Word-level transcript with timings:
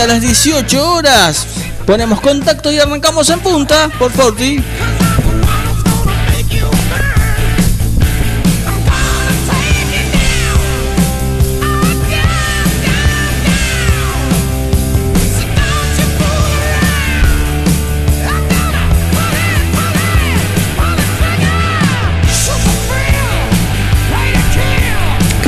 Pasadita 0.00 0.06
las 0.06 0.22
18 0.22 0.92
horas. 0.92 1.46
Ponemos 1.86 2.20
contacto 2.20 2.72
y 2.72 2.78
arrancamos 2.78 3.28
en 3.28 3.40
punta 3.40 3.90
por 3.98 4.10
Forti. 4.10 4.62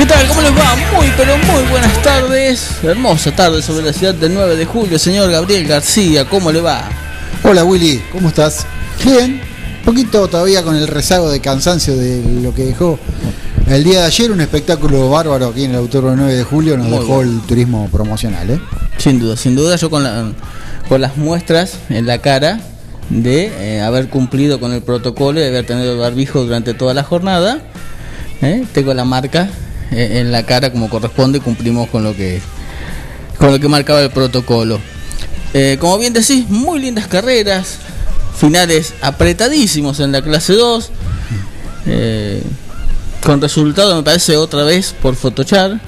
¿Qué 0.03 0.09
tal? 0.09 0.27
¿Cómo 0.27 0.41
les 0.41 0.51
va? 0.51 0.75
Muy, 0.93 1.07
pero 1.15 1.37
muy 1.37 1.63
buenas 1.71 2.01
tardes. 2.01 2.67
Hermosa 2.83 3.33
tarde 3.33 3.61
sobre 3.61 3.85
la 3.85 3.93
ciudad 3.93 4.13
del 4.13 4.33
9 4.33 4.57
de 4.57 4.65
julio. 4.65 4.99
Señor 4.99 5.31
Gabriel 5.31 5.65
García, 5.65 6.25
¿cómo 6.27 6.51
le 6.51 6.59
va? 6.59 6.89
Hola 7.41 7.63
Willy, 7.63 8.03
¿cómo 8.11 8.27
estás? 8.27 8.65
Bien, 9.05 9.39
un 9.79 9.85
poquito 9.85 10.27
todavía 10.27 10.61
con 10.61 10.75
el 10.75 10.89
rezago 10.89 11.31
de 11.31 11.39
cansancio 11.39 11.95
de 11.95 12.21
lo 12.41 12.53
que 12.53 12.65
dejó 12.65 12.99
el 13.69 13.85
día 13.85 14.01
de 14.01 14.07
ayer, 14.07 14.29
un 14.33 14.41
espectáculo 14.41 15.09
bárbaro 15.09 15.47
aquí 15.47 15.63
en 15.63 15.71
el 15.71 15.77
Autódromo 15.77 16.17
9 16.17 16.33
de 16.35 16.43
julio, 16.43 16.75
nos 16.75 16.87
Muy 16.87 16.99
dejó 16.99 17.15
bueno. 17.15 17.31
el 17.31 17.39
turismo 17.47 17.87
promocional, 17.89 18.49
¿eh? 18.49 18.59
Sin 18.97 19.19
duda, 19.21 19.37
sin 19.37 19.55
duda, 19.55 19.77
yo 19.77 19.89
con, 19.89 20.03
la- 20.03 20.33
con 20.89 20.99
las 20.99 21.15
muestras 21.15 21.75
en 21.89 22.07
la 22.07 22.17
cara 22.17 22.59
de 23.09 23.53
eh, 23.77 23.81
haber 23.81 24.09
cumplido 24.09 24.59
con 24.59 24.73
el 24.73 24.81
protocolo 24.81 25.39
y 25.39 25.43
haber 25.45 25.65
tenido 25.65 25.93
el 25.93 25.99
barbijo 25.99 26.43
durante 26.43 26.73
toda 26.73 26.93
la 26.93 27.03
jornada. 27.03 27.61
¿eh? 28.41 28.65
Tengo 28.73 28.93
la 28.93 29.05
marca 29.05 29.47
en 29.97 30.31
la 30.31 30.45
cara 30.45 30.71
como 30.71 30.89
corresponde, 30.89 31.39
cumplimos 31.39 31.89
con 31.89 32.03
lo 32.03 32.15
que 32.15 32.41
con 33.37 33.51
lo 33.51 33.59
que 33.59 33.67
marcaba 33.67 34.01
el 34.01 34.09
protocolo. 34.11 34.79
Eh, 35.53 35.77
como 35.79 35.97
bien 35.97 36.13
decís, 36.13 36.49
muy 36.49 36.79
lindas 36.79 37.07
carreras, 37.07 37.75
finales 38.37 38.93
apretadísimos 39.01 39.99
en 39.99 40.11
la 40.11 40.21
clase 40.21 40.53
2, 40.53 40.89
eh, 41.87 42.41
con 43.23 43.41
resultado 43.41 43.95
me 43.95 44.03
parece 44.03 44.35
otra 44.37 44.63
vez 44.63 44.93
por 45.01 45.15
Photochar. 45.15 45.79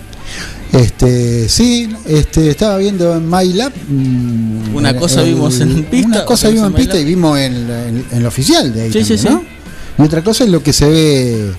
Este, 0.74 1.47
sí, 1.47 1.89
este, 2.05 2.50
estaba 2.50 2.77
viendo 2.77 3.15
en 3.15 3.29
MyLab. 3.29 3.71
mm, 3.88 4.75
Una 4.75 4.89
el- 4.89 4.95
cosa 4.97 5.21
vimos 5.21 5.59
en 5.62 5.85
pista, 5.85 6.07
Una 6.07 6.25
cosa 6.25 6.50
vimos 6.50 6.67
en 6.67 6.74
pista 6.74 6.97
y 7.00 7.05
vimos 7.05 7.39
en, 7.39 8.05
en- 8.12 8.25
oficial 8.25 8.74
de 8.74 8.81
ahí. 8.83 8.91
Sí, 8.91 9.03
sí, 9.17 9.25
¿no? 9.29 9.43
Y 9.97 10.01
otra 10.01 10.21
cosa 10.24 10.43
es 10.43 10.50
lo 10.50 10.62
que 10.62 10.74
se 10.74 10.89
ve 10.89 11.51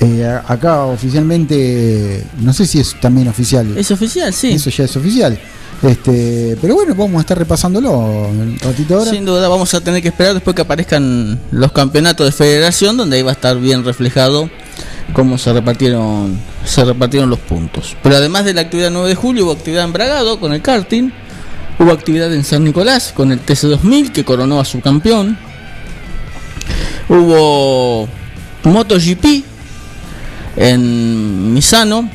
eh, 0.00 0.40
acá 0.46 0.84
oficialmente. 0.84 2.24
No 2.40 2.52
sé 2.52 2.66
si 2.66 2.80
es 2.80 2.98
también 3.00 3.28
oficial. 3.28 3.76
Es 3.76 3.90
oficial, 3.90 4.32
sí. 4.32 4.52
Eso 4.52 4.70
ya 4.70 4.84
es 4.84 4.96
oficial. 4.96 5.38
Este, 5.82 6.56
pero 6.60 6.74
bueno, 6.74 6.94
vamos 6.94 7.18
a 7.18 7.20
estar 7.20 7.38
repasándolo 7.38 7.90
un 7.92 8.58
ratito 8.58 8.96
ahora. 8.96 9.10
Sin 9.10 9.24
duda 9.24 9.48
vamos 9.48 9.72
a 9.74 9.80
tener 9.80 10.00
que 10.00 10.08
esperar 10.08 10.34
después 10.34 10.56
que 10.56 10.62
aparezcan 10.62 11.38
los 11.50 11.72
campeonatos 11.72 12.26
de 12.26 12.32
federación 12.32 12.96
donde 12.96 13.16
ahí 13.16 13.22
va 13.22 13.30
a 13.32 13.34
estar 13.34 13.58
bien 13.58 13.84
reflejado 13.84 14.48
cómo 15.12 15.36
se 15.36 15.52
repartieron 15.52 16.38
se 16.64 16.84
repartieron 16.84 17.28
los 17.28 17.38
puntos. 17.38 17.96
Pero 18.02 18.16
además 18.16 18.46
de 18.46 18.54
la 18.54 18.62
actividad 18.62 18.90
9 18.90 19.08
de 19.08 19.14
julio 19.14 19.44
hubo 19.44 19.52
actividad 19.52 19.84
en 19.84 19.92
Bragado 19.92 20.40
con 20.40 20.54
el 20.54 20.62
karting, 20.62 21.10
hubo 21.78 21.92
actividad 21.92 22.32
en 22.32 22.44
San 22.44 22.64
Nicolás 22.64 23.12
con 23.14 23.30
el 23.30 23.44
TC2000 23.44 24.12
que 24.12 24.24
coronó 24.24 24.60
a 24.60 24.64
su 24.64 24.80
campeón. 24.80 25.36
Hubo 27.08 28.08
MotoGP 28.62 29.53
en 30.56 31.52
Misano, 31.52 32.08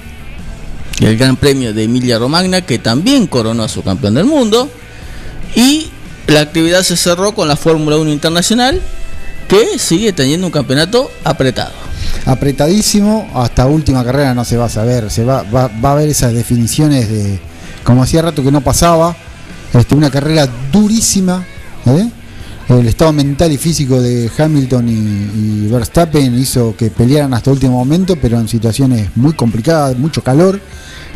el 1.02 1.18
Gran 1.18 1.36
Premio 1.36 1.74
de 1.74 1.84
Emilia 1.84 2.20
Romagna 2.20 2.62
que 2.62 2.80
también 2.80 3.28
coronó 3.28 3.64
a 3.64 3.70
su 3.70 3.84
campeón 3.84 4.16
del 4.16 4.26
mundo. 4.26 4.70
Y 5.56 5.90
la 6.28 6.42
actividad 6.42 6.84
se 6.84 6.96
cerró 6.96 7.34
con 7.34 7.48
la 7.48 7.56
Fórmula 7.56 7.98
1 7.98 8.12
Internacional, 8.12 8.82
que 9.48 9.80
sigue 9.80 10.14
teniendo 10.14 10.48
un 10.48 10.52
campeonato 10.52 11.10
apretado. 11.24 11.74
Apretadísimo, 12.26 13.30
hasta 13.34 13.66
última 13.66 14.04
carrera 14.04 14.34
no 14.34 14.46
se 14.46 14.58
va 14.58 14.66
a 14.66 14.70
saber, 14.70 15.10
se 15.10 15.24
va, 15.24 15.44
va, 15.44 15.68
va 15.68 15.90
a 15.90 15.92
haber 15.94 16.10
esas 16.10 16.34
definiciones 16.34 17.10
de, 17.10 17.40
como 17.84 18.04
hacía 18.04 18.22
rato 18.22 18.44
que 18.44 18.52
no 18.52 18.62
pasaba, 18.62 19.16
este, 19.74 19.96
una 19.96 20.10
carrera 20.10 20.48
durísima, 20.72 21.46
¿eh? 21.86 22.10
El 22.78 22.88
estado 22.88 23.12
mental 23.12 23.52
y 23.52 23.58
físico 23.58 24.00
de 24.00 24.30
Hamilton 24.38 24.88
y, 24.90 25.68
Verstappen 25.68 26.38
hizo 26.38 26.76
que 26.78 26.90
pelearan 26.90 27.34
hasta 27.34 27.52
último 27.52 27.74
momento, 27.74 28.16
pero 28.16 28.40
en 28.40 28.48
situaciones 28.48 29.10
muy 29.16 29.34
complicadas, 29.34 29.98
mucho 29.98 30.24
calor. 30.24 30.60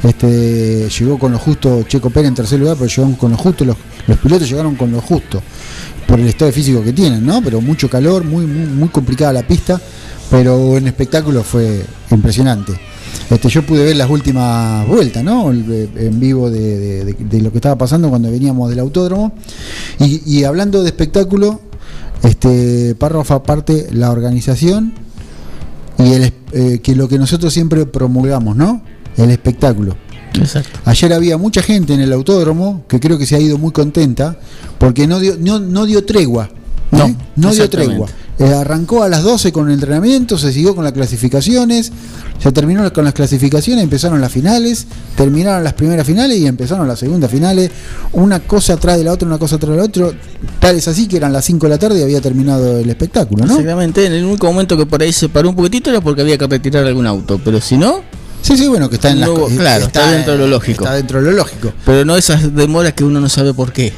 Este, 0.03 0.89
llegó 0.89 1.17
con 1.17 1.31
lo 1.31 1.39
justo 1.39 1.83
Checo 1.87 2.09
Pérez 2.09 2.29
en 2.29 2.35
tercer 2.35 2.59
lugar, 2.59 2.75
pero 2.77 2.89
llegó 2.89 3.17
con 3.17 3.31
lo 3.31 3.37
justo, 3.37 3.63
los, 3.63 3.77
los 4.07 4.17
pilotos 4.17 4.49
llegaron 4.49 4.75
con 4.75 4.91
lo 4.91 4.99
justo, 4.99 5.41
por 6.07 6.19
el 6.19 6.27
estado 6.27 6.51
físico 6.51 6.83
que 6.83 6.91
tienen, 6.91 7.25
¿no? 7.25 7.41
Pero 7.41 7.61
mucho 7.61 7.89
calor, 7.89 8.23
muy, 8.23 8.45
muy, 8.45 8.65
muy 8.65 8.89
complicada 8.89 9.31
la 9.31 9.47
pista, 9.47 9.79
pero 10.29 10.75
en 10.77 10.87
espectáculo 10.87 11.43
fue 11.43 11.85
impresionante. 12.11 12.73
Este, 13.29 13.49
yo 13.49 13.65
pude 13.65 13.83
ver 13.83 13.95
las 13.95 14.09
últimas 14.09 14.87
vueltas, 14.87 15.23
¿no? 15.23 15.51
El- 15.51 15.89
En 15.95 16.19
vivo 16.19 16.49
de, 16.49 16.59
de- 16.77 17.05
de- 17.05 17.13
de 17.19 17.41
lo 17.41 17.51
que 17.51 17.57
estaba 17.57 17.77
pasando 17.77 18.09
cuando 18.09 18.29
veníamos 18.31 18.69
del 18.69 18.79
autódromo. 18.79 19.33
Y, 19.99 20.21
y 20.25 20.43
hablando 20.43 20.81
de 20.83 20.89
espectáculo, 20.89 21.61
este 22.23 22.95
párrafo 22.95 23.33
aparte, 23.33 23.87
la 23.91 24.11
organización 24.11 24.93
y 25.99 26.13
el, 26.13 26.33
eh, 26.53 26.79
que 26.81 26.95
lo 26.95 27.07
que 27.07 27.17
nosotros 27.17 27.53
siempre 27.53 27.85
promulgamos, 27.85 28.55
¿no? 28.55 28.81
El 29.17 29.29
espectáculo. 29.31 29.95
Exacto. 30.35 30.79
Ayer 30.85 31.13
había 31.13 31.37
mucha 31.37 31.61
gente 31.61 31.93
en 31.93 31.99
el 31.99 32.11
autódromo 32.11 32.83
que 32.87 32.99
creo 32.99 33.17
que 33.19 33.25
se 33.27 33.35
ha 33.35 33.39
ido 33.39 33.57
muy 33.59 33.71
contenta 33.71 34.37
porque 34.79 35.05
no 35.05 35.19
dio, 35.19 35.35
no, 35.39 35.59
no 35.59 35.85
dio 35.85 36.03
tregua. 36.05 36.45
¿eh? 36.91 36.97
No, 36.97 37.15
no 37.35 37.53
dio 37.53 37.69
tregua. 37.69 38.07
Eh, 38.39 38.45
arrancó 38.51 39.03
a 39.03 39.09
las 39.09 39.21
12 39.21 39.51
con 39.51 39.67
el 39.67 39.75
entrenamiento, 39.75 40.39
se 40.39 40.51
siguió 40.51 40.73
con 40.75 40.83
las 40.83 40.93
clasificaciones, 40.93 41.91
se 42.41 42.51
terminó 42.51 42.91
con 42.91 43.05
las 43.05 43.13
clasificaciones, 43.13 43.83
empezaron 43.83 44.19
las 44.21 44.31
finales, 44.31 44.87
terminaron 45.15 45.63
las 45.63 45.73
primeras 45.73 46.05
finales 46.07 46.39
y 46.39 46.47
empezaron 46.47 46.87
las 46.87 46.97
segundas 46.97 47.29
finales, 47.29 47.69
una 48.13 48.39
cosa 48.39 48.73
atrás 48.73 48.97
de 48.97 49.03
la 49.03 49.11
otra, 49.11 49.27
una 49.27 49.37
cosa 49.37 49.57
atrás 49.57 49.71
de 49.71 49.77
la 49.77 49.83
otra, 49.83 50.07
tal 50.59 50.75
es 50.75 50.87
así 50.87 51.07
que 51.07 51.17
eran 51.17 51.31
las 51.31 51.45
5 51.45 51.67
de 51.67 51.69
la 51.69 51.77
tarde 51.77 51.99
y 51.99 52.03
había 52.03 52.21
terminado 52.21 52.79
el 52.79 52.89
espectáculo, 52.89 53.45
¿no? 53.45 53.51
Exactamente, 53.53 54.03
en 54.07 54.13
el 54.13 54.25
único 54.25 54.47
momento 54.47 54.75
que 54.77 54.87
por 54.87 55.01
ahí 55.03 55.13
se 55.13 55.29
paró 55.29 55.49
un 55.49 55.55
poquitito 55.55 55.91
era 55.91 56.01
porque 56.01 56.21
había 56.21 56.37
que 56.37 56.47
retirar 56.47 56.85
algún 56.87 57.05
auto, 57.05 57.39
pero 57.45 57.61
si 57.61 57.77
no, 57.77 58.01
Sí, 58.41 58.57
sí, 58.57 58.67
bueno, 58.67 58.89
que 58.89 58.95
está 58.95 59.09
en 59.11 59.23
co- 59.23 59.47
claro, 59.55 59.85
está 59.85 60.11
dentro 60.11 60.33
de 60.33 60.39
lo 60.39 60.47
lógico. 60.47 60.83
Está 60.83 60.95
dentro 60.95 61.19
de 61.21 61.31
lo 61.31 61.37
lógico. 61.37 61.71
pero 61.85 62.03
no 62.03 62.17
esas 62.17 62.53
demoras 62.53 62.91
que 62.91 63.05
uno 63.05 63.21
no 63.21 63.29
sabe 63.29 63.53
por 63.53 63.71
qué. 63.71 63.93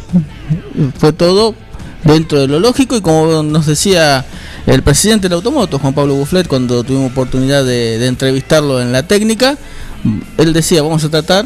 Fue 1.00 1.14
todo 1.14 1.56
dentro 2.06 2.40
de 2.40 2.48
lo 2.48 2.60
lógico 2.60 2.96
y 2.96 3.02
como 3.02 3.44
nos 3.44 3.66
decía 3.66 4.26
el 4.66 4.82
presidente 4.84 5.28
del 5.28 5.34
automoto, 5.34 5.80
Juan 5.80 5.94
Pablo 5.94 6.16
Bufflet, 6.16 6.48
cuando 6.48 6.84
tuvimos 6.84 7.12
oportunidad 7.12 7.66
de, 7.66 8.06
entrevistarlo 8.06 8.82
en 8.82 8.92
la 8.92 9.04
técnica, 9.04 9.58
él 10.38 10.54
decía, 10.54 10.82
vamos 10.82 11.04
a 11.04 11.10
tratar 11.10 11.46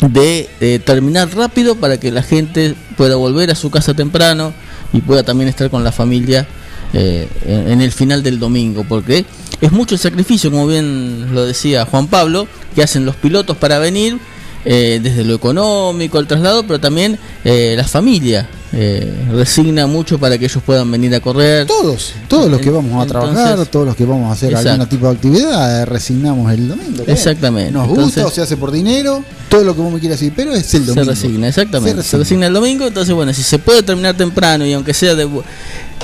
de 0.00 0.50
eh, 0.60 0.80
terminar 0.84 1.34
rápido 1.34 1.76
para 1.76 1.98
que 1.98 2.10
la 2.10 2.22
gente 2.22 2.74
pueda 2.96 3.16
volver 3.16 3.50
a 3.50 3.54
su 3.54 3.70
casa 3.70 3.94
temprano 3.94 4.52
y 4.92 5.00
pueda 5.00 5.22
también 5.22 5.48
estar 5.48 5.70
con 5.70 5.82
la 5.82 5.92
familia 5.92 6.46
eh, 6.92 7.28
en, 7.46 7.80
el 7.80 7.90
final 7.90 8.22
del 8.22 8.38
domingo, 8.38 8.84
porque 8.88 9.24
es 9.60 9.72
mucho 9.72 9.96
sacrificio, 9.96 10.50
como 10.50 10.66
bien 10.66 11.34
lo 11.34 11.44
decía 11.44 11.86
Juan 11.86 12.08
Pablo, 12.08 12.46
que 12.74 12.82
hacen 12.82 13.04
los 13.04 13.16
pilotos 13.16 13.56
para 13.56 13.78
venir, 13.78 14.18
eh, 14.64 15.00
desde 15.02 15.24
lo 15.24 15.34
económico, 15.34 16.18
el 16.18 16.26
traslado, 16.26 16.62
pero 16.66 16.78
también 16.80 17.18
eh, 17.44 17.74
la 17.76 17.84
familia, 17.84 18.48
eh, 18.72 19.12
resigna 19.30 19.86
mucho 19.86 20.18
para 20.18 20.36
que 20.36 20.46
ellos 20.46 20.62
puedan 20.64 20.90
venir 20.90 21.14
a 21.14 21.20
correr. 21.20 21.66
Todos, 21.66 22.12
todos 22.28 22.50
los 22.50 22.60
que 22.60 22.70
vamos 22.70 23.02
a 23.02 23.06
trabajar, 23.06 23.50
Entonces- 23.50 23.70
todos 23.70 23.86
los 23.86 23.94
que 23.94 24.04
vamos 24.04 24.28
a 24.30 24.32
hacer 24.32 24.50
Exacto. 24.50 24.70
algún 24.72 24.88
tipo 24.88 25.06
de 25.06 25.12
actividad, 25.12 25.82
eh, 25.82 25.84
resignamos 25.84 26.52
el 26.52 26.66
domingo. 26.68 27.04
Exactamente. 27.06 27.70
Nos 27.70 27.86
gusta 27.86 28.02
Entonces- 28.04 28.24
o 28.24 28.30
se 28.30 28.42
hace 28.42 28.56
por 28.56 28.72
dinero, 28.72 29.22
todo 29.48 29.62
lo 29.62 29.74
que 29.76 29.80
vos 29.82 29.92
me 29.92 30.00
quieras 30.00 30.18
decir, 30.18 30.32
pero 30.34 30.52
es 30.54 30.74
el 30.74 30.80
Se 30.80 30.86
domingo. 30.86 31.10
resigna, 31.10 31.48
exactamente. 31.48 32.02
Se 32.02 32.08
Se 32.08 32.16
resigna. 32.18 32.46
el 32.48 32.52
domingo, 32.54 32.86
entonces 32.86 33.14
bueno, 33.14 33.32
si 33.32 33.42
se 33.44 33.58
puede 33.60 33.82
terminar 33.84 34.16
temprano 34.16 34.66
y 34.66 34.72
aunque 34.72 34.92
sea 34.94 35.14
de 35.14 35.28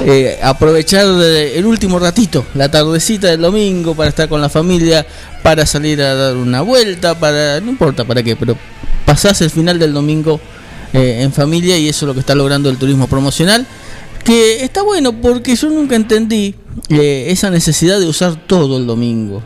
eh, 0.01 0.39
aprovechar 0.43 1.07
eh, 1.23 1.59
el 1.59 1.67
último 1.67 1.99
ratito, 1.99 2.47
la 2.55 2.71
tardecita 2.71 3.29
del 3.29 3.41
domingo 3.41 3.95
para 3.95 4.09
estar 4.09 4.29
con 4.29 4.41
la 4.41 4.49
familia, 4.49 5.07
para 5.43 5.67
salir 5.67 6.01
a 6.03 6.15
dar 6.15 6.37
una 6.37 6.63
vuelta, 6.63 7.19
para 7.19 7.61
no 7.61 7.71
importa 7.71 8.05
para 8.05 8.23
qué, 8.23 8.37
pero 8.37 8.57
pasás 9.05 9.41
el 9.43 9.51
final 9.51 9.79
del 9.79 9.93
domingo 9.93 10.41
eh, 10.93 11.23
en 11.23 11.33
familia 11.33 11.79
y 11.79 11.89
eso 11.89 12.05
es 12.05 12.09
lo 12.09 12.15
que 12.15 12.21
está 12.21 12.35
logrando 12.35 12.71
el 12.71 12.77
turismo 12.77 13.07
promocional. 13.07 13.67
Que 14.25 14.65
está 14.65 14.83
bueno 14.83 15.13
porque 15.21 15.57
yo 15.57 15.71
nunca 15.71 15.97
entendí 15.97 16.55
eh, 16.89 17.27
esa 17.29 17.51
necesidad 17.51 17.99
de 17.99 18.07
usar 18.07 18.37
todo 18.47 18.77
el 18.77 18.87
domingo. 18.87 19.43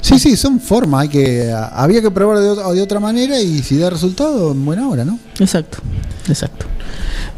Sí, 0.00 0.18
sí, 0.18 0.36
son 0.36 0.60
formas, 0.60 1.02
hay 1.02 1.08
que, 1.08 1.50
había 1.72 2.02
que 2.02 2.10
probar 2.10 2.38
de, 2.38 2.74
de 2.74 2.82
otra 2.82 3.00
manera 3.00 3.40
y 3.40 3.62
si 3.62 3.78
da 3.78 3.88
resultado, 3.88 4.52
en 4.52 4.64
buena 4.64 4.86
hora, 4.86 5.04
¿no? 5.04 5.18
Exacto, 5.38 5.78
exacto. 6.28 6.66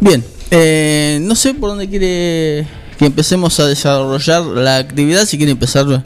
Bien, 0.01 0.25
eh, 0.51 1.19
no 1.23 1.35
sé 1.35 1.55
por 1.55 1.71
dónde 1.71 1.89
quiere 1.89 2.67
que 2.99 3.07
empecemos 3.07 3.59
a 3.61 3.67
desarrollar 3.67 4.43
la 4.43 4.77
actividad, 4.79 5.27
si 5.27 5.37
quiere 5.37 5.53
empezar 5.53 6.03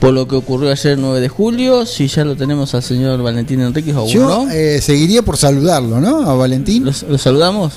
por 0.00 0.12
lo 0.12 0.28
que 0.28 0.36
ocurrió 0.36 0.70
ayer 0.70 0.96
9 0.98 1.20
de 1.20 1.28
julio, 1.28 1.84
si 1.86 2.06
ya 2.06 2.24
lo 2.24 2.36
tenemos 2.36 2.74
al 2.74 2.82
señor 2.82 3.20
Valentín 3.22 3.60
Enríquez 3.60 3.96
o 3.96 4.06
Yo 4.06 4.28
no. 4.44 4.50
eh, 4.50 4.80
seguiría 4.80 5.22
por 5.22 5.36
saludarlo, 5.36 6.00
¿no? 6.00 6.22
A 6.30 6.34
Valentín. 6.34 6.84
¿Lo, 6.84 6.92
lo 7.08 7.18
saludamos? 7.18 7.74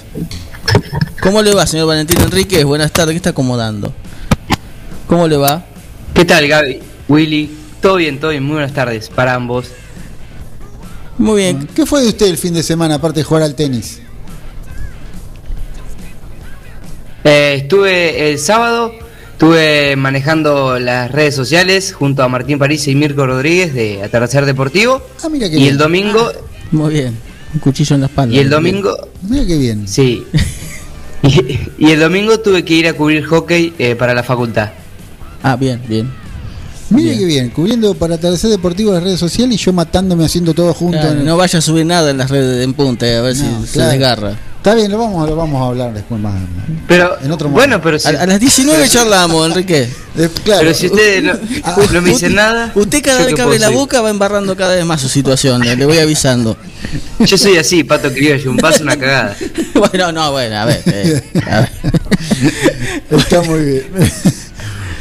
¿Cómo 1.22 1.42
le 1.42 1.54
va, 1.56 1.66
señor 1.66 1.88
Valentín 1.88 2.20
Enríquez? 2.22 2.64
Buenas 2.64 2.92
tardes, 2.92 3.14
¿qué 3.14 3.18
está 3.18 3.32
acomodando? 3.32 3.92
¿Cómo 5.08 5.28
le 5.28 5.38
va? 5.38 5.66
¿Qué 6.14 6.26
tal, 6.26 6.48
Gaby? 6.48 6.80
Willy, 7.08 7.50
todo 7.82 7.96
bien, 7.96 8.20
todo 8.20 8.32
bien. 8.32 8.44
Muy 8.44 8.54
buenas 8.54 8.74
tardes 8.74 9.10
para 9.10 9.34
ambos. 9.34 9.68
Muy 11.18 11.42
bien, 11.42 11.68
¿Qué 11.76 11.86
fue 11.86 12.02
de 12.02 12.08
usted 12.10 12.28
el 12.28 12.38
fin 12.38 12.54
de 12.54 12.64
semana, 12.64 12.96
aparte 12.96 13.20
de 13.20 13.24
jugar 13.24 13.44
al 13.44 13.56
tenis? 13.56 14.01
Eh, 17.24 17.56
estuve 17.58 18.32
el 18.32 18.40
sábado, 18.40 18.94
estuve 19.34 19.96
manejando 19.96 20.80
las 20.80 21.12
redes 21.12 21.36
sociales 21.36 21.94
junto 21.94 22.24
a 22.24 22.28
Martín 22.28 22.58
París 22.60 22.88
y 22.88 22.96
Mirko 22.96 23.26
Rodríguez 23.28 23.74
de 23.74 24.04
Atardecer 24.04 24.46
Deportivo. 24.46 25.02
Ah, 25.24 25.30
mira 25.30 25.50
qué 25.50 25.56
Y 25.56 25.60
bien. 25.60 25.72
el 25.74 25.78
domingo, 25.78 26.32
muy 26.72 26.94
bien. 26.94 27.16
Un 27.54 27.60
cuchillo 27.60 27.96
en 27.96 28.02
la 28.02 28.08
espalda. 28.08 28.34
y 28.36 28.40
el 28.40 28.50
domingo, 28.50 28.96
Mira 29.28 29.46
qué 29.46 29.58
bien. 29.58 29.88
sí. 29.88 30.26
Y, 31.24 31.60
y 31.78 31.92
el 31.92 32.00
domingo 32.00 32.40
tuve 32.40 32.66
que 32.66 32.74
ir 32.74 32.88
a 32.88 32.94
cubrir 32.94 33.24
hockey 33.26 33.76
eh, 33.78 33.96
para 33.96 34.16
la 34.16 34.24
facultad. 34.24 34.72
Ah, 35.44 35.56
bien, 35.56 35.80
bien. 35.88 36.10
Mira 36.90 37.10
Bien. 37.10 37.20
qué 37.20 37.26
bien, 37.26 37.50
cubriendo 37.52 37.94
para 37.94 38.16
Atardecer 38.16 38.50
Deportivo 38.50 38.90
en 38.90 38.96
las 38.96 39.04
redes 39.04 39.20
sociales 39.20 39.54
y 39.54 39.64
yo 39.64 39.72
matándome 39.72 40.26
haciendo 40.26 40.56
todo 40.56 40.74
junto. 40.74 40.98
Claro, 40.98 41.12
en 41.14 41.20
el- 41.20 41.26
no 41.26 41.38
vaya 41.38 41.60
a 41.60 41.62
subir 41.62 41.86
nada 41.86 42.10
en 42.10 42.18
las 42.18 42.32
redes 42.32 42.58
de 42.58 42.64
en 42.64 42.74
punta, 42.74 43.06
eh, 43.08 43.18
a 43.18 43.22
ver 43.22 43.36
No, 43.38 43.62
si 43.62 43.68
se 43.68 43.74
claro. 43.74 43.92
desgarra. 43.92 44.40
Está 44.62 44.76
bien, 44.76 44.92
lo 44.92 45.00
vamos, 45.00 45.28
lo 45.28 45.36
vamos 45.36 45.60
a 45.60 45.70
hablar 45.70 45.92
después 45.92 46.22
más. 46.22 46.36
Pero, 46.88 47.20
En 47.20 47.32
otro 47.32 47.50
bueno, 47.50 47.80
momento. 47.80 47.84
pero 47.84 47.98
si, 47.98 48.16
A, 48.16 48.22
a 48.22 48.28
las 48.28 48.40
19 48.40 48.88
charlamos, 48.90 49.48
Enrique. 49.48 49.90
Eh, 50.16 50.30
claro, 50.44 50.62
pero 50.62 50.74
si 50.76 50.86
ustedes 50.86 51.24
no, 51.24 51.34
no 51.94 52.02
me 52.04 52.10
dicen 52.12 52.36
nada. 52.36 52.72
Usted 52.76 53.02
cada 53.04 53.22
¿yo 53.22 53.26
vez 53.26 53.34
que 53.34 53.42
abre 53.42 53.58
la 53.58 53.70
boca 53.70 54.02
va 54.02 54.12
embarrando 54.12 54.56
cada 54.56 54.76
vez 54.76 54.86
más 54.86 55.02
su 55.02 55.10
situación, 55.10 55.62
le 55.64 55.76
le 55.76 55.84
voy 55.88 55.98
avisando. 55.98 56.58
Yo 57.20 57.40
soy 57.40 57.58
así, 57.58 57.84
pato 57.84 58.12
criollo, 58.14 58.52
un 58.52 58.58
paso, 58.58 58.84
una 58.84 58.98
cagada. 58.98 59.36
bueno, 59.74 60.12
no, 60.12 60.32
bueno, 60.32 60.56
a 60.58 60.66
ver. 60.66 60.84
eh, 60.86 61.24
a 61.50 61.60
ver. 61.62 61.72
Está 63.10 63.42
muy 63.42 63.64
bien. 63.64 63.84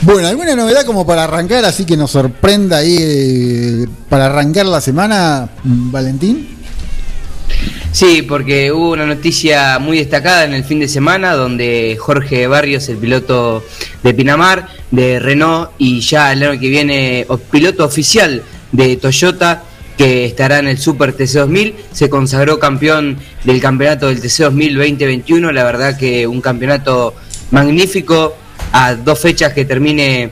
Bueno, 0.00 0.26
¿alguna 0.29 0.57
novedad 0.57 0.87
como 0.87 1.07
para 1.07 1.25
arrancar, 1.25 1.67
así 1.67 1.85
que 1.85 1.99
nos 1.99 2.12
sorprenda 2.12 2.79
ahí, 2.79 2.97
eh, 2.99 3.87
para 4.09 4.25
arrancar 4.25 4.64
la 4.64 4.81
semana, 4.81 5.50
Valentín? 5.64 6.60
Sí, 7.92 8.23
porque 8.23 8.70
hubo 8.70 8.92
una 8.92 9.04
noticia 9.04 9.78
muy 9.80 9.99
destacada 9.99 10.44
en 10.44 10.54
el 10.54 10.62
fin 10.62 10.78
de 10.78 10.87
semana 10.87 11.35
donde 11.35 11.97
Jorge 11.99 12.47
Barrios, 12.47 12.88
el 12.88 12.99
piloto 12.99 13.64
de 14.04 14.14
Pinamar, 14.14 14.68
de 14.92 15.18
Renault 15.18 15.70
y 15.76 16.00
ya 16.00 16.32
el 16.32 16.42
año 16.44 16.61
que 16.61 16.68
viene 16.68 17.26
piloto 17.50 17.85
oficial 17.85 18.42
de 18.70 18.97
Toyota 18.97 19.64
que 19.99 20.25
estará 20.25 20.61
en 20.61 20.68
el 20.68 20.78
Super 20.78 21.14
TC2000, 21.16 21.75
se 21.92 22.09
consagró 22.09 22.59
campeón 22.61 23.18
del 23.44 23.61
campeonato 23.61 24.06
del 24.06 24.23
TC2000 24.23 24.76
2021, 24.76 25.52
la 25.52 25.64
verdad 25.64 25.99
que 25.99 26.26
un 26.26 26.40
campeonato 26.40 27.14
magnífico 27.50 28.37
a 28.72 28.94
dos 28.94 29.18
fechas 29.18 29.53
que 29.53 29.64
termine 29.64 30.31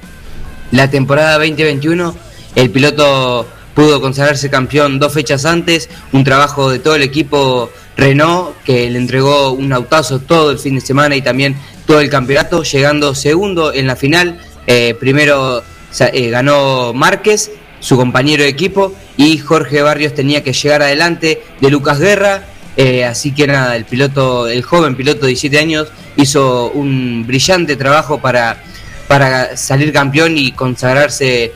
la 0.70 0.88
temporada 0.88 1.34
2021, 1.34 2.16
el 2.54 2.70
piloto 2.70 3.46
pudo 3.78 4.00
consagrarse 4.00 4.50
campeón 4.50 4.98
dos 4.98 5.12
fechas 5.12 5.44
antes, 5.44 5.88
un 6.10 6.24
trabajo 6.24 6.68
de 6.68 6.80
todo 6.80 6.96
el 6.96 7.02
equipo 7.02 7.70
Renault 7.96 8.60
que 8.64 8.90
le 8.90 8.98
entregó 8.98 9.52
un 9.52 9.72
autazo 9.72 10.18
todo 10.18 10.50
el 10.50 10.58
fin 10.58 10.74
de 10.74 10.80
semana 10.80 11.14
y 11.14 11.22
también 11.22 11.54
todo 11.86 12.00
el 12.00 12.10
campeonato, 12.10 12.64
llegando 12.64 13.14
segundo 13.14 13.72
en 13.72 13.86
la 13.86 13.94
final. 13.94 14.40
Eh, 14.66 14.96
primero 14.98 15.62
eh, 16.00 16.28
ganó 16.28 16.92
Márquez, 16.92 17.52
su 17.78 17.96
compañero 17.96 18.42
de 18.42 18.48
equipo, 18.48 18.96
y 19.16 19.38
Jorge 19.38 19.80
Barrios 19.80 20.12
tenía 20.12 20.42
que 20.42 20.52
llegar 20.52 20.82
adelante 20.82 21.40
de 21.60 21.70
Lucas 21.70 22.00
Guerra. 22.00 22.48
Eh, 22.76 23.04
así 23.04 23.30
que 23.30 23.46
nada, 23.46 23.76
el 23.76 23.84
piloto, 23.84 24.48
el 24.48 24.64
joven 24.64 24.96
piloto 24.96 25.20
de 25.20 25.28
17 25.28 25.56
años 25.56 25.86
hizo 26.16 26.72
un 26.72 27.24
brillante 27.28 27.76
trabajo 27.76 28.18
para, 28.18 28.60
para 29.06 29.56
salir 29.56 29.92
campeón 29.92 30.36
y 30.36 30.50
consagrarse, 30.50 31.52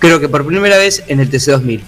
creo 0.00 0.18
que 0.18 0.28
por 0.28 0.44
primera 0.44 0.76
vez 0.76 1.04
en 1.06 1.20
el 1.20 1.30
TC2000. 1.30 1.80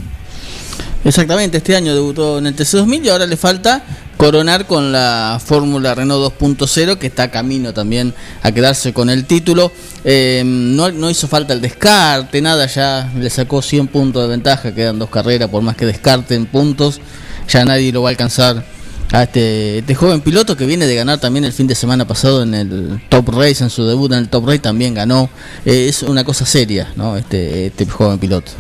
Exactamente, 1.05 1.57
este 1.57 1.75
año 1.75 1.95
debutó 1.95 2.39
en 2.39 2.47
el 2.47 2.55
TC2000 2.55 3.05
y 3.05 3.09
ahora 3.09 3.27
le 3.27 3.37
falta 3.37 3.83
coronar 4.17 4.69
con 4.69 4.93
la 4.93 5.41
Fórmula 5.45 5.97
Renault 5.97 6.39
2.0 6.39 6.97
que 6.99 7.09
está 7.09 7.29
camino 7.33 7.75
también 7.75 8.15
a 8.43 8.53
quedarse 8.53 8.93
con 8.93 9.11
el 9.11 9.25
título. 9.25 9.73
Eh, 10.05 10.43
no, 10.45 10.93
no 10.93 11.11
hizo 11.11 11.27
falta 11.27 11.55
el 11.55 11.61
descarte, 11.61 12.41
nada, 12.41 12.67
ya 12.67 13.11
le 13.19 13.29
sacó 13.31 13.63
100 13.63 13.89
puntos 13.89 14.23
de 14.23 14.29
ventaja, 14.29 14.73
quedan 14.73 15.01
dos 15.01 15.11
carreras, 15.11 15.49
por 15.49 15.63
más 15.63 15.75
que 15.75 15.87
descarten 15.87 16.47
puntos, 16.47 17.01
ya 17.49 17.65
nadie 17.65 17.91
lo 17.91 18.03
va 18.03 18.11
a 18.11 18.13
alcanzar 18.13 18.65
a 19.13 19.25
este, 19.25 19.79
este 19.79 19.95
joven 19.95 20.23
piloto 20.23 20.57
que 20.57 20.65
viene 20.65 20.87
de 20.87 20.95
ganar 20.95 21.21
también 21.21 21.45
el 21.45 21.53
fin 21.53 21.67
de 21.67 21.75
semana 21.75 22.07
pasado 22.07 22.43
en 22.43 22.55
el 22.55 23.01
Top 23.11 23.29
Race, 23.29 23.63
en 23.63 23.69
su 23.69 23.85
debut 23.85 24.11
en 24.13 24.19
el 24.19 24.29
Top 24.29 24.47
Race 24.47 24.61
también 24.61 24.95
ganó. 24.95 25.29
Eh, 25.67 25.87
es 25.89 26.03
una 26.03 26.25
cosa 26.25 26.47
seria, 26.47 26.93
¿no? 26.97 27.17
Este, 27.19 27.67
este 27.67 27.85
joven 27.87 28.19
piloto. 28.19 28.53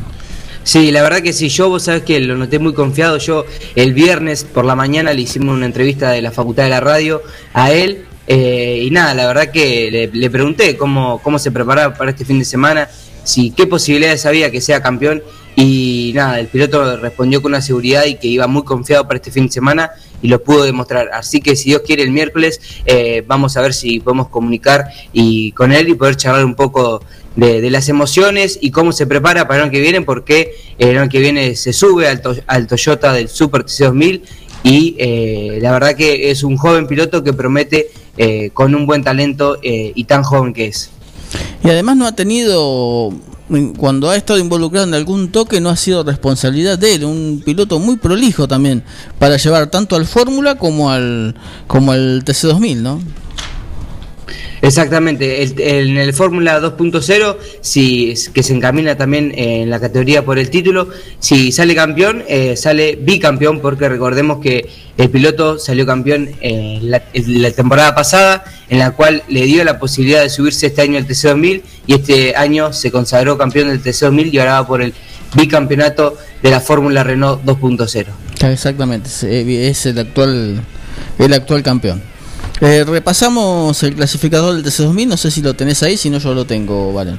Sí, 0.62 0.92
la 0.92 1.02
verdad 1.02 1.22
que 1.22 1.32
sí, 1.32 1.48
yo 1.48 1.70
vos 1.70 1.84
sabés 1.84 2.02
que 2.02 2.20
lo 2.20 2.36
noté 2.36 2.58
muy 2.58 2.74
confiado. 2.74 3.16
Yo 3.16 3.46
el 3.74 3.94
viernes 3.94 4.44
por 4.44 4.66
la 4.66 4.76
mañana 4.76 5.14
le 5.14 5.22
hicimos 5.22 5.56
una 5.56 5.66
entrevista 5.66 6.10
de 6.10 6.20
la 6.20 6.30
Facultad 6.30 6.64
de 6.64 6.70
la 6.70 6.80
Radio 6.80 7.22
a 7.54 7.72
él. 7.72 8.04
eh, 8.26 8.82
y 8.84 8.90
nada, 8.90 9.14
la 9.14 9.26
verdad 9.26 9.50
que 9.50 10.10
le, 10.12 10.30
pregunté 10.30 10.76
cómo, 10.76 11.20
cómo 11.22 11.38
se 11.38 11.50
preparaba 11.50 11.94
para 11.94 12.10
este 12.10 12.24
fin 12.24 12.38
de 12.38 12.44
semana, 12.44 12.88
si 13.24 13.50
qué 13.50 13.66
posibilidades 13.66 14.26
había 14.26 14.50
que 14.50 14.60
sea 14.60 14.82
campeón. 14.82 15.22
Y 15.56 16.12
nada, 16.14 16.38
el 16.38 16.46
piloto 16.46 16.96
respondió 16.98 17.42
con 17.42 17.52
una 17.52 17.60
seguridad 17.62 18.04
y 18.04 18.14
que 18.14 18.28
iba 18.28 18.46
muy 18.46 18.64
confiado 18.64 19.06
para 19.06 19.16
este 19.16 19.30
fin 19.30 19.46
de 19.46 19.52
semana 19.52 19.90
y 20.22 20.28
lo 20.28 20.42
pudo 20.42 20.64
demostrar. 20.64 21.10
Así 21.12 21.40
que 21.40 21.56
si 21.56 21.70
Dios 21.70 21.82
quiere 21.84 22.02
el 22.04 22.10
miércoles 22.12 22.60
eh, 22.86 23.22
vamos 23.26 23.56
a 23.56 23.60
ver 23.60 23.74
si 23.74 24.00
podemos 24.00 24.28
comunicar 24.28 24.86
y 25.12 25.52
con 25.52 25.72
él 25.72 25.88
y 25.88 25.94
poder 25.94 26.16
charlar 26.16 26.44
un 26.44 26.54
poco 26.54 27.02
de, 27.36 27.70
las 27.70 27.88
emociones 27.88 28.58
y 28.60 28.70
cómo 28.70 28.92
se 28.92 29.06
prepara 29.06 29.46
para 29.48 29.60
el 29.60 29.62
año 29.64 29.72
que 29.72 29.80
viene, 29.80 30.02
porque 30.02 30.54
el 30.78 30.96
año 30.98 31.08
que 31.10 31.18
viene 31.18 31.56
se 31.56 31.72
sube 31.72 32.06
al, 32.08 32.20
To- 32.22 32.36
al 32.46 32.66
Toyota 32.66 33.12
del 33.12 33.28
Super 33.28 33.64
TC2000 33.64 34.20
y 34.64 34.94
eh, 34.98 35.58
la 35.60 35.72
verdad 35.72 35.96
que 35.96 36.30
es 36.30 36.44
un 36.44 36.56
joven 36.56 36.86
piloto 36.86 37.24
que 37.24 37.32
promete 37.32 37.90
eh, 38.16 38.50
con 38.52 38.74
un 38.74 38.86
buen 38.86 39.02
talento 39.02 39.58
eh, 39.62 39.92
y 39.94 40.04
tan 40.04 40.22
joven 40.22 40.52
que 40.52 40.66
es. 40.66 40.90
Y 41.64 41.70
además 41.70 41.96
no 41.96 42.06
ha 42.06 42.14
tenido, 42.14 43.12
cuando 43.76 44.10
ha 44.10 44.16
estado 44.16 44.38
involucrado 44.38 44.86
en 44.86 44.94
algún 44.94 45.30
toque, 45.30 45.60
no 45.60 45.70
ha 45.70 45.76
sido 45.76 46.02
responsabilidad 46.02 46.78
de 46.78 46.94
él. 46.94 47.04
Un 47.04 47.42
piloto 47.44 47.78
muy 47.78 47.96
prolijo 47.96 48.48
también 48.48 48.82
para 49.18 49.36
llevar 49.36 49.68
tanto 49.68 49.96
al 49.96 50.06
Fórmula 50.06 50.56
como 50.56 50.90
al, 50.90 51.34
como 51.66 51.92
al 51.92 52.24
TC2000, 52.24 52.76
¿no? 52.76 53.00
Exactamente, 54.62 55.42
el- 55.42 55.60
en 55.60 55.96
el 55.96 56.14
Fórmula 56.14 56.60
2.0, 56.60 57.36
si 57.60 58.14
que 58.32 58.44
se 58.44 58.54
encamina 58.54 58.96
también 58.96 59.32
en 59.36 59.68
la 59.68 59.80
categoría 59.80 60.24
por 60.24 60.38
el 60.38 60.50
título, 60.50 60.88
si 61.18 61.50
sale 61.50 61.74
campeón, 61.74 62.22
eh, 62.28 62.56
sale 62.56 62.94
bicampeón, 62.94 63.60
porque 63.60 63.88
recordemos 63.88 64.38
que 64.40 64.68
el 64.96 65.10
piloto 65.10 65.58
salió 65.58 65.84
campeón 65.84 66.30
en 66.40 66.90
la, 66.92 67.00
temporada 67.50 67.92
pasada, 67.96 68.44
en 68.68 68.78
la 68.78 68.92
cual 68.92 69.24
le 69.28 69.42
dio 69.46 69.64
la 69.64 69.80
posibilidad 69.80 70.22
de 70.22 70.30
subirse 70.30 70.68
este 70.68 70.82
año 70.82 70.96
al 70.96 71.08
TC2000 71.08 71.62
y 71.88 71.94
este 71.94 72.36
año 72.36 72.72
se 72.72 72.92
consagró 72.92 73.36
campeón 73.36 73.68
del 73.68 73.82
TC2000 73.82 74.32
y 74.32 74.38
ahora 74.38 74.60
va 74.60 74.66
por 74.68 74.80
el 74.80 74.94
bicampeonato 75.34 76.16
de 76.40 76.50
la 76.50 76.60
Fórmula 76.60 77.02
Renault 77.02 77.42
2.0. 77.44 78.06
Claro, 78.38 78.54
Exactamente, 78.54 79.10
es 79.68 79.86
el 79.86 79.98
actual 79.98 80.62
el 81.18 81.32
actual 81.32 81.62
campeón. 81.64 82.11
Eh, 82.64 82.84
repasamos 82.84 83.82
el 83.82 83.96
clasificador 83.96 84.54
del 84.54 84.64
TC2000, 84.64 85.08
no 85.08 85.16
sé 85.16 85.32
si 85.32 85.42
lo 85.42 85.52
tenés 85.52 85.82
ahí, 85.82 85.96
si 85.96 86.10
no 86.10 86.18
yo 86.18 86.32
lo 86.32 86.44
tengo, 86.44 86.92
Valen. 86.92 87.18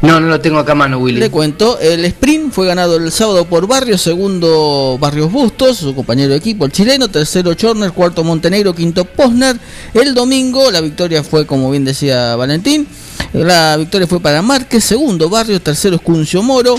No, 0.00 0.20
no 0.20 0.28
lo 0.28 0.40
tengo 0.40 0.58
acá 0.58 0.72
a 0.72 0.74
mano, 0.74 0.98
Willy. 0.98 1.20
Le 1.20 1.28
cuento, 1.28 1.78
el 1.78 2.02
sprint 2.06 2.50
fue 2.50 2.66
ganado 2.66 2.96
el 2.96 3.12
sábado 3.12 3.44
por 3.44 3.66
Barrios, 3.66 4.00
segundo 4.00 4.96
Barrios 4.98 5.30
Bustos, 5.30 5.76
su 5.76 5.94
compañero 5.94 6.30
de 6.30 6.36
equipo, 6.36 6.64
el 6.64 6.72
chileno, 6.72 7.08
tercero 7.08 7.52
Chorner, 7.52 7.92
cuarto 7.92 8.24
Montenegro, 8.24 8.74
quinto 8.74 9.04
Posner. 9.04 9.58
El 9.92 10.14
domingo 10.14 10.70
la 10.70 10.80
victoria 10.80 11.22
fue, 11.22 11.44
como 11.44 11.70
bien 11.70 11.84
decía 11.84 12.34
Valentín, 12.34 12.86
la 13.34 13.76
victoria 13.76 14.06
fue 14.06 14.18
para 14.18 14.40
Márquez, 14.40 14.82
segundo 14.82 15.28
Barrios, 15.28 15.60
tercero 15.60 15.96
Escuncio 15.96 16.42
Moro. 16.42 16.76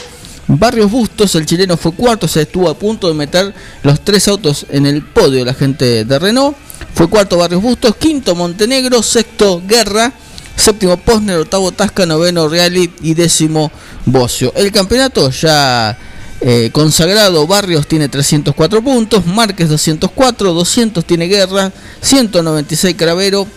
Barrios 0.48 0.90
Bustos, 0.90 1.36
el 1.36 1.46
chileno 1.46 1.78
fue 1.78 1.92
cuarto, 1.92 2.28
se 2.28 2.42
estuvo 2.42 2.68
a 2.68 2.74
punto 2.74 3.08
de 3.10 3.14
meter 3.14 3.54
los 3.84 4.02
tres 4.02 4.28
autos 4.28 4.66
en 4.72 4.88
el 4.88 5.04
podio 5.04 5.46
la 5.46 5.54
gente 5.54 6.04
de 6.04 6.18
Renault. 6.18 6.58
Fue 6.94 7.08
cuarto 7.08 7.38
Barrios 7.38 7.62
Bustos, 7.62 7.96
quinto 7.96 8.36
Montenegro, 8.36 9.02
sexto 9.02 9.62
Guerra, 9.66 10.12
séptimo 10.56 10.98
Posner, 10.98 11.38
octavo 11.38 11.72
Tasca, 11.72 12.06
noveno 12.06 12.48
Reali 12.48 12.92
y 13.02 13.14
décimo 13.14 13.72
Bocio. 14.06 14.54
El 14.56 14.72
campeonato 14.72 15.30
ya 15.30 15.98
eh, 16.42 16.70
consagrado, 16.72 17.48
Barrios 17.48 17.88
tiene 17.88 18.08
304 18.08 18.82
puntos, 18.82 19.26
Márquez 19.26 19.70
204, 19.70 20.54
200 20.54 21.06
tiene 21.06 21.28
Guerra, 21.28 21.72
196 22.02 22.96
Cravero, 22.98 23.48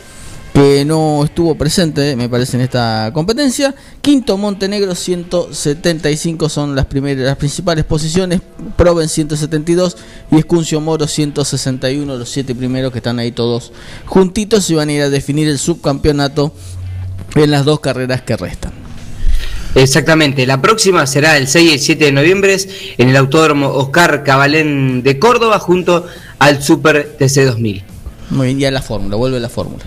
que 0.53 0.85
no 0.85 1.25
estuvo 1.25 1.55
presente, 1.55 2.15
me 2.17 2.29
parece, 2.29 2.57
en 2.57 2.63
esta 2.63 3.11
competencia. 3.15 3.75
Quinto 4.01 4.37
Montenegro 4.37 4.95
175 4.95 6.49
son 6.49 6.75
las 6.75 6.87
primeras, 6.87 7.25
las 7.25 7.37
principales 7.37 7.85
posiciones. 7.85 8.41
Proven 8.77 9.09
172 9.09 9.97
y 10.31 10.39
Escuncio 10.39 10.81
Moro 10.81 11.07
161, 11.07 12.17
los 12.17 12.29
siete 12.29 12.55
primeros 12.55 12.93
que 12.93 12.99
están 12.99 13.19
ahí 13.19 13.33
todos 13.33 13.73
juntitos 14.05 14.69
y 14.71 14.75
van 14.75 14.91
a 14.91 14.93
ir 14.93 15.03
a 15.03 15.11
definir 15.11 15.49
el 15.49 15.59
subcampeonato 15.59 16.53
en 17.35 17.51
las 17.51 17.65
dos 17.65 17.81
carreras 17.81 18.23
que 18.23 18.37
restan. 18.37 18.73
Exactamente, 19.75 20.47
la 20.47 20.61
próxima 20.61 21.07
será 21.07 21.39
el 21.39 21.49
6 21.49 21.71
y 21.71 21.73
el 21.73 21.81
7 21.81 22.05
de 22.05 22.13
noviembre 22.13 22.59
en 22.99 23.09
el 23.09 23.17
Autódromo 23.17 23.69
Oscar 23.69 24.23
Cabalén 24.23 25.03
de 25.03 25.19
Córdoba 25.19 25.59
junto 25.59 26.07
al 26.39 26.63
Super 26.63 27.17
TC 27.19 27.47
2000. 27.47 27.83
Muy 28.29 28.49
bien, 28.49 28.59
ya 28.59 28.71
la 28.71 28.83
fórmula, 28.83 29.17
vuelve 29.17 29.41
la 29.41 29.49
fórmula. 29.49 29.83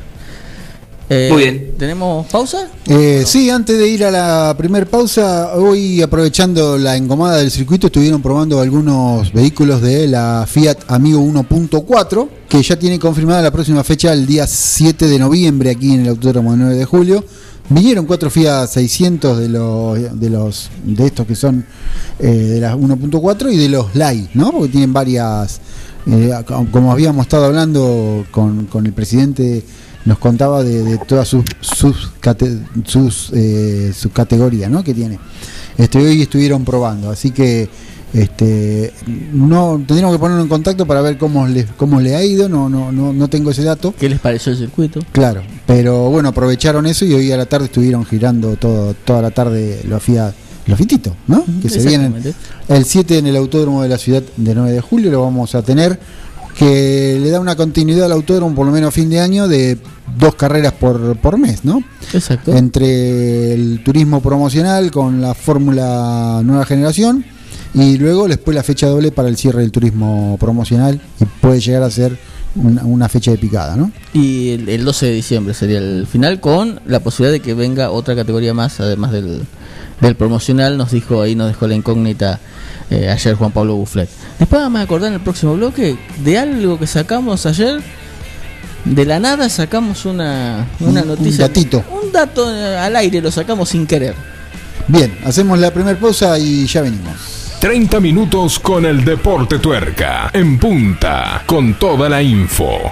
Eh, 1.09 1.29
Muy 1.31 1.43
bien. 1.43 1.73
¿Tenemos 1.77 2.25
pausa? 2.27 2.67
Eh, 2.87 3.23
sí, 3.27 3.49
antes 3.49 3.77
de 3.77 3.87
ir 3.87 4.03
a 4.05 4.11
la 4.11 4.55
primer 4.57 4.87
pausa, 4.87 5.55
hoy 5.55 6.01
aprovechando 6.01 6.77
la 6.79 6.95
engomada 6.95 7.37
del 7.37 7.51
circuito, 7.51 7.87
estuvieron 7.87 8.21
probando 8.23 8.59
algunos 8.59 9.31
vehículos 9.31 9.81
de 9.81 10.07
la 10.07 10.45
Fiat 10.47 10.79
Amigo 10.87 11.21
1.4, 11.21 12.27
que 12.49 12.63
ya 12.63 12.79
tiene 12.79 12.97
confirmada 12.97 13.43
la 13.43 13.51
próxima 13.51 13.83
fecha, 13.83 14.13
el 14.13 14.25
día 14.25 14.47
7 14.47 15.07
de 15.07 15.19
noviembre, 15.19 15.69
aquí 15.69 15.93
en 15.93 16.01
el 16.01 16.09
Autódromo 16.09 16.51
de 16.53 16.57
9 16.57 16.75
de 16.75 16.85
julio. 16.85 17.23
Vinieron 17.67 18.05
cuatro 18.05 18.29
Fiat 18.29 18.67
600 18.67 19.39
de 19.39 19.49
los 19.49 20.19
de 20.19 20.29
los 20.29 20.69
de 20.83 21.05
estos 21.07 21.25
que 21.25 21.35
son 21.35 21.65
eh, 22.19 22.27
de 22.27 22.59
las 22.59 22.75
1.4 22.75 23.51
y 23.51 23.57
de 23.57 23.69
los 23.69 23.95
Light, 23.95 24.29
¿no? 24.35 24.51
Porque 24.51 24.69
tienen 24.69 24.93
varias, 24.93 25.61
eh, 26.05 26.31
como 26.71 26.91
habíamos 26.91 27.25
estado 27.25 27.45
hablando 27.45 28.23
con, 28.29 28.65
con 28.67 28.85
el 28.85 28.93
presidente 28.93 29.63
nos 30.05 30.17
contaba 30.19 30.63
de, 30.63 30.83
de 30.83 30.97
todas 30.99 31.27
sus 31.27 31.43
sus, 31.61 32.11
cate- 32.21 32.59
sus, 32.85 33.31
eh, 33.33 33.91
¿no? 34.69 34.83
que 34.83 34.93
tiene. 34.93 35.19
Este, 35.77 35.97
hoy 35.97 36.21
estuvieron 36.21 36.63
probando, 36.63 37.09
así 37.09 37.31
que 37.31 37.67
este 38.13 38.93
no 39.33 39.75
tendríamos 39.85 40.15
que 40.15 40.19
ponerlo 40.19 40.41
en 40.43 40.47
contacto 40.49 40.85
para 40.85 41.01
ver 41.01 41.17
cómo 41.17 41.47
le, 41.47 41.65
cómo 41.77 41.99
le 41.99 42.15
ha 42.15 42.23
ido, 42.23 42.47
no, 42.47 42.69
no, 42.69 42.91
no, 42.91 43.11
no 43.11 43.27
tengo 43.27 43.51
ese 43.51 43.63
dato. 43.63 43.93
¿Qué 43.99 44.07
les 44.07 44.19
pareció 44.19 44.53
el 44.53 44.57
circuito? 44.57 45.01
Claro, 45.11 45.41
pero 45.65 46.09
bueno, 46.09 46.29
aprovecharon 46.29 46.85
eso 46.85 47.03
y 47.05 47.13
hoy 47.13 47.31
a 47.31 47.37
la 47.37 47.45
tarde 47.45 47.65
estuvieron 47.65 48.05
girando 48.05 48.55
todo, 48.55 48.93
toda 48.93 49.21
la 49.21 49.31
tarde 49.31 49.81
los 49.89 50.01
Fiat, 50.01 50.33
los 50.67 50.77
Fititos, 50.77 51.13
¿no? 51.27 51.43
Que 51.61 51.67
se 51.67 51.85
vienen 51.85 52.13
el 52.69 52.85
7 52.85 53.17
en 53.17 53.27
el 53.27 53.35
autódromo 53.35 53.83
de 53.83 53.89
la 53.89 53.97
ciudad 53.97 54.23
de 54.37 54.55
9 54.55 54.71
de 54.71 54.81
julio, 54.81 55.11
lo 55.11 55.21
vamos 55.21 55.53
a 55.55 55.61
tener, 55.61 55.99
que 56.57 57.19
le 57.21 57.29
da 57.29 57.39
una 57.39 57.55
continuidad 57.55 58.05
al 58.05 58.13
autódromo 58.13 58.55
por 58.55 58.65
lo 58.65 58.71
menos 58.71 58.89
a 58.89 58.91
fin 58.91 59.09
de 59.09 59.19
año 59.19 59.47
de 59.47 59.77
dos 60.17 60.35
carreras 60.35 60.73
por, 60.73 61.17
por 61.17 61.37
mes, 61.37 61.65
¿no? 61.65 61.83
Exacto. 62.13 62.55
Entre 62.55 63.53
el 63.53 63.81
turismo 63.83 64.21
promocional 64.21 64.91
con 64.91 65.21
la 65.21 65.33
fórmula 65.33 66.41
nueva 66.43 66.65
generación 66.65 67.25
y 67.73 67.97
luego 67.97 68.27
después 68.27 68.55
la 68.55 68.63
fecha 68.63 68.87
doble 68.87 69.11
para 69.11 69.27
el 69.27 69.35
cierre 69.35 69.61
del 69.61 69.71
turismo 69.71 70.37
promocional 70.39 71.01
y 71.19 71.25
puede 71.25 71.59
llegar 71.59 71.83
a 71.83 71.91
ser 71.91 72.17
una, 72.55 72.85
una 72.85 73.09
fecha 73.09 73.31
de 73.31 73.37
picada, 73.37 73.75
¿no? 73.75 73.91
Y 74.13 74.51
el, 74.51 74.69
el 74.69 74.85
12 74.85 75.07
de 75.07 75.11
diciembre 75.11 75.53
sería 75.53 75.79
el 75.79 76.07
final 76.07 76.39
con 76.39 76.79
la 76.85 77.01
posibilidad 77.01 77.33
de 77.33 77.41
que 77.41 77.53
venga 77.53 77.91
otra 77.91 78.15
categoría 78.15 78.53
más, 78.53 78.79
además 78.79 79.11
del, 79.11 79.41
del 79.99 80.15
promocional. 80.15 80.77
Nos 80.77 80.91
dijo 80.91 81.21
ahí, 81.21 81.35
nos 81.35 81.47
dejó 81.47 81.67
la 81.67 81.75
incógnita 81.75 82.39
eh, 82.89 83.09
ayer 83.09 83.35
Juan 83.35 83.51
Pablo 83.51 83.75
Bufflet. 83.75 84.09
Después 84.39 84.62
vamos 84.62 84.80
a 84.80 84.84
acordar 84.84 85.08
en 85.10 85.15
el 85.15 85.21
próximo 85.21 85.54
bloque 85.56 85.98
de 86.17 86.38
algo 86.38 86.78
que 86.80 86.88
sacamos 86.88 87.45
ayer. 87.45 87.82
De 88.84 89.06
la 89.06 89.19
nada 89.19 89.50
sacamos 89.50 90.06
una, 90.06 90.67
una 90.80 91.02
Un- 91.04 91.10
un 91.10 91.15
noticia. 91.19 91.48
datito. 91.48 91.84
Un 91.89 92.12
dato 92.12 92.54
eh, 92.54 92.78
al 92.78 92.95
aire, 92.98 93.21
lo 93.21 93.32
sacamos 93.32 93.69
sin 93.69 93.88
querer. 93.88 94.13
Bien, 94.88 95.17
hacemos 95.26 95.58
la 95.58 95.71
primera 95.74 95.98
pausa 96.00 96.38
y 96.38 96.65
ya 96.67 96.82
venimos. 96.82 97.13
30 97.60 98.00
minutos 98.00 98.60
con 98.60 98.86
el 98.86 99.04
deporte 99.04 99.58
tuerca. 99.58 100.30
En 100.34 100.60
punta, 100.60 101.41
con 101.48 101.74
toda 101.76 102.08
la 102.10 102.21
info. 102.21 102.91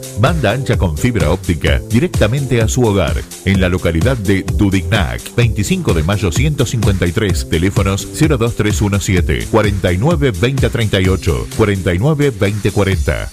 Banda 0.21 0.51
ancha 0.51 0.77
con 0.77 0.99
fibra 0.99 1.31
óptica 1.31 1.81
directamente 1.89 2.61
a 2.61 2.67
su 2.67 2.83
hogar. 2.83 3.15
En 3.43 3.59
la 3.59 3.69
localidad 3.69 4.15
de 4.15 4.43
Dudignac, 4.43 5.19
25 5.35 5.95
de 5.95 6.03
mayo 6.03 6.31
153, 6.31 7.49
teléfonos 7.49 8.07
02317 8.13 9.47
49 9.49 10.31
2038 10.31 11.47
49 11.57 12.31
2040. 12.39 13.31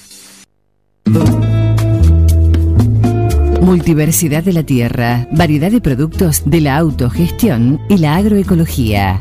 Multiversidad 3.60 4.42
de 4.42 4.54
la 4.54 4.62
tierra, 4.62 5.28
variedad 5.30 5.70
de 5.70 5.82
productos 5.82 6.42
de 6.46 6.62
la 6.62 6.78
autogestión 6.78 7.78
y 7.90 7.98
la 7.98 8.16
agroecología. 8.16 9.20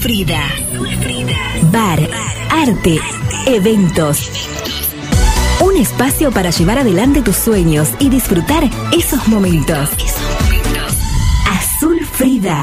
Frida. 0.00 0.42
Bar, 1.70 2.00
arte, 2.50 2.98
eventos. 3.46 4.30
Un 5.60 5.76
espacio 5.76 6.32
para 6.32 6.48
llevar 6.48 6.78
adelante 6.78 7.20
tus 7.20 7.36
sueños 7.36 7.90
y 7.98 8.08
disfrutar 8.08 8.64
esos 8.96 9.28
momentos. 9.28 9.90
Azul 11.46 12.00
Frida. 12.12 12.62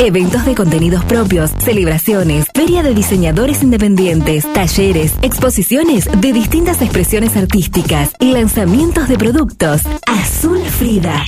Eventos 0.00 0.44
de 0.44 0.56
contenidos 0.56 1.04
propios, 1.04 1.52
celebraciones, 1.60 2.46
feria 2.52 2.82
de 2.82 2.92
diseñadores 2.92 3.62
independientes, 3.62 4.52
talleres, 4.52 5.14
exposiciones 5.22 6.08
de 6.20 6.32
distintas 6.32 6.82
expresiones 6.82 7.36
artísticas 7.36 8.10
y 8.18 8.32
lanzamientos 8.32 9.08
de 9.08 9.16
productos. 9.16 9.82
Azul 10.06 10.58
Frida. 10.58 11.24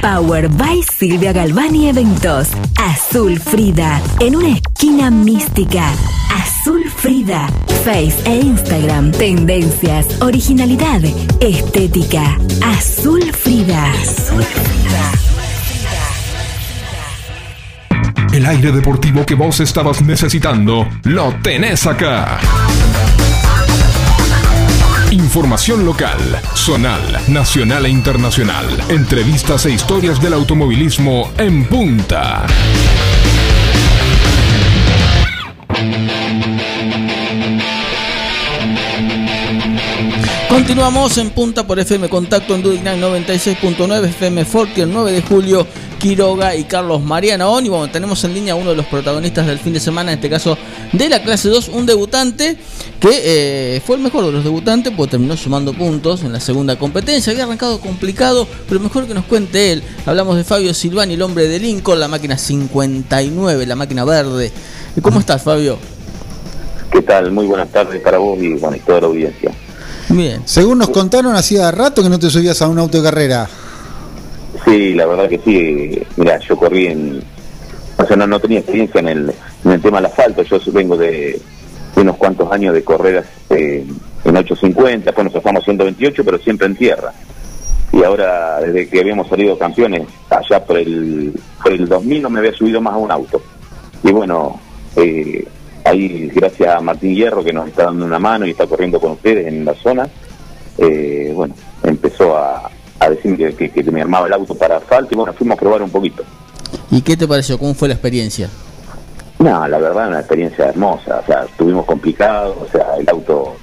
Power 0.00 0.48
by 0.48 0.80
Silvia 0.96 1.32
Galvani 1.32 1.88
Eventos. 1.88 2.48
Azul 2.76 3.38
Frida. 3.38 4.00
En 4.20 4.36
una 4.36 4.48
esquina 4.50 5.10
mística. 5.10 5.90
Azul 6.34 6.90
Frida. 6.90 7.48
Face 7.84 8.16
e 8.24 8.40
Instagram. 8.40 9.12
Tendencias, 9.12 10.06
originalidad, 10.20 11.00
estética. 11.40 12.38
Azul 12.62 13.22
Frida. 13.32 13.92
Azul 13.92 14.42
Frida. 14.42 15.12
El 18.32 18.46
aire 18.46 18.72
deportivo 18.72 19.24
que 19.26 19.34
vos 19.34 19.58
estabas 19.60 20.02
necesitando, 20.02 20.86
lo 21.04 21.34
tenés 21.42 21.86
acá. 21.86 22.38
Información 25.10 25.86
local, 25.86 26.18
zonal, 26.54 27.00
nacional 27.28 27.86
e 27.86 27.88
internacional. 27.88 28.66
Entrevistas 28.90 29.64
e 29.64 29.70
historias 29.70 30.20
del 30.20 30.34
automovilismo 30.34 31.32
en 31.38 31.64
punta. 31.64 32.46
Continuamos 40.58 41.16
en 41.18 41.30
punta 41.30 41.64
por 41.64 41.78
FM 41.78 42.08
Contacto 42.08 42.52
en 42.52 42.62
Dudignan 42.62 43.00
96.9 43.00 44.06
FM 44.06 44.44
Forti 44.44 44.80
el 44.80 44.92
9 44.92 45.12
de 45.12 45.22
julio. 45.22 45.64
Quiroga 46.00 46.56
y 46.56 46.64
Carlos 46.64 47.00
Mariano. 47.00 47.60
Y 47.60 47.68
bueno, 47.68 47.88
tenemos 47.88 48.24
en 48.24 48.34
línea 48.34 48.56
uno 48.56 48.70
de 48.70 48.76
los 48.76 48.86
protagonistas 48.86 49.46
del 49.46 49.60
fin 49.60 49.72
de 49.72 49.78
semana, 49.78 50.10
en 50.10 50.18
este 50.18 50.28
caso 50.28 50.58
de 50.92 51.08
la 51.08 51.22
clase 51.22 51.48
2, 51.48 51.68
un 51.68 51.86
debutante 51.86 52.56
que 52.98 53.76
eh, 53.76 53.80
fue 53.86 53.94
el 53.96 54.02
mejor 54.02 54.24
de 54.26 54.32
los 54.32 54.42
debutantes, 54.42 54.92
porque 54.96 55.12
terminó 55.12 55.36
sumando 55.36 55.72
puntos 55.72 56.24
en 56.24 56.32
la 56.32 56.40
segunda 56.40 56.76
competencia. 56.76 57.32
Había 57.32 57.44
arrancado 57.44 57.80
complicado, 57.80 58.48
pero 58.68 58.80
mejor 58.80 59.06
que 59.06 59.14
nos 59.14 59.26
cuente 59.26 59.70
él. 59.70 59.84
Hablamos 60.06 60.36
de 60.36 60.42
Fabio 60.42 60.74
Silvani, 60.74 61.14
el 61.14 61.22
hombre 61.22 61.46
de 61.46 61.60
Lincoln, 61.60 62.00
la 62.00 62.08
máquina 62.08 62.36
59, 62.36 63.64
la 63.64 63.76
máquina 63.76 64.04
verde. 64.04 64.50
¿Cómo 65.02 65.20
estás, 65.20 65.40
Fabio? 65.40 65.78
¿Qué 66.90 67.00
tal? 67.00 67.30
Muy 67.30 67.46
buenas 67.46 67.70
tardes 67.70 68.02
para 68.02 68.18
vos 68.18 68.36
y, 68.42 68.54
bueno, 68.54 68.76
y 68.76 68.80
toda 68.80 69.02
la 69.02 69.06
audiencia. 69.06 69.52
Bien. 70.10 70.42
Según 70.46 70.78
nos 70.78 70.90
contaron, 70.90 71.34
hacía 71.34 71.70
rato 71.70 72.02
que 72.02 72.08
no 72.08 72.18
te 72.18 72.30
subías 72.30 72.60
a 72.62 72.68
un 72.68 72.78
auto 72.78 72.98
de 72.98 73.04
carrera. 73.04 73.48
Sí, 74.64 74.94
la 74.94 75.06
verdad 75.06 75.28
que 75.28 75.38
sí. 75.44 76.02
Mira, 76.16 76.38
yo 76.38 76.56
corrí 76.56 76.86
en. 76.86 77.22
O 77.96 78.06
sea, 78.06 78.16
no, 78.16 78.26
no 78.26 78.40
tenía 78.40 78.60
experiencia 78.60 79.00
en 79.00 79.08
el, 79.08 79.34
en 79.64 79.70
el 79.70 79.80
tema 79.80 79.98
del 79.98 80.06
asfalto. 80.06 80.42
Yo 80.42 80.58
vengo 80.72 80.96
de, 80.96 81.40
de 81.94 82.00
unos 82.00 82.16
cuantos 82.16 82.50
años 82.52 82.74
de 82.74 82.84
correras 82.84 83.26
eh, 83.50 83.84
en 84.24 84.36
850, 84.36 85.06
después 85.06 85.24
nos 85.24 85.34
pasamos 85.34 85.64
128, 85.64 86.24
pero 86.24 86.38
siempre 86.38 86.66
en 86.66 86.76
tierra. 86.76 87.12
Y 87.92 88.02
ahora, 88.02 88.60
desde 88.60 88.88
que 88.88 89.00
habíamos 89.00 89.28
salido 89.28 89.58
campeones, 89.58 90.02
allá 90.30 90.64
por 90.64 90.78
el, 90.78 91.32
por 91.62 91.72
el 91.72 91.88
2000 91.88 92.22
no 92.22 92.30
me 92.30 92.40
había 92.40 92.52
subido 92.52 92.80
más 92.80 92.94
a 92.94 92.98
un 92.98 93.10
auto. 93.10 93.42
Y 94.02 94.12
bueno, 94.12 94.60
eh, 94.96 95.46
ahí 95.88 96.28
gracias 96.34 96.74
a 96.74 96.80
Martín 96.80 97.14
Hierro 97.14 97.42
que 97.44 97.52
nos 97.52 97.68
está 97.68 97.84
dando 97.84 98.04
una 98.04 98.18
mano 98.18 98.46
y 98.46 98.50
está 98.50 98.66
corriendo 98.66 99.00
con 99.00 99.12
ustedes 99.12 99.46
en 99.46 99.64
la 99.64 99.74
zona, 99.74 100.08
eh, 100.78 101.32
bueno, 101.34 101.54
empezó 101.82 102.36
a, 102.36 102.70
a 103.00 103.10
decirme 103.10 103.36
que, 103.54 103.70
que- 103.70 103.84
que 103.84 103.90
me 103.90 104.00
armaba 104.02 104.26
el 104.26 104.32
auto 104.32 104.54
para 104.54 104.76
asfalto 104.76 105.08
y 105.12 105.16
bueno, 105.16 105.32
fuimos 105.32 105.56
a 105.56 105.60
probar 105.60 105.82
un 105.82 105.90
poquito. 105.90 106.22
¿Y 106.90 107.00
qué 107.02 107.16
te 107.16 107.26
pareció? 107.26 107.58
¿Cómo 107.58 107.74
fue 107.74 107.88
la 107.88 107.94
experiencia? 107.94 108.48
No, 109.38 109.66
la 109.68 109.78
verdad, 109.78 110.08
una 110.08 110.18
experiencia 110.20 110.66
hermosa. 110.66 111.20
O 111.22 111.26
sea, 111.26 111.44
estuvimos 111.44 111.86
complicados. 111.86 112.56
O 112.60 112.68
sea, 112.70 112.96
el 112.98 113.08
auto. 113.08 113.54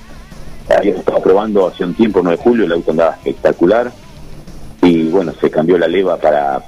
Habíamos 0.75 1.01
estado 1.01 1.21
probando 1.21 1.67
hace 1.67 1.83
un 1.83 1.93
tiempo, 1.93 2.21
9 2.23 2.37
de 2.37 2.43
julio, 2.43 2.65
el 2.65 2.71
auto 2.71 2.91
andaba 2.91 3.11
espectacular. 3.17 3.91
Y 4.81 5.03
bueno, 5.09 5.33
se 5.39 5.51
cambió 5.51 5.77
la 5.77 5.87
leva 5.87 6.17
para, 6.17 6.63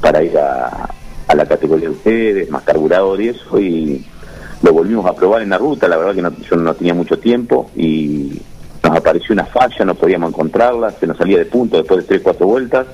para 0.00 0.22
ir 0.22 0.36
a, 0.36 0.88
a 1.28 1.34
la 1.34 1.46
categoría 1.46 1.88
de 1.88 1.94
ustedes, 1.94 2.50
más 2.50 2.62
carburador 2.64 3.20
y 3.22 3.28
eso. 3.28 3.58
Y 3.60 4.04
lo 4.62 4.72
volvimos 4.72 5.04
a 5.06 5.14
probar 5.14 5.42
en 5.42 5.50
la 5.50 5.58
ruta. 5.58 5.88
La 5.88 5.96
verdad 5.96 6.14
que 6.14 6.22
no- 6.22 6.32
yo 6.48 6.56
no 6.56 6.74
tenía 6.74 6.94
mucho 6.94 7.18
tiempo 7.18 7.70
y 7.76 8.40
nos 8.82 8.96
apareció 8.96 9.32
una 9.32 9.44
falla, 9.46 9.84
no 9.84 9.94
podíamos 9.94 10.30
encontrarla. 10.30 10.90
Se 10.92 11.06
nos 11.06 11.16
salía 11.16 11.38
de 11.38 11.46
punto 11.46 11.76
después 11.76 12.00
de 12.00 12.06
3, 12.08 12.20
4 12.22 12.46
vueltas. 12.46 12.86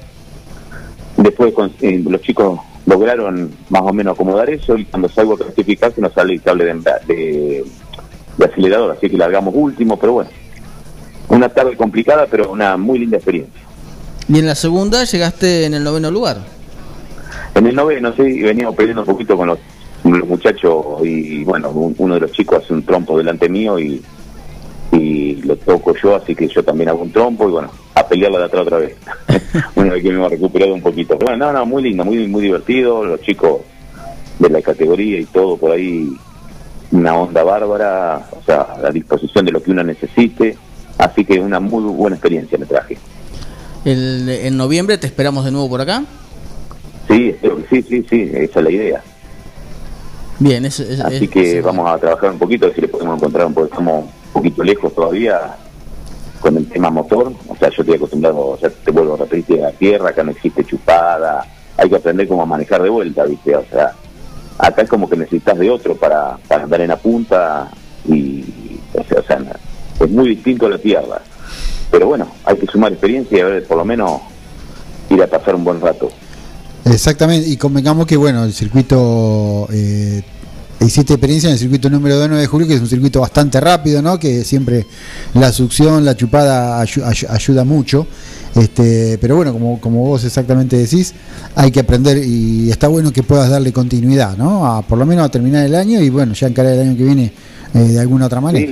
Después 1.17 1.53
con- 1.53 1.73
eh, 1.81 2.03
los 2.09 2.21
chicos 2.23 2.61
lograron 2.87 3.51
más 3.69 3.83
o 3.83 3.93
menos 3.93 4.15
acomodar 4.15 4.49
eso 4.51 4.77
y 4.77 4.85
cuando 4.85 5.09
salgo 5.09 5.35
a 5.35 5.39
clasificar 5.39 5.93
se 5.93 6.01
nos 6.01 6.13
sale 6.13 6.35
el 6.35 6.43
cable 6.43 6.65
de, 6.65 6.75
de, 7.07 7.65
de 8.39 8.45
acelerador, 8.45 8.93
así 8.97 9.11
que 9.11 9.17
largamos 9.19 9.53
último, 9.55 9.99
pero 9.99 10.15
bueno, 10.15 10.31
una 11.29 11.49
tarde 11.51 11.77
complicada, 11.77 12.27
pero 12.31 12.51
una 12.51 12.77
muy 12.79 13.01
linda 13.01 13.17
experiencia. 13.19 13.61
Y 14.29 14.39
en 14.39 14.47
la 14.47 14.55
segunda 14.55 15.05
llegaste 15.05 15.67
en 15.67 15.75
el 15.75 15.85
noveno 15.85 16.11
lugar. 16.11 16.39
En 17.55 17.67
el 17.67 17.75
noveno, 17.75 18.13
sí, 18.15 18.41
veníamos 18.43 18.75
peleando 18.77 19.03
un 19.03 19.07
poquito 19.09 19.37
con 19.37 19.49
los, 19.49 19.59
los 20.17 20.29
muchachos 20.29 20.85
y 21.05 21.45
bueno, 21.45 21.71
un- 21.71 21.95
uno 21.99 22.15
de 22.15 22.21
los 22.21 22.33
chicos 22.33 22.63
hace 22.65 22.73
un 22.73 22.83
trompo 22.85 23.19
delante 23.19 23.49
mío 23.49 23.79
y, 23.79 24.03
y 24.93 25.35
lo 25.43 25.57
toco 25.57 25.95
yo, 26.03 26.17
así 26.17 26.35
que 26.35 26.49
yo 26.49 26.63
también 26.63 26.89
hago 26.89 27.03
un 27.03 27.13
trompo 27.13 27.49
y 27.49 27.53
bueno, 27.53 27.71
a 27.95 28.07
pelearla 28.07 28.39
de 28.39 28.45
atrás 28.45 28.63
otra 28.63 28.79
vez. 28.79 28.97
una 29.75 29.93
vez 29.93 30.03
que 30.03 30.09
me 30.11 30.15
hemos 30.17 30.31
recuperado 30.31 30.73
un 30.75 30.81
poquito. 30.83 31.19
Pero 31.19 31.31
bueno, 31.33 31.47
no, 31.47 31.59
no, 31.59 31.67
muy 31.67 31.83
lindo, 31.83 32.05
muy, 32.05 32.27
muy 32.29 32.43
divertido, 32.43 33.05
los 33.05 33.21
chicos 33.21 33.61
de 34.39 34.49
la 34.49 34.63
categoría 34.63 35.19
y 35.21 35.25
todo 35.27 35.57
por 35.57 35.73
ahí, 35.73 36.09
una 36.93 37.15
onda 37.17 37.43
bárbara, 37.43 38.29
o 38.31 38.43
sea, 38.45 38.67
a 38.85 38.91
disposición 38.91 39.45
de 39.45 39.53
lo 39.53 39.63
que 39.63 39.73
uno 39.73 39.83
necesite, 39.83 40.57
así 40.97 41.25
que 41.25 41.39
una 41.41 41.61
muy 41.61 41.83
buena 41.85 42.17
experiencia 42.17 42.57
me 42.57 42.65
traje. 42.67 42.97
El, 43.85 44.29
en 44.29 44.57
noviembre 44.57 44.97
te 44.99 45.07
esperamos 45.07 45.45
de 45.45 45.51
nuevo 45.51 45.69
por 45.69 45.81
acá. 45.81 46.05
Sí, 47.09 47.35
sí, 47.71 47.83
sí, 47.83 48.07
sí, 48.09 48.31
esa 48.35 48.59
es 48.61 48.65
la 48.65 48.71
idea. 48.71 49.03
Bien, 50.39 50.65
eso, 50.65 50.83
es- 50.85 51.01
Así 51.01 51.25
es- 51.25 51.31
que 51.31 51.59
es- 51.59 51.65
vamos 51.65 51.89
a 51.91 51.99
trabajar 51.99 52.31
un 52.31 52.39
poquito, 52.39 52.67
a 52.67 52.69
ver 52.69 52.75
si 52.77 52.81
le 52.83 52.89
podemos 52.89 53.17
encontrar 53.19 53.47
un 53.47 53.55
poco, 53.55 53.67
estamos 53.67 54.05
un 54.05 54.33
poquito 54.33 54.63
lejos 54.63 54.95
todavía 54.95 55.57
con 56.41 56.57
el 56.57 56.67
tema 56.69 56.91
motor, 56.91 57.33
o 57.49 57.57
sea, 57.57 57.69
yo 57.71 57.83
estoy 57.83 57.97
acostumbrado, 57.97 58.39
o 58.39 58.57
sea, 58.59 58.71
te 58.71 58.91
vuelvo 58.93 59.15
a 59.15 59.19
repetir, 59.19 59.65
a 59.65 59.73
tierra, 59.73 60.11
acá 60.11 60.23
no 60.23 60.31
existe 60.31 60.65
chupada, 60.65 61.45
hay 61.77 61.89
que 61.89 61.97
aprender 61.97 62.29
cómo 62.29 62.47
manejar 62.47 62.83
de 62.83 62.89
vuelta, 62.89 63.25
¿viste? 63.25 63.57
O 63.57 63.65
sea, 63.71 63.93
acá 64.59 64.83
es 64.83 64.89
como 64.89 65.09
que 65.11 65.17
necesitas 65.17 65.59
de 65.59 65.71
otro 65.71 65.97
para, 65.97 66.39
para 66.47 66.65
andar 66.65 66.81
en 66.81 66.89
la 66.89 66.97
punta 66.97 67.69
y, 68.07 68.45
o 68.95 69.03
sea, 69.05 69.21
o 69.21 69.25
sea, 69.25 69.41
es 70.01 70.11
muy 70.11 70.29
distinto 70.29 70.67
a 70.67 70.71
la 70.71 70.79
tierra. 70.79 71.21
Pero 71.91 72.07
bueno, 72.07 72.29
hay 72.45 72.57
que 72.57 72.67
sumar 72.67 72.93
experiencia 72.93 73.39
y 73.39 73.41
a 73.41 73.45
ver, 73.47 73.67
por 73.67 73.79
lo 73.79 73.85
menos 73.85 74.21
ir 75.11 75.21
a 75.23 75.27
pasar 75.27 75.55
un 75.57 75.65
buen 75.65 75.81
rato. 75.81 76.09
Exactamente, 76.91 77.49
y 77.49 77.57
convengamos 77.57 78.07
que 78.07 78.17
bueno, 78.17 78.45
el 78.45 78.53
circuito, 78.53 79.69
eh, 79.73 80.23
hiciste 80.81 81.15
experiencia 81.15 81.49
en 81.49 81.55
el 81.55 81.59
circuito 81.59 81.91
número 81.91 82.17
2 82.17 82.29
9 82.29 82.41
de 82.43 82.47
julio, 82.47 82.67
que 82.67 82.75
es 82.75 82.81
un 82.81 82.89
circuito 82.89 83.21
bastante 83.21 83.61
rápido, 83.61 84.01
¿no? 84.03 84.19
Que 84.19 84.45
siempre 84.45 84.87
la 85.35 85.53
succión, 85.53 86.05
la 86.05 86.17
chupada 86.17 86.83
ayu- 86.83 87.03
ayu- 87.05 87.27
ayuda 87.31 87.65
mucho. 87.65 88.07
Este, 88.55 89.19
pero 89.21 89.37
bueno, 89.37 89.53
como, 89.53 89.81
como 89.81 90.01
vos 90.05 90.25
exactamente 90.25 90.77
decís, 90.77 91.15
hay 91.55 91.71
que 91.71 91.81
aprender 91.81 92.19
y 92.25 92.71
está 92.71 92.89
bueno 92.89 93.13
que 93.13 93.23
puedas 93.23 93.51
darle 93.51 93.73
continuidad, 93.73 94.37
¿no? 94.37 94.67
A, 94.67 94.83
por 94.83 94.99
lo 94.99 95.05
menos 95.07 95.27
a 95.27 95.29
terminar 95.29 95.65
el 95.67 95.75
año 95.75 96.01
y 96.01 96.09
bueno, 96.11 96.33
ya 96.33 96.49
encarar 96.49 96.73
el 96.73 96.81
año 96.81 96.97
que 96.97 97.05
viene 97.05 97.33
eh, 97.75 97.79
de 97.79 98.01
alguna 98.01 98.27
otra 98.27 98.41
manera. 98.41 98.67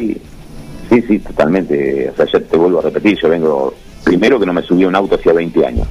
Sí, 0.88 1.02
sí, 1.06 1.18
totalmente. 1.18 2.10
O 2.10 2.16
sea, 2.16 2.40
te 2.40 2.56
vuelvo 2.56 2.78
a 2.78 2.82
repetir, 2.82 3.18
yo 3.20 3.28
vengo, 3.28 3.74
primero 4.02 4.40
que 4.40 4.46
no 4.46 4.52
me 4.52 4.62
subí 4.62 4.84
a 4.84 4.88
un 4.88 4.94
auto 4.96 5.16
hacía 5.16 5.32
20 5.32 5.66
años. 5.66 5.86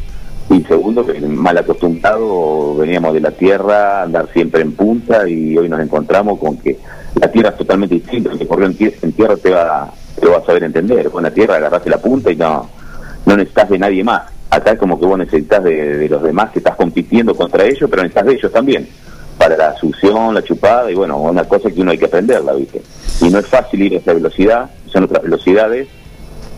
Y 0.49 0.61
segundo, 0.63 1.05
que 1.05 1.19
mal 1.21 1.57
acostumbrado, 1.57 2.75
veníamos 2.75 3.13
de 3.13 3.21
la 3.21 3.31
tierra, 3.31 4.03
andar 4.03 4.27
siempre 4.31 4.61
en 4.61 4.73
punta 4.73 5.27
y 5.27 5.57
hoy 5.57 5.67
nos 5.67 5.79
encontramos 5.81 6.39
con 6.39 6.57
que 6.57 6.77
la 7.19 7.31
tierra 7.31 7.49
es 7.49 7.57
totalmente 7.57 7.95
distinta. 7.95 8.31
El 8.31 8.37
que 8.37 8.47
corrió 8.47 8.67
en, 8.67 8.77
en 8.79 9.11
tierra 9.13 9.35
te 9.37 9.49
va, 9.49 9.91
te 10.19 10.27
va 10.27 10.37
a 10.37 10.45
saber 10.45 10.63
entender. 10.63 11.09
Con 11.09 11.23
la 11.23 11.31
tierra 11.31 11.55
agarraste 11.55 11.89
la 11.89 11.97
punta 11.97 12.31
y 12.31 12.35
no, 12.35 12.69
no 13.25 13.35
necesitas 13.35 13.69
de 13.69 13.79
nadie 13.79 14.03
más. 14.03 14.23
Acá 14.51 14.77
como 14.77 14.99
que 14.99 15.05
vos 15.07 15.17
necesitas 15.17 15.63
de, 15.63 15.97
de 15.97 16.09
los 16.09 16.21
demás 16.21 16.51
que 16.51 16.59
estás 16.59 16.75
compitiendo 16.75 17.33
contra 17.35 17.65
ellos, 17.65 17.89
pero 17.89 18.03
necesitas 18.03 18.25
de 18.27 18.33
ellos 18.33 18.51
también. 18.51 18.87
Para 19.39 19.57
la 19.57 19.75
succión, 19.75 20.33
la 20.33 20.43
chupada, 20.43 20.89
y 20.91 20.95
bueno, 20.95 21.17
una 21.17 21.43
cosa 21.43 21.69
que 21.71 21.81
uno 21.81 21.91
hay 21.91 21.97
que 21.97 22.05
aprenderla, 22.05 22.53
¿viste? 22.53 22.81
Y 23.19 23.29
no 23.29 23.39
es 23.39 23.47
fácil 23.47 23.81
ir 23.81 23.95
a 23.95 23.97
esa 23.97 24.13
velocidad, 24.13 24.69
son 24.85 25.03
otras 25.03 25.23
velocidades, 25.23 25.87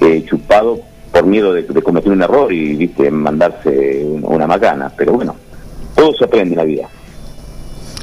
eh, 0.02 0.23
chupado 0.28 0.80
por 1.18 1.28
miedo 1.28 1.54
de, 1.54 1.64
de 1.64 1.82
cometer 1.82 2.12
un 2.12 2.22
error 2.22 2.52
y, 2.54 2.76
¿viste? 2.76 3.10
Mandarse 3.10 4.06
una 4.22 4.46
macana. 4.48 4.92
Pero 4.96 5.14
bueno, 5.14 5.36
todo 5.96 6.14
se 6.14 6.26
aprende 6.26 6.54
en 6.54 6.58
la 6.58 6.64
vida. 6.64 6.88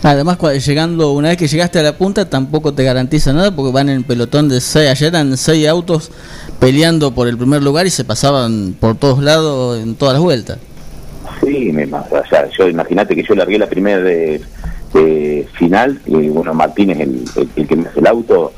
Además, 0.02 0.36
llegando 0.66 1.12
una 1.12 1.28
vez 1.28 1.38
que 1.38 1.46
llegaste 1.48 1.78
a 1.78 1.82
la 1.82 1.96
punta, 1.96 2.28
tampoco 2.28 2.74
te 2.74 2.84
garantiza 2.84 3.32
nada 3.32 3.54
porque 3.54 3.72
van 3.72 3.88
en 3.88 4.02
pelotón 4.02 4.48
de 4.50 4.60
seis. 4.60 4.90
Ayer 4.90 5.08
eran 5.08 5.36
seis 5.36 5.66
autos 5.66 6.10
peleando 6.58 7.12
por 7.14 7.26
el 7.28 7.38
primer 7.38 7.62
lugar 7.62 7.86
y 7.86 7.90
se 7.90 8.04
pasaban 8.04 8.74
por 8.78 8.96
todos 8.96 9.22
lados 9.22 9.80
en 9.82 9.94
todas 9.94 10.14
las 10.14 10.22
vueltas. 10.22 10.58
Sí, 11.42 11.72
me, 11.72 11.84
o 11.84 12.26
sea, 12.28 12.48
yo 12.58 12.68
imagínate 12.68 13.14
que 13.14 13.22
yo 13.22 13.34
largué 13.34 13.58
la 13.58 13.66
primera 13.66 13.98
de, 13.98 14.42
de 14.92 15.48
final, 15.54 15.98
y 16.06 16.28
bueno, 16.28 16.52
Martín 16.52 16.90
es 16.90 17.00
el, 17.00 17.24
el- 17.36 17.48
el 17.56 17.66
que 17.66 17.76
me 17.76 17.88
hace 17.88 18.00
el 18.00 18.06
auto, 18.06 18.52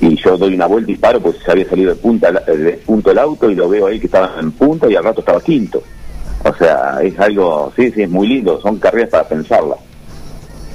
y 0.00 0.16
yo 0.16 0.36
doy 0.36 0.54
una 0.54 0.66
vuelta 0.66 0.90
y 0.92 0.96
paro, 0.96 1.20
pues 1.20 1.36
se 1.44 1.50
había 1.52 1.68
salido 1.68 1.90
de 1.90 1.96
punta 1.96 2.30
de 2.32 2.72
punto 2.84 3.10
el 3.10 3.18
auto 3.18 3.50
y 3.50 3.54
lo 3.54 3.68
veo 3.68 3.86
ahí 3.86 3.98
que 4.00 4.06
estaba 4.06 4.32
en 4.40 4.52
punta 4.52 4.90
y 4.90 4.96
al 4.96 5.04
rato 5.04 5.20
estaba 5.20 5.40
quinto. 5.40 5.82
O 6.44 6.54
sea, 6.56 6.98
es 7.02 7.18
algo, 7.18 7.72
sí, 7.76 7.90
sí, 7.92 8.02
es 8.02 8.10
muy 8.10 8.26
lindo, 8.28 8.60
son 8.60 8.78
carreras 8.78 9.10
para 9.10 9.28
pensarlas. 9.28 9.78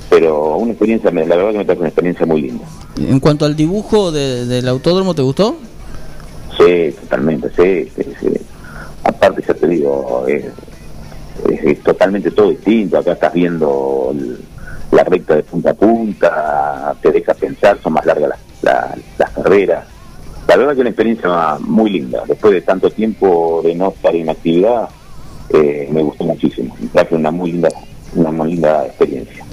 Pero 0.09 0.57
una 0.57 0.71
experiencia, 0.71 1.11
la 1.11 1.23
verdad 1.35 1.51
que 1.51 1.57
me 1.59 1.65
trae 1.65 1.77
una 1.77 1.87
experiencia 1.89 2.25
muy 2.25 2.41
linda. 2.41 2.65
En 2.97 3.19
cuanto 3.19 3.45
al 3.45 3.55
dibujo 3.55 4.11
de- 4.11 4.45
del 4.47 4.67
autódromo, 4.67 5.13
¿te 5.13 5.21
gustó? 5.21 5.55
Sí, 6.57 6.91
totalmente, 7.01 7.49
sí, 7.55 7.91
sí, 7.95 8.11
sí. 8.19 8.27
Aparte, 9.03 9.43
ya 9.47 9.53
te 9.53 9.67
digo, 9.67 10.25
es, 10.27 10.45
es- 11.49 11.63
es 11.63 11.83
totalmente 11.83 12.31
todo 12.31 12.49
distinto. 12.49 12.97
Acá 12.97 13.11
estás 13.13 13.33
viendo 13.33 14.09
el- 14.11 14.39
la 14.91 15.03
recta 15.03 15.35
de 15.35 15.43
punta 15.43 15.69
a 15.69 15.73
punta, 15.75 16.95
te 17.01 17.11
deja 17.11 17.33
pensar, 17.35 17.77
son 17.83 17.93
más 17.93 18.05
largas 18.05 18.29
las, 18.29 18.39
la- 18.61 18.95
las 19.17 19.29
carreras. 19.31 19.85
La 20.47 20.57
verdad 20.57 20.73
que 20.73 20.81
una 20.81 20.89
experiencia 20.89 21.57
muy 21.59 21.91
linda. 21.91 22.23
Después 22.27 22.53
de 22.53 22.61
tanto 22.61 22.89
tiempo 22.89 23.61
de 23.63 23.75
no 23.75 23.89
estar 23.89 24.15
en 24.15 24.29
actividad, 24.29 24.89
eh, 25.49 25.87
me 25.91 26.01
gustó 26.01 26.23
muchísimo. 26.23 26.75
Traje 26.91 27.15
una 27.15 27.29
muy 27.31 27.51
linda, 27.51 27.69
una 28.15 28.31
muy 28.31 28.53
linda 28.53 28.85
experiencia. 28.87 29.45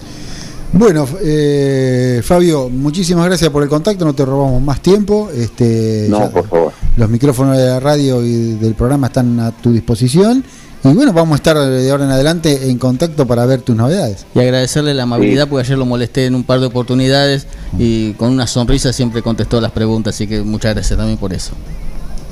Bueno, 0.73 1.07
eh, 1.23 2.21
Fabio, 2.25 2.69
muchísimas 2.69 3.27
gracias 3.27 3.51
por 3.51 3.63
el 3.63 3.69
contacto, 3.69 4.05
no 4.05 4.15
te 4.15 4.25
robamos 4.25 4.61
más 4.63 4.81
tiempo. 4.81 5.31
Este, 5.35 6.07
No, 6.09 6.19
ya- 6.21 6.31
por 6.31 6.49
favor. 6.49 6.73
los 6.97 7.09
micrófonos 7.09 7.57
de 7.57 7.67
la 7.67 7.81
radio 7.81 8.23
y 8.25 8.55
del 8.55 8.75
programa 8.75 9.07
están 9.07 9.39
a 9.41 9.53
tu 9.53 9.73
disposición. 9.73 10.45
Y 10.85 10.93
bueno, 10.95 11.13
vamos 11.13 11.33
a 11.33 11.37
estar 11.37 11.57
de 11.59 11.91
ahora 11.91 12.05
en 12.05 12.11
adelante 12.13 12.71
en 12.71 12.79
contacto 12.79 13.27
para 13.27 13.45
ver 13.45 13.63
tus 13.63 13.75
novedades. 13.75 14.25
Y 14.35 14.39
agradecerle 14.41 14.95
la 14.95 15.03
amabilidad 15.03 15.45
Sí. 15.45 15.51
porque 15.51 15.67
ayer 15.67 15.79
lo 15.79 15.85
molesté 15.87 16.27
en 16.27 16.35
un 16.37 16.45
par 16.45 16.61
de 16.61 16.67
oportunidades 16.67 17.47
y 17.77 18.13
con 18.13 18.31
una 18.31 18.47
sonrisa 18.47 18.93
siempre 18.93 19.21
contestó 19.23 19.61
las 19.61 19.73
preguntas, 19.73 20.15
así 20.15 20.29
que 20.29 20.43
muchas 20.43 20.75
gracias 20.75 20.97
también 20.97 21.19
por 21.19 21.33
eso. 21.33 21.53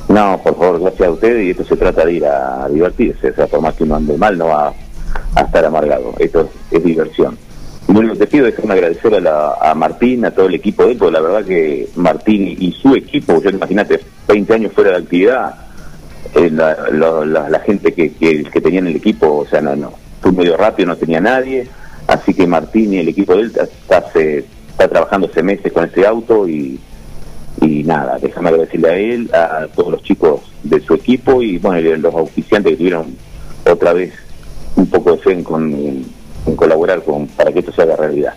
No, 0.09 0.41
por 0.43 0.57
favor, 0.57 0.81
gracias 0.83 1.09
a 1.09 1.13
ustedes 1.13 1.47
y 1.47 1.51
esto 1.51 1.65
se 1.65 1.77
trata 1.77 2.05
de 2.05 2.13
ir 2.13 2.27
a 2.27 2.69
divertirse, 2.69 3.31
o 3.31 3.35
sea, 3.35 3.47
por 3.49 3.61
más 3.61 3.75
que 3.75 3.85
uno 3.85 3.97
ande 3.97 4.17
mal 4.19 4.37
no 4.39 4.47
va 4.47 4.73
a 5.35 5.41
estar 5.41 5.65
amargado, 5.65 6.13
esto 6.19 6.43
es, 6.71 6.79
es 6.79 6.85
diversión. 6.85 7.37
Que 7.87 8.17
te 8.17 8.27
pido 8.27 8.47
es 8.47 8.55
déjame 8.57 8.75
agradecer 8.75 9.15
a, 9.15 9.21
la- 9.21 9.55
a 9.61 9.75
Martín, 9.75 10.25
a 10.25 10.31
todo 10.31 10.47
el 10.47 10.55
equipo 10.55 10.85
de 10.85 10.93
él, 10.93 10.99
porque 10.99 11.13
la 11.13 11.21
verdad 11.21 11.45
que 11.45 11.89
Martín 11.97 12.57
y 12.59 12.73
su 12.73 12.95
equipo, 12.95 13.43
yo 13.43 13.51
imagínate, 13.51 14.01
20 14.29 14.55
años 14.55 14.73
fuera 14.73 14.91
de 14.93 14.97
actividad, 14.99 15.55
eh, 16.35 16.51
la, 16.51 17.59
gente 17.61 17.93
que, 17.93 18.13
que, 18.13 18.45
que 18.45 18.61
tenía 18.61 18.81
en 18.81 18.89
el 18.89 18.97
equipo, 18.97 19.39
o 19.39 19.47
sea, 19.47 19.61
no, 19.61 19.75
no, 19.77 19.93
fue 20.21 20.33
medio 20.33 20.57
rápido, 20.57 20.89
no 20.89 20.97
tenía 20.97 21.21
nadie, 21.21 21.67
así 22.07 22.35
que 22.35 22.47
Martín 22.47 22.93
y 22.95 22.99
el 22.99 23.09
equipo 23.09 23.35
de 23.35 23.43
él 23.43 23.53
está, 23.55 23.99
está 23.99 24.89
trabajando 24.89 25.29
hace 25.31 25.43
meses 25.43 25.73
con 25.73 25.85
este 25.85 26.07
auto 26.07 26.49
y 26.49 26.79
y 27.61 27.85
nada, 27.85 28.19
déjame 28.21 28.49
agradecerle 28.49 28.89
a 28.89 28.97
él, 28.97 29.31
a 29.33 29.69
todos 29.75 29.93
los 29.93 30.03
chicos 30.03 30.41
de 30.65 30.81
su 30.81 30.95
equipo 30.95 31.41
y 31.41 31.57
bueno, 31.59 31.97
los 31.99 32.13
auspiciantes 32.15 32.73
que 32.73 32.77
tuvieron 32.79 33.17
otra 33.71 33.93
vez 33.93 34.13
un 34.75 34.87
poco 34.89 35.13
de 35.13 35.19
fe 35.19 35.33
en, 35.33 35.45
con- 35.45 36.05
colaborar 36.57 37.03
con 37.05 37.29
para 37.29 37.53
que 37.53 37.61
esto 37.61 37.71
se 37.73 37.83
haga 37.83 37.95
realidad. 37.97 38.35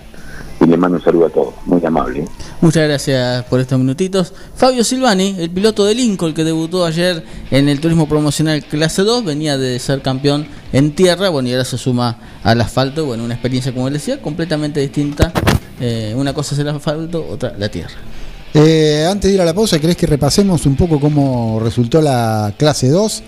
Y 0.68 0.70
le 0.70 0.76
mando 0.76 0.98
un 0.98 1.04
saludo 1.04 1.28
a 1.28 1.30
todos, 1.30 1.54
muy 1.66 1.86
amable. 1.86 2.20
¿eh? 2.20 2.28
Muchas 2.60 2.84
gracias 2.84 3.46
por 3.46 3.62
estos 3.62 3.80
minutitos. 3.80 4.34
Fabio 4.54 4.84
Silvani, 4.84 5.38
el 5.40 5.50
piloto 5.50 5.86
de 5.86 5.96
Lincoln 5.96 6.34
que 6.34 6.44
debutó 6.44 6.84
ayer 6.84 7.24
en 7.52 7.70
el 7.70 7.80
turismo 7.80 8.10
promocional 8.10 8.62
clase 8.66 9.04
2, 9.04 9.24
venía 9.24 9.58
de 9.58 9.80
ser 9.80 10.02
campeón 10.02 10.46
en 10.74 10.94
tierra, 10.94 11.30
bueno, 11.30 11.48
y 11.48 11.54
ahora 11.54 11.64
se 11.64 11.78
suma 11.78 12.18
al 12.44 12.60
asfalto, 12.60 13.06
bueno, 13.06 13.24
una 13.24 13.36
experiencia, 13.36 13.74
como 13.74 13.88
él 13.88 13.94
decía, 13.94 14.22
completamente 14.22 14.82
distinta. 14.82 15.32
Eh, 15.80 16.14
una 16.18 16.34
cosa 16.34 16.54
es 16.54 16.60
el 16.60 16.68
asfalto, 16.68 17.26
otra 17.30 17.54
la 17.58 17.70
tierra. 17.70 17.96
Eh, 18.54 19.08
antes 19.10 19.30
de 19.30 19.36
ir 19.36 19.42
a 19.42 19.46
la 19.46 19.54
pausa, 19.54 19.80
¿querés 19.80 19.96
que 19.96 20.06
repasemos 20.06 20.66
un 20.66 20.76
poco 20.76 21.00
cómo 21.00 21.62
resultó 21.64 22.02
la 22.02 22.54
clase 22.58 22.90
2? 22.90 23.24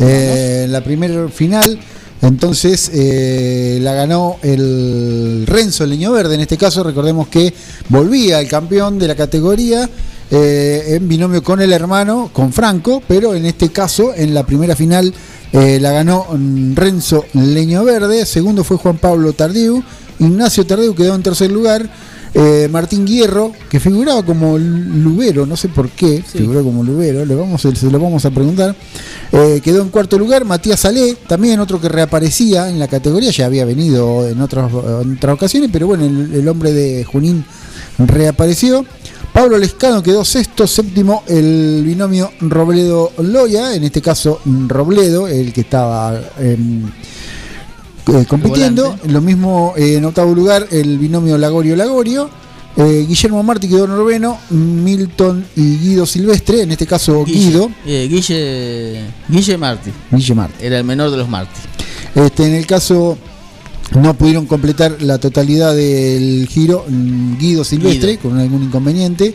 Eh, 0.00 0.66
la 0.68 0.82
primera 0.82 1.28
final, 1.28 1.78
entonces 2.22 2.90
eh, 2.94 3.78
la 3.82 3.92
ganó 3.92 4.36
el 4.42 5.44
Renzo 5.46 5.84
Leño 5.86 6.12
Verde. 6.12 6.34
En 6.34 6.40
este 6.40 6.56
caso, 6.56 6.82
recordemos 6.82 7.28
que 7.28 7.52
volvía 7.88 8.40
el 8.40 8.48
campeón 8.48 8.98
de 8.98 9.08
la 9.08 9.14
categoría 9.14 9.88
eh, 10.30 10.96
en 10.96 11.08
binomio 11.08 11.42
con 11.42 11.60
el 11.60 11.72
hermano, 11.72 12.30
con 12.32 12.52
Franco, 12.52 13.02
pero 13.06 13.34
en 13.34 13.44
este 13.44 13.70
caso, 13.70 14.14
en 14.14 14.32
la 14.32 14.44
primera 14.44 14.74
final, 14.74 15.12
eh, 15.52 15.78
la 15.80 15.92
ganó 15.92 16.26
Renzo 16.74 17.26
Leño 17.34 17.84
Verde. 17.84 18.24
Segundo 18.26 18.64
fue 18.64 18.78
Juan 18.78 18.96
Pablo 18.96 19.32
Tardiu. 19.32 19.82
Ignacio 20.18 20.66
Tardiu 20.66 20.94
quedó 20.94 21.14
en 21.14 21.22
tercer 21.22 21.50
lugar. 21.50 21.88
Eh, 22.36 22.68
Martín 22.68 23.06
Hierro, 23.06 23.52
que 23.70 23.78
figuraba 23.78 24.24
como 24.24 24.58
Lubero, 24.58 25.46
no 25.46 25.56
sé 25.56 25.68
por 25.68 25.88
qué, 25.90 26.22
figuró 26.26 26.64
como 26.64 26.82
Lubero, 26.82 27.24
le 27.24 27.34
vamos, 27.34 27.62
se 27.62 27.90
lo 27.90 27.98
vamos 28.00 28.24
a 28.24 28.30
preguntar. 28.30 28.74
Eh, 29.30 29.60
quedó 29.62 29.82
en 29.82 29.90
cuarto 29.90 30.18
lugar 30.18 30.44
Matías 30.44 30.80
Salé, 30.80 31.16
también 31.28 31.60
otro 31.60 31.80
que 31.80 31.88
reaparecía 31.88 32.68
en 32.68 32.78
la 32.80 32.88
categoría, 32.88 33.30
ya 33.30 33.46
había 33.46 33.64
venido 33.64 34.28
en 34.28 34.40
otras, 34.40 34.70
en 35.02 35.16
otras 35.16 35.34
ocasiones, 35.34 35.70
pero 35.72 35.86
bueno, 35.86 36.04
el, 36.04 36.34
el 36.34 36.48
hombre 36.48 36.72
de 36.72 37.04
Junín 37.04 37.44
reapareció. 37.98 38.84
Pablo 39.32 39.58
Lescano 39.58 40.00
quedó 40.00 40.24
sexto, 40.24 40.64
séptimo 40.64 41.24
el 41.26 41.82
binomio 41.84 42.30
Robledo-Loya, 42.40 43.74
en 43.74 43.82
este 43.82 44.00
caso 44.00 44.40
Robledo, 44.44 45.26
el 45.26 45.52
que 45.52 45.62
estaba 45.62 46.20
em, 46.38 46.88
eh, 48.06 48.24
compitiendo. 48.28 48.98
Lo 49.08 49.20
mismo 49.20 49.74
eh, 49.76 49.96
en 49.96 50.04
octavo 50.04 50.34
lugar 50.34 50.66
el 50.70 50.98
binomio 50.98 51.38
Lagorio-Lagorio. 51.38 52.30
Eh, 52.76 53.04
Guillermo 53.08 53.42
Martí 53.44 53.68
quedó 53.68 53.86
noveno, 53.86 54.36
Milton 54.50 55.46
y 55.54 55.78
Guido 55.78 56.06
Silvestre, 56.06 56.62
en 56.62 56.72
este 56.72 56.86
caso 56.86 57.24
Guido. 57.24 57.70
Guille, 57.86 59.04
Guille 59.28 59.56
Martí. 59.58 59.90
Guille 60.10 60.34
Martí. 60.34 60.66
Era 60.66 60.78
el 60.78 60.84
menor 60.84 61.10
de 61.10 61.18
los 61.18 61.28
Martí. 61.28 61.60
Este, 62.16 62.46
en 62.46 62.54
el 62.54 62.66
caso 62.66 63.16
no 63.92 64.14
pudieron 64.14 64.46
completar 64.46 64.96
la 65.02 65.18
totalidad 65.18 65.74
del 65.74 66.48
giro 66.48 66.84
mm, 66.88 67.38
Guido 67.38 67.64
Silvestre 67.64 68.12
Guido. 68.12 68.22
con 68.22 68.38
algún 68.38 68.64
inconveniente. 68.64 69.34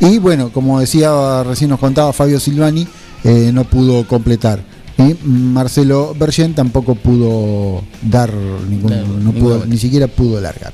Y 0.00 0.18
bueno, 0.18 0.50
como 0.50 0.80
decía, 0.80 1.42
recién 1.42 1.70
nos 1.70 1.80
contaba 1.80 2.12
Fabio 2.12 2.38
Silvani, 2.38 2.86
eh, 3.24 3.50
no 3.52 3.64
pudo 3.64 4.06
completar. 4.06 4.62
Y 4.98 5.14
Marcelo 5.24 6.14
Bergen 6.18 6.54
tampoco 6.54 6.96
pudo 6.96 7.82
dar 8.02 8.32
ningún, 8.34 8.90
Claro, 8.90 9.06
no 9.06 9.32
pudo, 9.32 9.64
ni 9.64 9.78
siquiera 9.78 10.08
pudo 10.08 10.40
largar. 10.40 10.72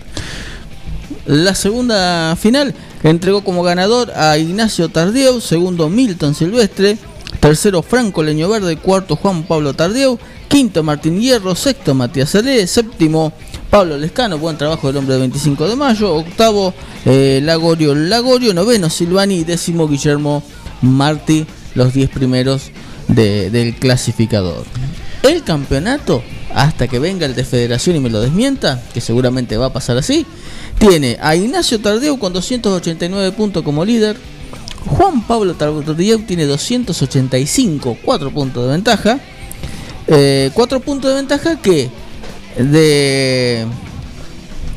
La 1.27 1.55
segunda 1.55 2.37
final 2.37 2.75
entregó 3.03 3.45
como 3.45 3.62
ganador 3.62 4.11
a 4.12 4.37
Ignacio 4.39 4.89
Tardieu, 4.89 5.41
segundo 5.41 5.89
Milton 5.89 6.35
Silvestre, 6.35 6.99
tercero 7.41 7.83
Franco 7.83 8.22
Leño 8.22 8.49
Verde, 8.49 8.77
cuarto 8.77 9.16
Juan 9.16 9.43
Pablo 9.45 9.75
Tardieu, 9.75 10.18
quinto 10.49 10.83
Martín 10.83 11.20
Hierro, 11.20 11.55
sexto 11.55 11.95
Matías 11.95 12.35
Alé, 12.35 12.66
séptimo 12.66 13.33
Pablo 13.70 13.99
Lescano, 13.99 14.39
buen 14.39 14.57
trabajo 14.57 14.87
del 14.87 14.99
hombre 14.99 15.14
de 15.14 15.20
25 15.20 15.68
de 15.68 15.77
mayo, 15.77 16.14
octavo 16.14 16.72
eh, 17.05 17.41
Lagorio 17.43 17.95
Lagorio, 17.95 18.55
noveno 18.55 18.89
Silvani 18.89 19.45
décimo 19.45 19.89
Guillermo 19.89 20.43
Martí, 20.81 21.47
los 21.75 21.93
10 21.93 22.11
primeros 22.11 22.70
de- 23.09 23.51
del 23.51 23.75
clasificador. 23.77 24.65
El 25.23 25.43
campeonato, 25.43 26.23
hasta 26.55 26.87
que 26.89 26.99
venga 26.99 27.27
el 27.27 27.35
de 27.35 27.45
federación 27.45 27.97
y 27.97 28.01
me 28.01 28.11
lo 28.11 28.21
desmienta, 28.21 28.83
que 28.93 29.01
seguramente 29.01 29.57
va 29.57 29.67
a 29.67 29.73
pasar 29.73 29.97
así, 29.97 30.27
tiene 30.79 31.19
a 31.21 31.35
Ignacio 31.37 31.81
Tardeu 31.81 32.19
con 32.19 32.33
289 32.33 33.33
puntos 33.33 33.63
como 33.63 33.85
líder. 33.85 34.17
Juan 34.87 35.27
Pablo 35.27 35.55
Tardeu 35.55 36.19
tiene 36.27 36.45
285, 36.47 37.97
4 38.05 38.31
puntos 38.31 38.65
de 38.67 38.71
ventaja. 38.73 39.19
4 40.07 40.81
puntos 40.81 41.11
de 41.11 41.17
ventaja 41.17 41.61
que 41.61 41.89
de 42.59 43.67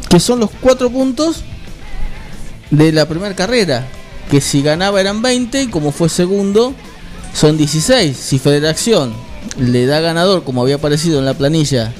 que 0.09 0.19
son 0.21 0.39
los 0.39 0.49
4 0.61 0.89
puntos 0.89 1.43
de 2.71 2.91
la 2.93 3.05
primera 3.07 3.35
carrera, 3.35 3.85
que 4.31 4.39
si 4.39 4.61
ganaba 4.61 5.01
eran 5.01 5.21
20 5.21 5.63
y 5.63 5.67
como 5.67 5.91
fue 5.91 6.07
segundo 6.07 6.73
son 7.33 7.57
16. 7.57 8.15
Si 8.15 8.39
Federación 8.39 9.13
le 9.57 9.85
da 9.85 9.99
ganador, 9.99 10.43
como 10.43 10.61
había 10.61 10.75
aparecido 10.75 11.19
en 11.19 11.25
la 11.25 11.33
planilla, 11.33 11.93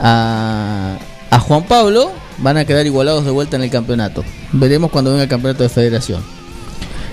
a, 0.00 0.98
Juan 1.40 1.64
Pablo, 1.64 2.10
van 2.38 2.56
a 2.56 2.64
quedar 2.64 2.86
igualados 2.86 3.24
de 3.24 3.30
vuelta 3.30 3.56
en 3.56 3.62
el 3.62 3.70
campeonato. 3.70 4.22
Veremos 4.52 4.90
cuando 4.90 5.10
venga 5.10 5.22
el 5.24 5.28
campeonato 5.28 5.62
de 5.62 5.68
Federación. 5.68 6.37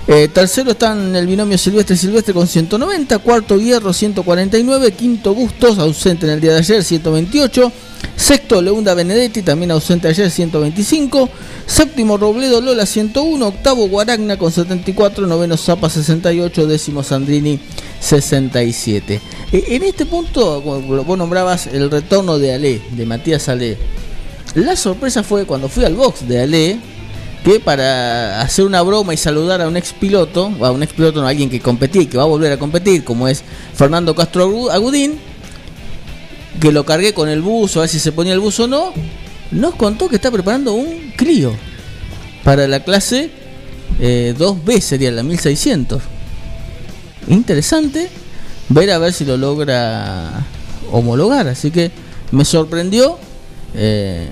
Eh, 0.08 0.28
tercero 0.28 0.70
están 0.70 1.16
el 1.16 1.26
binomio 1.26 1.58
Silvestre 1.58 1.96
Silvestre 1.96 2.32
con 2.32 2.46
190, 2.46 3.18
cuarto 3.18 3.58
Hierro 3.58 3.92
149, 3.92 4.92
quinto 4.92 5.34
Bustos, 5.34 5.80
ausente 5.80 6.26
en 6.26 6.32
el 6.32 6.40
día 6.40 6.52
de 6.52 6.58
ayer 6.58 6.84
128, 6.84 7.72
sexto 8.14 8.62
Leunda 8.62 8.94
Benedetti, 8.94 9.42
también 9.42 9.72
ausente 9.72 10.06
ayer 10.06 10.30
125, 10.30 11.28
séptimo 11.66 12.18
Robledo 12.18 12.60
Lola 12.60 12.86
101, 12.86 13.48
octavo 13.48 13.88
Guaragna 13.88 14.38
con 14.38 14.52
74, 14.52 15.26
noveno 15.26 15.56
Zapa 15.56 15.90
68, 15.90 16.68
décimo 16.68 17.02
Sandrini 17.02 17.58
67. 17.98 19.20
Eh, 19.50 19.64
en 19.70 19.82
este 19.82 20.06
punto, 20.06 20.62
vos 20.62 21.18
nombrabas 21.18 21.66
el 21.66 21.90
retorno 21.90 22.38
de 22.38 22.54
Ale, 22.54 22.80
de 22.92 23.06
Matías 23.06 23.48
Ale. 23.48 23.76
La 24.54 24.76
sorpresa 24.76 25.24
fue 25.24 25.46
cuando 25.46 25.68
fui 25.68 25.84
al 25.84 25.96
box 25.96 26.28
de 26.28 26.40
Ale, 26.40 26.78
que 27.46 27.60
para 27.60 28.40
hacer 28.40 28.64
una 28.64 28.82
broma 28.82 29.14
y 29.14 29.16
saludar 29.16 29.62
a 29.62 29.68
un 29.68 29.76
ex 29.76 29.92
piloto, 29.92 30.50
a 30.62 30.72
un 30.72 30.82
ex 30.82 30.92
piloto, 30.92 31.20
no, 31.20 31.28
a 31.28 31.30
alguien 31.30 31.48
que 31.48 31.60
competía 31.60 32.04
que 32.08 32.16
va 32.16 32.24
a 32.24 32.26
volver 32.26 32.50
a 32.50 32.58
competir, 32.58 33.04
como 33.04 33.28
es 33.28 33.44
Fernando 33.72 34.16
Castro 34.16 34.48
Agu- 34.50 34.68
Agudín, 34.72 35.20
que 36.60 36.72
lo 36.72 36.84
cargué 36.84 37.14
con 37.14 37.28
el 37.28 37.42
buzo, 37.42 37.78
a 37.78 37.82
ver 37.82 37.88
si 37.88 38.00
se 38.00 38.10
ponía 38.10 38.32
el 38.32 38.40
buzo 38.40 38.64
o 38.64 38.66
no, 38.66 38.92
nos 39.52 39.76
contó 39.76 40.08
que 40.08 40.16
está 40.16 40.32
preparando 40.32 40.72
un 40.72 41.12
Clio 41.16 41.54
para 42.42 42.66
la 42.66 42.80
clase 42.80 43.30
eh, 44.00 44.34
2B, 44.36 44.80
sería 44.80 45.12
la 45.12 45.22
1600. 45.22 46.02
Interesante 47.28 48.08
ver 48.70 48.90
a 48.90 48.98
ver 48.98 49.12
si 49.12 49.24
lo 49.24 49.36
logra 49.36 50.44
homologar, 50.90 51.46
así 51.46 51.70
que 51.70 51.92
me 52.32 52.44
sorprendió. 52.44 53.18
eh, 53.74 54.28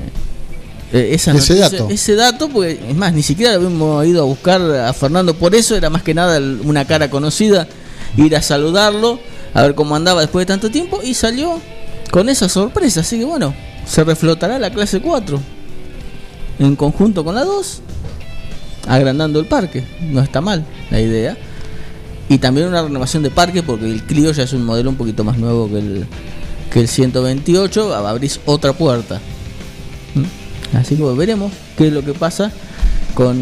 eh, 0.92 1.10
esa 1.12 1.32
Ese 1.32 1.54
noticia- 1.54 1.70
dato. 1.78 1.88
ese 1.90 2.14
dato, 2.14 2.48
porque 2.48 2.80
es 2.88 2.94
más, 2.96 3.12
ni 3.12 3.22
siquiera 3.22 3.54
habíamos 3.54 4.04
ido 4.06 4.22
a 4.22 4.26
buscar 4.26 4.60
a 4.60 4.92
Fernando 4.92 5.34
por 5.34 5.54
eso, 5.54 5.76
era 5.76 5.90
más 5.90 6.02
que 6.02 6.14
nada 6.14 6.38
una 6.64 6.84
cara 6.86 7.10
conocida, 7.10 7.66
ir 8.16 8.36
a 8.36 8.42
saludarlo, 8.42 9.18
a 9.54 9.62
ver 9.62 9.74
cómo 9.74 9.96
andaba 9.96 10.20
después 10.20 10.46
de 10.46 10.52
tanto 10.52 10.70
tiempo, 10.70 11.00
y 11.02 11.14
salió 11.14 11.60
con 12.10 12.28
esa 12.28 12.48
sorpresa, 12.48 13.00
así 13.00 13.18
que 13.18 13.24
bueno, 13.24 13.54
se 13.86 14.04
reflotará 14.04 14.58
la 14.58 14.70
clase 14.70 15.00
4 15.00 15.40
en 16.60 16.76
conjunto 16.76 17.24
con 17.24 17.34
la 17.34 17.44
2, 17.44 17.80
agrandando 18.86 19.40
el 19.40 19.46
parque, 19.46 19.84
no 20.02 20.20
está 20.22 20.40
mal 20.40 20.64
la 20.90 21.00
idea. 21.00 21.36
Y 22.28 22.38
también 22.38 22.68
una 22.68 22.82
renovación 22.82 23.22
de 23.22 23.30
parque, 23.30 23.62
porque 23.62 23.84
el 23.84 24.02
Clio 24.04 24.32
ya 24.32 24.44
es 24.44 24.52
un 24.54 24.64
modelo 24.64 24.88
un 24.88 24.96
poquito 24.96 25.24
más 25.24 25.36
nuevo 25.36 25.68
que 25.68 25.78
el, 25.78 26.06
que 26.72 26.80
el 26.80 26.88
128, 26.88 27.94
abrís 27.94 28.40
otra 28.46 28.72
puerta. 28.72 29.20
Así 30.76 30.96
que 30.96 31.02
veremos 31.02 31.52
qué 31.76 31.88
es 31.88 31.92
lo 31.92 32.04
que 32.04 32.14
pasa 32.14 32.50
con, 33.14 33.40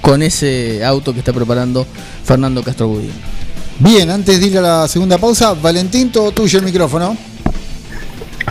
con 0.00 0.22
ese 0.22 0.84
auto 0.84 1.12
que 1.12 1.20
está 1.20 1.32
preparando 1.32 1.86
Fernando 2.24 2.62
Castro 2.62 2.88
Budín. 2.88 3.12
Bien, 3.80 4.10
antes 4.10 4.40
de 4.40 4.46
ir 4.46 4.58
a 4.58 4.60
la 4.60 4.88
segunda 4.88 5.18
pausa, 5.18 5.54
Valentín, 5.54 6.10
todo 6.10 6.32
tuyo 6.32 6.58
el 6.58 6.64
micrófono. 6.64 7.16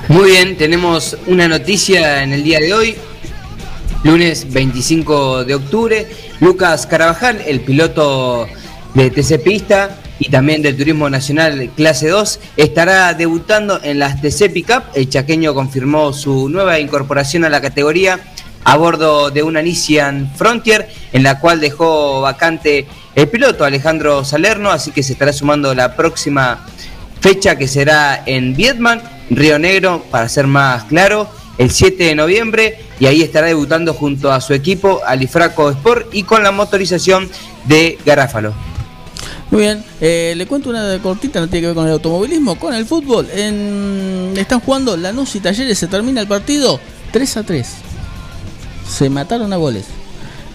Muy 0.08 0.32
bien, 0.32 0.58
tenemos 0.58 1.18
una 1.28 1.48
noticia 1.48 2.24
en 2.24 2.32
el 2.32 2.44
día 2.44 2.60
de 2.60 2.74
hoy, 2.74 2.96
lunes 4.04 4.52
25 4.52 5.44
de 5.44 5.56
octubre. 5.56 6.08
Lucas 6.40 6.86
Carabajal, 6.88 7.42
el 7.46 7.62
piloto 7.62 8.48
de 8.94 9.10
TC 9.10 9.44
Pista 9.44 9.98
y 10.20 10.30
también 10.30 10.62
del 10.62 10.78
Turismo 10.78 11.10
Nacional 11.10 11.72
Clase 11.76 12.10
2, 12.10 12.40
estará 12.58 13.14
debutando 13.14 13.80
en 13.84 14.00
las 14.00 14.22
TC 14.22 14.52
Pickup. 14.52 14.84
El 14.96 15.10
chaqueño 15.10 15.54
confirmó 15.54 16.14
su 16.14 16.50
nueva 16.50 16.80
incorporación 16.80 17.46
a 17.46 17.50
la 17.50 17.62
categoría 17.62 18.20
a 18.64 18.76
bordo 18.76 19.32
de 19.32 19.44
una 19.44 19.62
Nissan 19.62 20.34
Frontier, 20.36 20.90
en 21.14 21.24
la 21.24 21.40
cual 21.40 21.62
dejó 21.62 22.20
vacante 22.20 22.86
el 23.16 23.30
piloto 23.30 23.64
Alejandro 23.64 24.26
Salerno, 24.26 24.72
así 24.72 24.92
que 24.92 25.04
se 25.04 25.14
estará 25.14 25.32
sumando 25.32 25.74
la 25.74 25.96
próxima 25.96 26.66
fecha 27.22 27.58
que 27.58 27.68
será 27.68 28.24
en 28.26 28.56
Vietnam, 28.56 29.00
Río 29.30 29.58
Negro, 29.58 30.04
para 30.12 30.28
ser 30.28 30.48
más 30.48 30.84
claro, 30.84 31.30
el 31.58 31.72
7 31.72 32.04
de 32.04 32.16
noviembre, 32.16 32.80
y 33.00 33.06
ahí 33.06 33.22
estará 33.22 33.48
debutando 33.48 33.94
junto 33.94 34.32
a 34.32 34.42
su 34.42 34.54
equipo 34.54 35.02
Alifraco 35.06 35.70
Sport 35.72 36.14
y 36.14 36.24
con 36.24 36.44
la 36.44 36.52
motorización 36.52 37.30
de 37.66 37.98
Garáfalo. 38.06 38.54
Muy 39.50 39.62
bien, 39.62 39.84
eh, 40.02 40.34
le 40.36 40.46
cuento 40.46 40.70
una 40.70 40.84
de 40.84 41.00
cortita, 41.00 41.40
no 41.40 41.48
tiene 41.48 41.62
que 41.62 41.68
ver 41.68 41.76
con 41.76 41.86
el 41.88 41.94
automovilismo, 41.94 42.60
con 42.60 42.74
el 42.74 42.86
fútbol. 42.86 43.28
En, 43.34 44.34
están 44.36 44.60
jugando 44.60 44.98
Lanús 44.98 45.36
y 45.36 45.40
Talleres, 45.40 45.78
se 45.78 45.88
termina 45.88 46.20
el 46.20 46.28
partido 46.28 46.80
3 47.12 47.38
a 47.38 47.44
3. 47.44 47.68
Se 48.90 49.10
mataron 49.10 49.54
a 49.54 49.56
goles. 49.56 49.86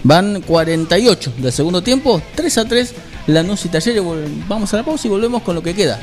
Van 0.03 0.41
48 0.41 1.33
del 1.37 1.51
segundo 1.51 1.81
tiempo, 1.81 2.21
3 2.35 2.57
a 2.59 2.65
3. 2.65 2.93
Lanús 3.27 3.65
y 3.65 3.69
Talleres, 3.69 4.03
vamos 4.47 4.73
a 4.73 4.77
la 4.77 4.83
pausa 4.83 5.07
y 5.07 5.09
volvemos 5.09 5.41
con 5.41 5.55
lo 5.55 5.63
que 5.63 5.73
queda. 5.73 5.99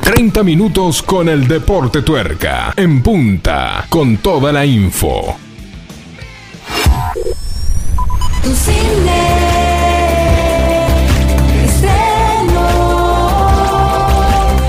30 0.00 0.44
minutos 0.44 1.02
con 1.02 1.28
el 1.28 1.46
Deporte 1.46 2.00
Tuerca. 2.02 2.72
En 2.76 3.02
punta, 3.02 3.84
con 3.88 4.18
toda 4.18 4.52
la 4.52 4.64
info. 4.64 5.36
Tu 8.42 8.54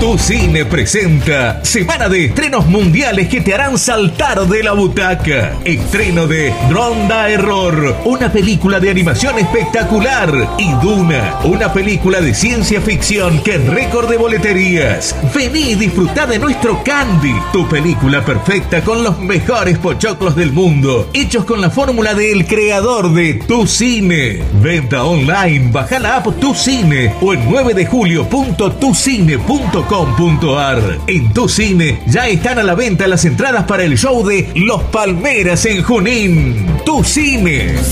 Tu 0.08 0.16
Cine 0.16 0.64
presenta 0.64 1.62
Semana 1.62 2.08
de 2.08 2.24
estrenos 2.24 2.64
mundiales 2.64 3.28
que 3.28 3.42
te 3.42 3.52
harán 3.52 3.76
saltar 3.76 4.46
de 4.46 4.62
la 4.62 4.72
butaca. 4.72 5.52
Estreno 5.66 6.26
de 6.26 6.50
Ronda 6.70 7.28
Error, 7.28 7.94
una 8.06 8.32
película 8.32 8.80
de 8.80 8.88
animación 8.88 9.38
espectacular. 9.38 10.32
Y 10.56 10.72
Duna, 10.80 11.40
una 11.44 11.70
película 11.74 12.22
de 12.22 12.32
ciencia 12.32 12.80
ficción 12.80 13.42
que 13.42 13.56
es 13.56 13.66
récord 13.66 14.08
de 14.08 14.16
boleterías. 14.16 15.14
Vení 15.34 15.72
y 15.72 15.74
disfrutá 15.74 16.26
de 16.26 16.38
nuestro 16.38 16.82
Candy, 16.82 17.34
tu 17.52 17.68
película 17.68 18.24
perfecta 18.24 18.82
con 18.82 19.04
los 19.04 19.18
mejores 19.18 19.76
pochoclos 19.76 20.34
del 20.34 20.52
mundo, 20.52 21.10
hechos 21.12 21.44
con 21.44 21.60
la 21.60 21.68
fórmula 21.68 22.14
del 22.14 22.46
creador 22.46 23.12
de 23.12 23.34
Tu 23.34 23.66
Cine. 23.66 24.42
Venta 24.62 25.04
online, 25.04 25.70
baja 25.70 25.98
la 25.98 26.16
app 26.16 26.28
Tu 26.40 26.54
Cine 26.54 27.12
o 27.20 27.34
en 27.34 27.50
9 27.50 27.74
de 27.74 27.84
julio.tucine.com 27.84 29.97
cine.com.ar. 29.98 31.00
En 31.06 31.32
tu 31.32 31.48
cine 31.48 32.02
ya 32.06 32.28
están 32.28 32.58
a 32.58 32.62
la 32.62 32.74
venta 32.74 33.06
las 33.06 33.24
entradas 33.24 33.64
para 33.64 33.84
el 33.84 33.96
show 33.96 34.26
de 34.26 34.50
Los 34.54 34.82
Palmeras 34.84 35.64
en 35.66 35.82
Junín. 35.82 36.66
Tu 36.84 37.02
cine. 37.02 37.74
de 37.74 37.82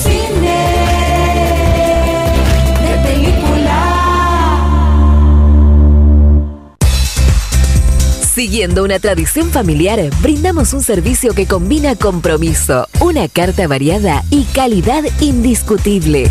película. 3.03 3.83
Siguiendo 8.35 8.85
una 8.85 8.99
tradición 8.99 9.51
familiar, 9.51 10.11
brindamos 10.21 10.73
un 10.75 10.83
servicio 10.83 11.35
que 11.35 11.47
combina 11.47 11.97
compromiso, 11.97 12.87
una 13.01 13.29
carta 13.29 13.67
variada 13.67 14.23
y 14.31 14.45
calidad 14.45 15.05
indiscutible. 15.21 16.31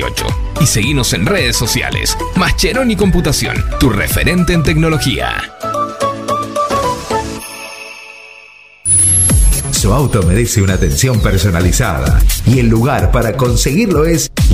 y 0.59 0.65
seguinos 0.65 1.13
en 1.13 1.25
redes 1.25 1.55
sociales. 1.57 2.17
Mascheroni 2.35 2.95
Computación, 2.95 3.55
tu 3.79 3.89
referente 3.89 4.53
en 4.53 4.63
tecnología. 4.63 5.53
Su 9.71 9.93
auto 9.93 10.21
merece 10.21 10.61
una 10.61 10.75
atención 10.75 11.19
personalizada 11.21 12.21
y 12.45 12.59
el 12.59 12.67
lugar 12.67 13.11
para 13.11 13.33
conseguirlo 13.33 14.05
es 14.05 14.30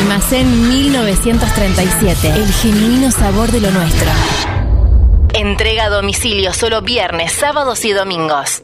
Almacén 0.00 0.70
1937. 0.70 2.28
El 2.28 2.50
genuino 2.54 3.10
sabor 3.10 3.52
de 3.52 3.60
lo 3.60 3.70
nuestro. 3.70 4.10
Entrega 5.34 5.84
a 5.84 5.88
domicilio 5.90 6.54
solo 6.54 6.80
viernes, 6.80 7.32
sábados 7.32 7.84
y 7.84 7.92
domingos. 7.92 8.62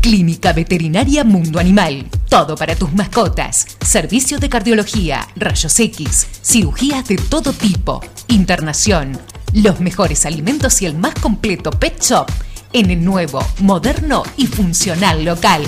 Clínica 0.00 0.52
Veterinaria 0.52 1.22
Mundo 1.22 1.60
Animal. 1.60 2.06
Todo 2.28 2.56
para 2.56 2.74
tus 2.74 2.92
mascotas. 2.92 3.64
Servicios 3.80 4.40
de 4.40 4.48
cardiología, 4.48 5.28
rayos 5.36 5.78
X, 5.78 6.26
cirugías 6.42 7.06
de 7.06 7.16
todo 7.16 7.52
tipo, 7.52 8.00
internación. 8.26 9.16
Los 9.52 9.78
mejores 9.78 10.26
alimentos 10.26 10.82
y 10.82 10.86
el 10.86 10.98
más 10.98 11.14
completo 11.14 11.70
pet 11.70 12.02
shop 12.02 12.26
en 12.72 12.90
el 12.90 13.04
nuevo, 13.04 13.40
moderno 13.60 14.24
y 14.36 14.48
funcional 14.48 15.24
local. 15.24 15.62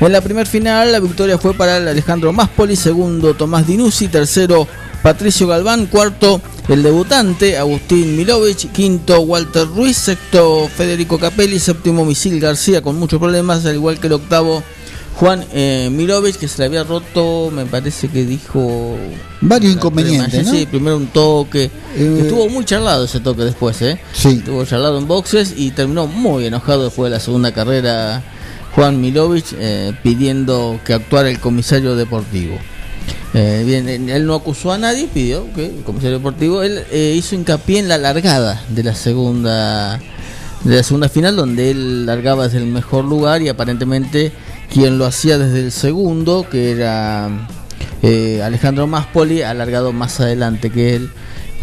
En 0.00 0.12
la 0.12 0.22
primer 0.22 0.46
final 0.46 0.92
la 0.92 0.98
victoria 0.98 1.36
fue 1.36 1.52
para 1.52 1.76
el 1.76 1.86
Alejandro 1.86 2.32
Maspoli, 2.32 2.74
segundo 2.74 3.34
Tomás 3.34 3.66
Dinucci, 3.66 4.08
tercero 4.08 4.66
Patricio 5.02 5.46
Galván, 5.46 5.88
cuarto 5.88 6.40
el 6.68 6.82
debutante 6.82 7.58
Agustín 7.58 8.16
Milovich, 8.16 8.72
quinto 8.72 9.20
Walter 9.20 9.66
Ruiz, 9.66 9.98
sexto 9.98 10.70
Federico 10.74 11.18
Capelli, 11.18 11.58
séptimo 11.58 12.06
Misil 12.06 12.40
García 12.40 12.80
con 12.80 12.98
muchos 12.98 13.20
problemas, 13.20 13.66
al 13.66 13.74
igual 13.74 14.00
que 14.00 14.06
el 14.06 14.14
octavo 14.14 14.62
Juan 15.14 15.44
eh, 15.52 15.88
Milovich 15.92 16.36
que 16.36 16.48
se 16.48 16.58
le 16.58 16.64
había 16.66 16.82
roto, 16.82 17.50
me 17.52 17.64
parece 17.66 18.08
que 18.08 18.24
dijo 18.24 18.96
Varios 19.40 19.74
inconvenientes, 19.74 20.44
¿no? 20.46 20.52
Sí, 20.52 20.66
primero 20.66 20.96
un 20.96 21.06
toque. 21.06 21.70
Eh, 21.96 22.18
estuvo 22.22 22.48
muy 22.48 22.64
charlado 22.64 23.04
ese 23.04 23.20
toque 23.20 23.42
después, 23.42 23.80
¿eh? 23.82 23.98
Sí. 24.12 24.30
Estuvo 24.38 24.64
charlado 24.64 24.98
en 24.98 25.06
boxes 25.06 25.54
y 25.56 25.70
terminó 25.70 26.06
muy 26.08 26.46
enojado 26.46 26.84
después 26.84 27.10
de 27.10 27.16
la 27.16 27.20
segunda 27.20 27.52
carrera 27.52 28.22
Juan 28.74 29.00
Milovich 29.00 29.54
eh, 29.56 29.92
pidiendo 30.02 30.80
que 30.84 30.94
actuara 30.94 31.30
el 31.30 31.38
comisario 31.38 31.94
deportivo. 31.94 32.58
Eh, 33.34 33.62
bien, 33.64 33.88
en- 33.88 34.08
él 34.10 34.26
no 34.26 34.34
acusó 34.34 34.72
a 34.72 34.78
nadie, 34.78 35.08
pidió 35.12 35.46
que 35.54 35.66
el 35.66 35.82
comisario 35.84 36.18
deportivo, 36.18 36.62
él 36.64 36.82
eh, 36.90 37.14
hizo 37.16 37.36
hincapié 37.36 37.78
en 37.78 37.88
la 37.88 37.98
largada 37.98 38.64
de 38.68 38.82
la 38.82 38.94
segunda 38.96 40.00
de 40.64 40.76
la 40.76 40.82
segunda 40.82 41.08
final 41.10 41.36
donde 41.36 41.70
él 41.70 42.06
largaba 42.06 42.44
desde 42.44 42.56
el 42.58 42.64
mejor 42.66 43.04
lugar 43.04 43.42
y 43.42 43.48
aparentemente 43.50 44.32
quien 44.72 44.98
lo 44.98 45.06
hacía 45.06 45.38
desde 45.38 45.60
el 45.60 45.72
segundo, 45.72 46.46
que 46.50 46.72
era 46.72 47.48
eh, 48.02 48.42
Alejandro 48.42 48.86
Maspoli, 48.86 49.42
ha 49.42 49.54
largado 49.54 49.92
más 49.92 50.20
adelante 50.20 50.70
que 50.70 50.96
él. 50.96 51.10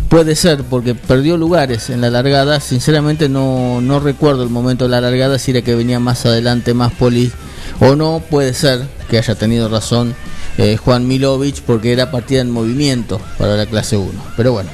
Puede 0.09 0.35
ser 0.35 0.63
porque 0.63 0.93
perdió 0.93 1.37
lugares 1.37 1.89
en 1.89 2.01
la 2.01 2.09
largada, 2.09 2.59
sinceramente 2.59 3.29
no, 3.29 3.79
no 3.79 3.99
recuerdo 3.99 4.43
el 4.43 4.49
momento 4.49 4.85
de 4.85 4.91
la 4.91 5.01
largada, 5.01 5.39
si 5.39 5.51
era 5.51 5.61
que 5.61 5.73
venía 5.73 5.99
más 5.99 6.25
adelante 6.25 6.73
Maspoli 6.73 7.31
o 7.79 7.95
no, 7.95 8.21
puede 8.29 8.53
ser 8.53 8.87
que 9.09 9.17
haya 9.17 9.35
tenido 9.35 9.69
razón 9.69 10.13
eh, 10.57 10.77
Juan 10.77 11.07
Milovich 11.07 11.61
porque 11.61 11.93
era 11.93 12.11
partida 12.11 12.41
en 12.41 12.51
movimiento 12.51 13.21
para 13.37 13.55
la 13.55 13.65
clase 13.65 13.95
1. 13.95 14.11
Pero 14.35 14.51
bueno, 14.51 14.69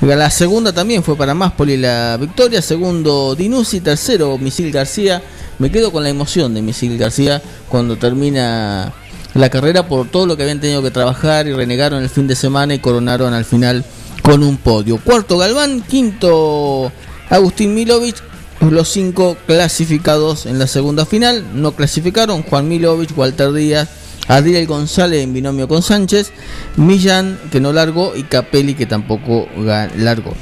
la 0.00 0.30
segunda 0.30 0.72
también 0.72 1.02
fue 1.02 1.16
para 1.16 1.34
Maspoli 1.34 1.76
la 1.76 2.16
victoria, 2.18 2.62
segundo 2.62 3.34
Dinucci, 3.34 3.80
tercero 3.80 4.38
Misil 4.38 4.70
García. 4.70 5.22
Me 5.58 5.70
quedo 5.70 5.90
con 5.90 6.04
la 6.04 6.08
emoción 6.08 6.54
de 6.54 6.62
Misil 6.62 6.96
García 6.98 7.42
cuando 7.68 7.96
termina 7.96 8.92
la 9.34 9.50
carrera 9.50 9.88
por 9.88 10.08
todo 10.08 10.26
lo 10.26 10.36
que 10.36 10.44
habían 10.44 10.60
tenido 10.60 10.82
que 10.82 10.90
trabajar 10.90 11.46
y 11.46 11.52
renegaron 11.52 12.02
el 12.02 12.08
fin 12.08 12.26
de 12.26 12.36
semana 12.36 12.74
y 12.74 12.78
coronaron 12.78 13.34
al 13.34 13.44
final 13.44 13.84
con 14.22 14.42
un 14.42 14.56
podio. 14.56 14.98
Cuarto 14.98 15.36
Galván, 15.36 15.82
quinto 15.82 16.92
Agustín 17.28 17.74
Milovich, 17.74 18.22
los 18.60 18.88
cinco 18.88 19.36
clasificados 19.46 20.46
en 20.46 20.58
la 20.58 20.66
segunda 20.66 21.04
final. 21.06 21.44
No 21.54 21.72
clasificaron 21.72 22.42
Juan 22.42 22.68
Milovich, 22.68 23.16
Walter 23.16 23.52
Díaz, 23.52 23.88
Adriel 24.28 24.66
González 24.66 25.22
en 25.22 25.32
binomio 25.32 25.66
con 25.66 25.82
Sánchez, 25.82 26.30
Millán 26.76 27.38
que 27.50 27.60
no 27.60 27.72
largó 27.72 28.14
y 28.14 28.24
Capelli 28.24 28.74
que 28.74 28.86
tampoco 28.86 29.48
largó. 29.96 30.34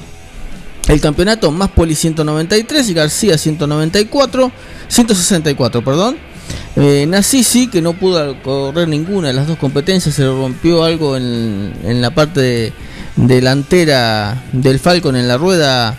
El 0.89 1.01
campeonato 1.01 1.51
más 1.51 1.71
Poli 1.71 1.95
193 1.97 2.89
y 2.91 2.95
García 2.95 3.37
194, 3.37 4.53
164, 4.89 5.83
perdón. 5.83 6.17
Eh, 6.77 7.07
Nasisi, 7.09 7.67
que 7.69 7.83
no 7.83 7.95
pudo 7.95 8.41
correr 8.43 8.87
ninguna 8.87 9.29
de 9.29 9.35
las 9.35 9.49
dos 9.49 9.59
competencias, 9.59 10.15
se 10.15 10.25
rompió 10.27 10.85
algo 10.85 11.17
en, 11.17 11.73
en 11.83 12.01
la 12.01 12.15
parte 12.15 12.41
de- 12.41 12.73
delantera 13.17 14.45
del 14.53 14.79
Falcon 14.79 15.17
en 15.17 15.27
la 15.27 15.37
rueda 15.39 15.97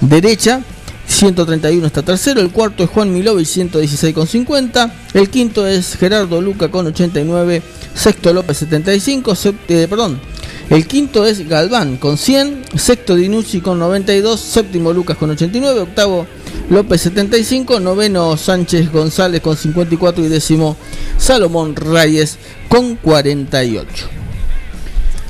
derecha. 0.00 0.60
131 1.08 1.86
está 1.86 2.02
tercero, 2.02 2.40
el 2.42 2.50
cuarto 2.50 2.84
es 2.84 2.90
Juan 2.90 3.12
Milovich 3.12 3.48
116,50, 3.48 4.92
el 5.14 5.30
quinto 5.30 5.66
es 5.66 5.96
Gerardo 5.96 6.40
Luca 6.42 6.70
con 6.70 6.86
89, 6.86 7.62
sexto 7.94 8.32
López 8.34 8.58
75, 8.58 9.32
sept- 9.32 9.54
eh, 9.68 9.86
perdón, 9.88 10.20
el 10.70 10.86
quinto 10.86 11.24
es 11.26 11.48
Galván 11.48 11.96
con 11.96 12.18
100, 12.18 12.64
sexto 12.76 13.14
Dinucci 13.14 13.60
con 13.60 13.78
92, 13.78 14.38
séptimo 14.38 14.92
Lucas 14.92 15.16
con 15.16 15.30
89, 15.30 15.80
octavo 15.80 16.26
López 16.68 17.00
75, 17.00 17.80
noveno 17.80 18.36
Sánchez 18.36 18.92
González 18.92 19.40
con 19.40 19.56
54 19.56 20.24
y 20.24 20.28
décimo 20.28 20.76
Salomón 21.16 21.74
Reyes 21.74 22.36
con 22.68 22.96
48. 22.96 24.08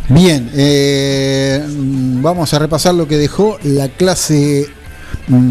Bien, 0.09 0.51
eh, 0.55 1.65
mm, 1.69 2.23
vamos 2.23 2.53
a 2.55 2.59
repasar 2.59 2.95
lo 2.95 3.07
que 3.07 3.17
dejó 3.17 3.59
la 3.63 3.89
clase 3.89 4.69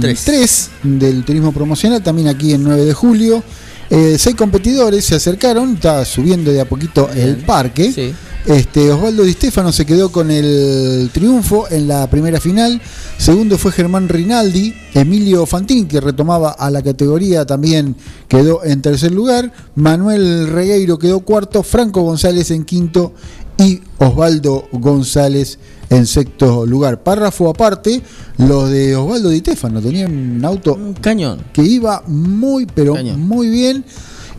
3 0.02 0.70
del 0.84 1.24
turismo 1.24 1.52
promocional, 1.52 2.04
también 2.04 2.28
aquí 2.28 2.54
en 2.54 2.64
9 2.64 2.84
de 2.84 2.94
julio. 2.94 3.44
Eh, 3.90 4.18
seis 4.20 4.36
competidores 4.36 5.06
se 5.06 5.16
acercaron, 5.16 5.76
está 5.76 6.04
subiendo 6.04 6.52
de 6.52 6.60
a 6.60 6.66
poquito 6.66 7.10
el 7.16 7.38
parque. 7.38 8.14
Este, 8.48 8.90
Osvaldo 8.94 9.24
Di 9.24 9.34
Stefano 9.34 9.74
se 9.74 9.86
quedó 9.86 10.10
con 10.10 10.32
el 10.32 11.10
triunfo 11.12 11.70
en 11.70 11.90
la 11.90 12.10
primera 12.10 12.40
final. 12.40 12.82
Segundo 13.18 13.58
fue 13.58 13.74
Germán 13.74 14.08
Rinaldi. 14.08 14.74
Emilio 14.94 15.46
Fantini, 15.46 15.84
que 15.86 16.00
retomaba 16.00 16.52
a 16.52 16.72
la 16.72 16.82
categoría, 16.82 17.46
también 17.46 17.98
quedó 18.30 18.64
en 18.64 18.82
tercer 18.82 19.12
lugar. 19.12 19.52
Manuel 19.76 20.48
Regueiro 20.48 20.98
quedó 20.98 21.20
cuarto. 21.20 21.62
Franco 21.62 22.04
González 22.04 22.50
en 22.52 22.64
quinto. 22.64 23.14
Y 23.58 23.82
Osvaldo 23.98 24.70
González 24.72 25.60
en 25.90 26.06
sexto 26.06 26.66
lugar. 26.66 27.04
Párrafo 27.04 27.50
aparte, 27.50 28.02
los 28.38 28.70
de 28.70 28.96
Osvaldo 28.96 29.28
Di 29.30 29.40
Stefano 29.40 29.82
tenían 29.82 30.12
un 30.12 30.46
auto 30.46 30.78
cañón 31.02 31.40
que 31.52 31.64
iba 31.64 32.02
muy, 32.08 32.66
pero 32.66 32.96
muy 33.18 33.50
bien. 33.50 33.84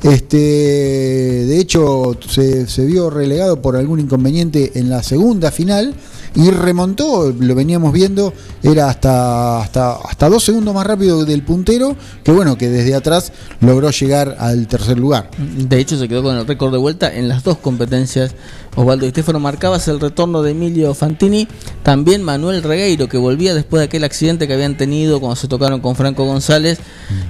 Este, 0.02 0.36
de 0.36 1.58
hecho, 1.58 2.16
se, 2.28 2.86
vio 2.86 3.10
relegado 3.10 3.60
por 3.60 3.76
algún 3.76 4.00
inconveniente 4.00 4.72
en 4.76 4.90
la 4.90 5.02
segunda 5.02 5.50
final 5.50 5.94
y 6.36 6.50
remontó, 6.50 7.34
lo 7.36 7.54
veníamos 7.56 7.92
viendo, 7.92 8.32
era 8.62 8.88
hasta, 8.88 9.60
hasta, 9.60 9.96
hasta 9.96 10.28
dos 10.28 10.44
segundos 10.44 10.72
más 10.72 10.86
rápido 10.86 11.24
del 11.24 11.42
puntero, 11.42 11.96
que 12.22 12.30
bueno, 12.30 12.56
que 12.56 12.68
desde 12.68 12.94
atrás 12.94 13.32
logró 13.60 13.90
llegar 13.90 14.36
al 14.38 14.68
tercer 14.68 14.98
lugar. 14.98 15.30
De 15.36 15.80
hecho, 15.80 15.98
se 15.98 16.06
quedó 16.06 16.22
con 16.22 16.36
el 16.36 16.46
récord 16.46 16.70
de 16.70 16.78
vuelta 16.78 17.12
en 17.12 17.26
las 17.26 17.42
dos 17.42 17.58
competencias. 17.58 18.36
Osvaldo 18.76 19.06
Di 19.06 19.10
Stefano 19.10 19.40
marcabas 19.40 19.88
el 19.88 19.98
retorno 19.98 20.42
de 20.42 20.52
Emilio 20.52 20.94
Fantini. 20.94 21.48
También 21.82 22.22
Manuel 22.22 22.62
Regueiro, 22.62 23.08
que 23.08 23.18
volvía 23.18 23.52
después 23.54 23.80
de 23.80 23.86
aquel 23.86 24.04
accidente 24.04 24.46
que 24.46 24.54
habían 24.54 24.76
tenido 24.76 25.18
cuando 25.18 25.34
se 25.34 25.48
tocaron 25.48 25.80
con 25.80 25.96
Franco 25.96 26.24
González. 26.24 26.78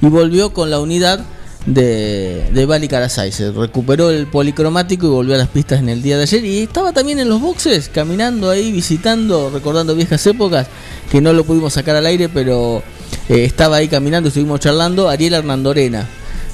Y 0.02 0.06
volvió 0.08 0.52
con 0.52 0.68
la 0.68 0.80
unidad 0.80 1.24
de, 1.68 2.48
de 2.52 2.66
Bali 2.66 2.88
Carasay. 2.88 3.30
Se 3.30 3.52
recuperó 3.52 4.10
el 4.10 4.26
policromático 4.26 5.06
y 5.06 5.10
volvió 5.10 5.34
a 5.34 5.38
las 5.38 5.48
pistas 5.48 5.80
en 5.80 5.88
el 5.88 6.02
día 6.02 6.16
de 6.16 6.22
ayer. 6.22 6.44
Y 6.44 6.58
estaba 6.60 6.92
también 6.92 7.18
en 7.18 7.28
los 7.28 7.40
boxes, 7.40 7.88
caminando 7.88 8.50
ahí, 8.50 8.72
visitando, 8.72 9.50
recordando 9.50 9.94
viejas 9.94 10.26
épocas, 10.26 10.66
que 11.10 11.20
no 11.20 11.32
lo 11.32 11.44
pudimos 11.44 11.74
sacar 11.74 11.96
al 11.96 12.06
aire, 12.06 12.28
pero 12.28 12.82
eh, 13.28 13.44
estaba 13.44 13.76
ahí 13.76 13.88
caminando, 13.88 14.28
estuvimos 14.28 14.60
charlando. 14.60 15.08
Ariel 15.08 15.34
Hernandorena, 15.34 16.08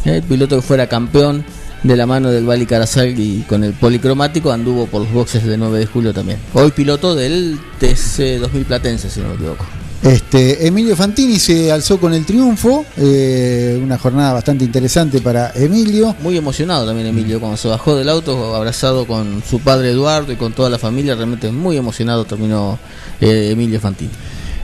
eh, 0.04 0.16
el 0.16 0.22
piloto 0.22 0.56
que 0.56 0.62
fuera 0.62 0.88
campeón 0.88 1.44
de 1.82 1.96
la 1.96 2.06
mano 2.06 2.30
del 2.30 2.46
Bali 2.46 2.64
Carasal 2.64 3.18
y 3.18 3.44
con 3.46 3.62
el 3.62 3.74
policromático 3.74 4.50
anduvo 4.50 4.86
por 4.86 5.02
los 5.02 5.12
boxes 5.12 5.44
de 5.44 5.56
9 5.58 5.78
de 5.78 5.86
julio 5.86 6.14
también. 6.14 6.38
Hoy 6.54 6.70
piloto 6.70 7.14
del 7.14 7.58
TC 7.78 8.38
2000 8.40 8.64
Platense, 8.64 9.10
si 9.10 9.20
no 9.20 9.28
me 9.28 9.34
equivoco. 9.34 9.66
Este, 10.04 10.64
Emilio 10.66 10.94
Fantini 10.96 11.38
se 11.38 11.70
alzó 11.72 11.98
con 11.98 12.12
el 12.12 12.26
triunfo, 12.26 12.84
eh, 12.98 13.80
una 13.82 13.96
jornada 13.96 14.34
bastante 14.34 14.62
interesante 14.62 15.22
para 15.22 15.52
Emilio. 15.54 16.14
Muy 16.20 16.36
emocionado 16.36 16.84
también 16.84 17.08
Emilio 17.08 17.40
cuando 17.40 17.56
se 17.56 17.68
bajó 17.68 17.96
del 17.96 18.10
auto, 18.10 18.54
abrazado 18.54 19.06
con 19.06 19.42
su 19.48 19.60
padre 19.60 19.92
Eduardo 19.92 20.30
y 20.30 20.36
con 20.36 20.52
toda 20.52 20.68
la 20.68 20.78
familia, 20.78 21.14
realmente 21.14 21.50
muy 21.50 21.78
emocionado 21.78 22.26
terminó 22.26 22.78
eh, 23.18 23.48
Emilio 23.52 23.80
Fantini. 23.80 24.10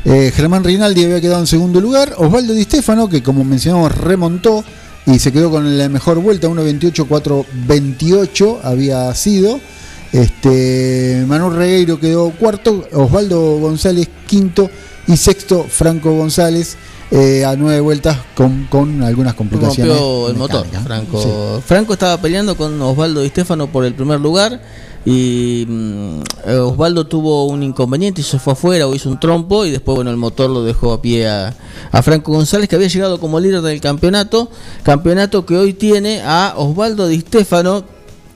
Eh, 0.05 0.31
Germán 0.35 0.63
Rinaldi 0.63 1.05
había 1.05 1.23
quedado 1.23 1.41
en 1.41 1.47
segundo 1.47 1.81
lugar. 1.81 2.13
Osvaldo 2.19 2.53
Di 2.53 2.65
Stefano, 2.65 3.09
que 3.09 3.23
como 3.23 3.43
mencionamos 3.43 3.97
remontó 3.97 4.63
y 5.07 5.19
se 5.21 5.33
quedó 5.33 5.51
con 5.51 5.79
la 5.79 5.89
mejor 5.89 6.19
vuelta, 6.19 6.49
1.28.428 6.49 8.59
había 8.63 9.15
sido. 9.15 9.59
Este, 10.13 11.25
Manuel 11.27 11.57
Regueiro 11.57 11.99
quedó 11.99 12.29
cuarto, 12.33 12.87
Osvaldo 12.93 13.59
González 13.59 14.07
quinto 14.27 14.69
y 15.13 15.17
sexto 15.17 15.67
Franco 15.69 16.13
González 16.13 16.77
eh, 17.11 17.45
a 17.45 17.57
nueve 17.57 17.81
vueltas 17.81 18.19
con, 18.37 18.67
con 18.71 19.03
algunas 19.03 19.35
complicaciones. 19.35 19.97
Rompió 19.97 20.29
el 20.29 20.37
motor. 20.37 20.67
Franco. 20.85 21.23
Sí. 21.23 21.29
Franco 21.67 21.95
estaba 21.95 22.21
peleando 22.21 22.57
con 22.57 22.81
Osvaldo 22.81 23.21
Di 23.23 23.29
Stefano 23.31 23.67
por 23.67 23.85
el 23.85 23.95
primer 23.95 24.21
lugar 24.21 24.61
y 25.05 25.65
mm, 25.67 26.21
eh, 26.47 26.57
Osvaldo 26.57 27.07
tuvo 27.07 27.47
un 27.47 27.63
inconveniente 27.63 28.21
y 28.21 28.25
se 28.25 28.39
fue 28.39 28.53
afuera 28.53 28.87
o 28.87 28.95
hizo 28.95 29.09
un 29.09 29.19
trompo 29.19 29.65
y 29.65 29.71
después 29.71 29.97
bueno 29.97 30.11
el 30.11 30.17
motor 30.17 30.51
lo 30.51 30.63
dejó 30.63 30.93
a 30.93 31.03
pie 31.03 31.27
a, 31.29 31.57
a 31.91 32.03
Franco 32.03 32.33
González 32.33 32.69
que 32.69 32.77
había 32.77 32.89
llegado 32.89 33.19
como 33.19 33.41
líder 33.41 33.63
del 33.63 33.81
campeonato, 33.81 34.51
campeonato 34.83 35.47
que 35.47 35.57
hoy 35.57 35.73
tiene 35.73 36.23
a 36.23 36.55
Osvaldo 36.57 37.09
Di 37.09 37.21
Stefano 37.21 37.83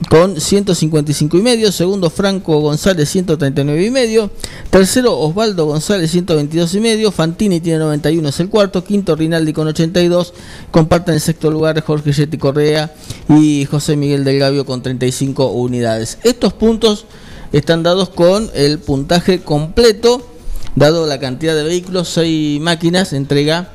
con 0.09 0.39
155 0.39 1.37
y 1.37 1.41
medio, 1.41 1.71
segundo 1.71 2.09
Franco 2.09 2.59
González 2.59 3.09
139 3.09 3.85
y 3.85 3.91
medio, 3.91 4.29
tercero 4.69 5.17
Osvaldo 5.17 5.65
González 5.65 6.11
122 6.11 6.75
y 6.75 6.79
medio, 6.79 7.11
Fantini 7.11 7.59
tiene 7.59 7.79
91 7.79 8.29
es 8.29 8.39
el 8.39 8.49
cuarto, 8.49 8.83
quinto 8.83 9.15
Rinaldi 9.15 9.53
con 9.53 9.67
82, 9.67 10.33
comparten 10.71 11.15
el 11.15 11.21
sexto 11.21 11.49
lugar 11.49 11.81
Jorge 11.81 12.11
Yeti 12.11 12.37
Correa 12.37 12.93
y 13.29 13.65
José 13.65 13.95
Miguel 13.95 14.23
del 14.23 14.39
Gavio 14.39 14.65
con 14.65 14.81
35 14.83 15.47
unidades. 15.47 16.17
Estos 16.23 16.53
puntos 16.53 17.05
están 17.51 17.83
dados 17.83 18.09
con 18.09 18.51
el 18.53 18.79
puntaje 18.79 19.41
completo, 19.41 20.27
dado 20.75 21.07
la 21.07 21.19
cantidad 21.19 21.55
de 21.55 21.63
vehículos, 21.63 22.09
6 22.09 22.59
máquinas, 22.59 23.13
entrega 23.13 23.74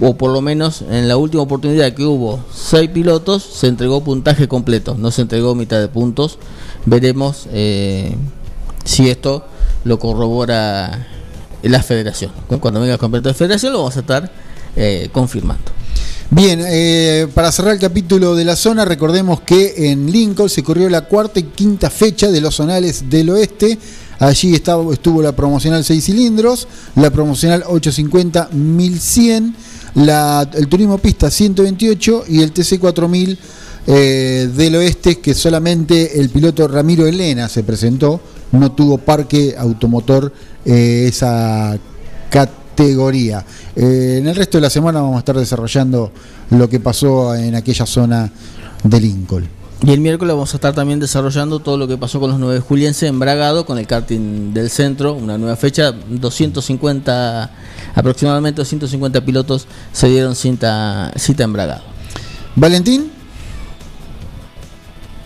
o 0.00 0.16
por 0.16 0.32
lo 0.32 0.40
menos 0.40 0.82
en 0.82 1.08
la 1.08 1.16
última 1.16 1.42
oportunidad 1.42 1.92
que 1.92 2.04
hubo 2.04 2.40
seis 2.54 2.88
pilotos, 2.90 3.42
se 3.42 3.66
entregó 3.66 4.02
puntaje 4.02 4.48
completo, 4.48 4.96
no 4.98 5.10
se 5.10 5.22
entregó 5.22 5.54
mitad 5.54 5.78
de 5.78 5.88
puntos. 5.88 6.38
Veremos 6.86 7.46
eh, 7.52 8.16
si 8.84 9.10
esto 9.10 9.44
lo 9.84 9.98
corrobora 9.98 11.06
la 11.62 11.82
federación. 11.82 12.32
Cuando 12.60 12.80
venga 12.80 12.94
el 12.94 13.00
campeonato 13.00 13.28
de 13.28 13.34
federación 13.34 13.72
lo 13.72 13.80
vamos 13.80 13.96
a 13.96 14.00
estar 14.00 14.30
eh, 14.76 15.08
confirmando. 15.12 15.64
Bien, 16.32 16.60
eh, 16.64 17.26
para 17.34 17.50
cerrar 17.50 17.74
el 17.74 17.80
capítulo 17.80 18.36
de 18.36 18.44
la 18.44 18.54
zona, 18.54 18.84
recordemos 18.84 19.40
que 19.40 19.90
en 19.90 20.10
Lincoln 20.12 20.48
se 20.48 20.62
corrió 20.62 20.88
la 20.88 21.02
cuarta 21.02 21.40
y 21.40 21.42
quinta 21.42 21.90
fecha 21.90 22.30
de 22.30 22.40
los 22.40 22.54
zonales 22.54 23.10
del 23.10 23.30
oeste. 23.30 23.76
Allí 24.20 24.54
estaba, 24.54 24.92
estuvo 24.92 25.22
la 25.22 25.32
promocional 25.32 25.84
6 25.84 26.04
cilindros, 26.04 26.68
la 26.94 27.10
promocional 27.10 27.64
850-1100, 27.64 29.54
el 29.94 30.68
turismo 30.68 30.98
pista 30.98 31.30
128 31.30 32.24
y 32.28 32.42
el 32.42 32.52
TC 32.52 32.78
4000 32.78 33.38
eh, 33.86 34.48
del 34.54 34.76
oeste, 34.76 35.18
que 35.18 35.34
solamente 35.34 36.20
el 36.20 36.28
piloto 36.28 36.68
Ramiro 36.68 37.06
Elena 37.06 37.48
se 37.48 37.64
presentó, 37.64 38.20
no 38.52 38.72
tuvo 38.72 38.98
parque 38.98 39.54
automotor 39.56 40.32
eh, 40.64 41.06
esa 41.08 41.78
categoría. 42.30 43.44
Eh, 43.74 44.18
en 44.20 44.28
el 44.28 44.36
resto 44.36 44.58
de 44.58 44.62
la 44.62 44.70
semana 44.70 45.00
vamos 45.00 45.16
a 45.16 45.20
estar 45.20 45.36
desarrollando 45.36 46.12
lo 46.50 46.68
que 46.68 46.80
pasó 46.80 47.34
en 47.34 47.54
aquella 47.54 47.86
zona 47.86 48.30
de 48.84 49.00
Lincoln. 49.00 49.59
Y 49.82 49.92
el 49.92 50.00
miércoles 50.00 50.34
vamos 50.34 50.52
a 50.52 50.58
estar 50.58 50.74
también 50.74 51.00
desarrollando 51.00 51.58
todo 51.58 51.78
lo 51.78 51.88
que 51.88 51.96
pasó 51.96 52.20
con 52.20 52.30
los 52.30 52.38
9 52.38 52.60
julienses 52.60 53.08
en 53.08 53.18
Bragado, 53.18 53.64
con 53.64 53.78
el 53.78 53.86
karting 53.86 54.52
del 54.52 54.68
centro, 54.68 55.14
una 55.14 55.38
nueva 55.38 55.56
fecha, 55.56 55.92
250, 55.92 57.50
aproximadamente 57.94 58.60
250 58.60 59.24
pilotos 59.24 59.66
se 59.90 60.08
dieron 60.08 60.36
cita, 60.36 61.10
cita 61.16 61.44
en 61.44 61.52
Bragado. 61.54 61.82
Valentín. 62.56 63.10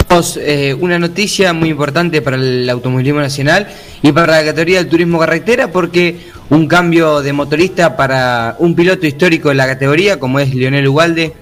Tenemos 0.07 0.37
eh, 0.37 0.77
una 0.79 1.01
noticia 1.01 1.53
muy 1.53 1.71
importante 1.71 2.23
para 2.23 2.37
el 2.37 2.71
automovilismo 2.71 3.19
nacional 3.19 3.67
y 4.03 4.13
para 4.13 4.37
la 4.41 4.45
categoría 4.45 4.79
del 4.79 4.89
turismo 4.89 5.19
carretera 5.19 5.73
porque 5.73 6.29
un 6.51 6.69
cambio 6.69 7.23
de 7.23 7.33
motorista 7.33 7.97
para 7.97 8.55
un 8.61 8.77
piloto 8.77 9.05
histórico 9.05 9.49
de 9.49 9.57
la 9.57 9.67
categoría 9.67 10.21
como 10.21 10.39
es 10.39 10.55
Leonel 10.55 10.87
Ugalde 10.87 11.33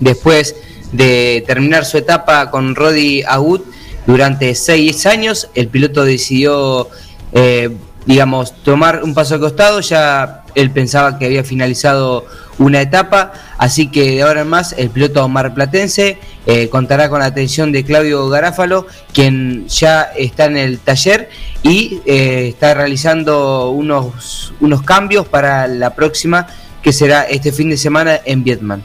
después 0.00 0.56
de 0.92 1.44
terminar 1.46 1.84
su 1.84 1.98
etapa 1.98 2.50
con 2.50 2.74
Rodi 2.74 3.22
Agut 3.22 3.64
durante 4.06 4.54
seis 4.54 5.06
años. 5.06 5.48
El 5.54 5.68
piloto 5.68 6.04
decidió 6.04 6.88
eh, 7.32 7.70
digamos 8.06 8.54
tomar 8.62 9.02
un 9.02 9.14
paso 9.14 9.34
al 9.34 9.40
costado. 9.40 9.80
Ya 9.80 10.44
él 10.54 10.70
pensaba 10.70 11.18
que 11.18 11.26
había 11.26 11.44
finalizado 11.44 12.24
una 12.58 12.80
etapa, 12.80 13.32
así 13.58 13.88
que 13.90 14.12
de 14.12 14.22
ahora 14.22 14.40
en 14.40 14.48
más 14.48 14.74
el 14.78 14.88
piloto 14.88 15.28
marplatense 15.28 16.18
eh, 16.46 16.70
contará 16.70 17.10
con 17.10 17.18
la 17.20 17.26
atención 17.26 17.70
de 17.70 17.84
Claudio 17.84 18.26
Garáfalo, 18.30 18.86
quien 19.12 19.66
ya 19.68 20.02
está 20.16 20.46
en 20.46 20.56
el 20.56 20.78
taller 20.78 21.28
y 21.62 22.00
eh, 22.06 22.48
está 22.48 22.72
realizando 22.72 23.70
unos, 23.70 24.54
unos 24.60 24.82
cambios 24.82 25.28
para 25.28 25.66
la 25.66 25.94
próxima, 25.94 26.46
que 26.82 26.94
será 26.94 27.24
este 27.24 27.52
fin 27.52 27.68
de 27.68 27.76
semana 27.76 28.20
en 28.24 28.42
Vietnam. 28.42 28.80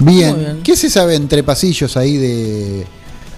Bien. 0.00 0.60
¿qué 0.62 0.76
se 0.76 0.90
sabe 0.90 1.14
entre 1.16 1.42
pasillos 1.42 1.96
ahí 1.96 2.16
de, 2.16 2.86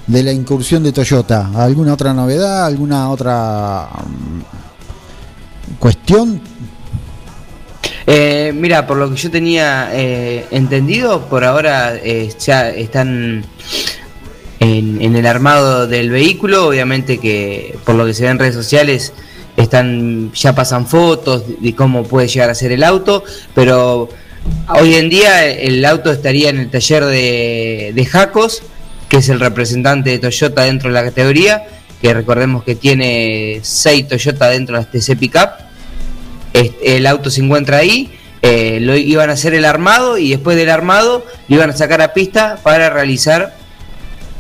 de 0.07 0.23
la 0.23 0.33
incursión 0.33 0.83
de 0.83 0.93
Toyota? 0.93 1.51
¿Alguna 1.55 1.95
otra 1.95 2.13
novedad? 2.13 2.67
¿Alguna 2.67 3.11
otra 3.11 3.89
mm, 4.07 5.79
cuestión? 5.79 6.41
Eh, 8.07 8.53
mira, 8.55 8.87
por 8.87 8.97
lo 8.97 9.11
que 9.11 9.17
yo 9.17 9.31
tenía 9.31 9.91
eh, 9.93 10.47
entendido, 10.51 11.27
por 11.29 11.45
ahora 11.45 11.95
eh, 11.97 12.33
ya 12.39 12.69
están 12.71 13.45
en, 14.59 15.01
en 15.01 15.17
el 15.17 15.27
armado 15.27 15.87
del 15.87 16.11
vehículo, 16.11 16.67
obviamente 16.67 17.19
que 17.19 17.79
por 17.85 17.95
lo 17.95 18.05
que 18.05 18.15
se 18.15 18.25
ve 18.25 18.31
en 18.31 18.39
redes 18.39 18.55
sociales 18.55 19.13
están 19.57 20.33
ya 20.33 20.55
pasan 20.55 20.87
fotos 20.87 21.45
de 21.61 21.75
cómo 21.75 22.05
puede 22.05 22.29
llegar 22.29 22.51
a 22.51 22.55
ser 22.55 22.73
el 22.73 22.83
auto, 22.83 23.23
pero 23.55 24.09
hoy 24.69 24.95
en 24.95 25.09
día 25.09 25.47
el 25.49 25.85
auto 25.85 26.11
estaría 26.11 26.51
en 26.51 26.59
el 26.59 26.71
taller 26.71 27.05
de, 27.05 27.93
de 27.95 28.07
Jacos, 28.07 28.63
que 29.09 29.19
es 29.19 29.29
el 29.29 29.41
representante 29.41 30.11
de 30.11 30.19
Toyota 30.19 30.63
dentro 30.63 30.89
de 30.89 30.95
la 30.95 31.03
categoría, 31.03 31.65
que 32.01 32.15
recordemos 32.15 32.65
que 32.65 32.75
tiene 32.75 33.61
6 33.63 34.09
Toyota 34.09 34.49
dentro 34.49 34.77
de 34.77 34.83
las 34.83 34.91
TC 34.91 35.19
Pickup. 35.19 35.51
El 36.53 37.07
auto 37.07 37.31
se 37.31 37.43
encuentra 37.43 37.79
ahí, 37.79 38.11
eh, 38.43 38.79
lo 38.81 38.97
iban 38.97 39.29
a 39.31 39.35
hacer 39.35 39.55
el 39.55 39.65
armado 39.65 40.17
y 40.17 40.31
después 40.31 40.57
del 40.57 40.71
armado 40.71 41.25
lo 41.49 41.57
iban 41.57 41.71
a 41.71 41.77
sacar 41.77 42.01
a 42.01 42.15
pista 42.15 42.59
para 42.63 42.89
realizar 42.89 43.55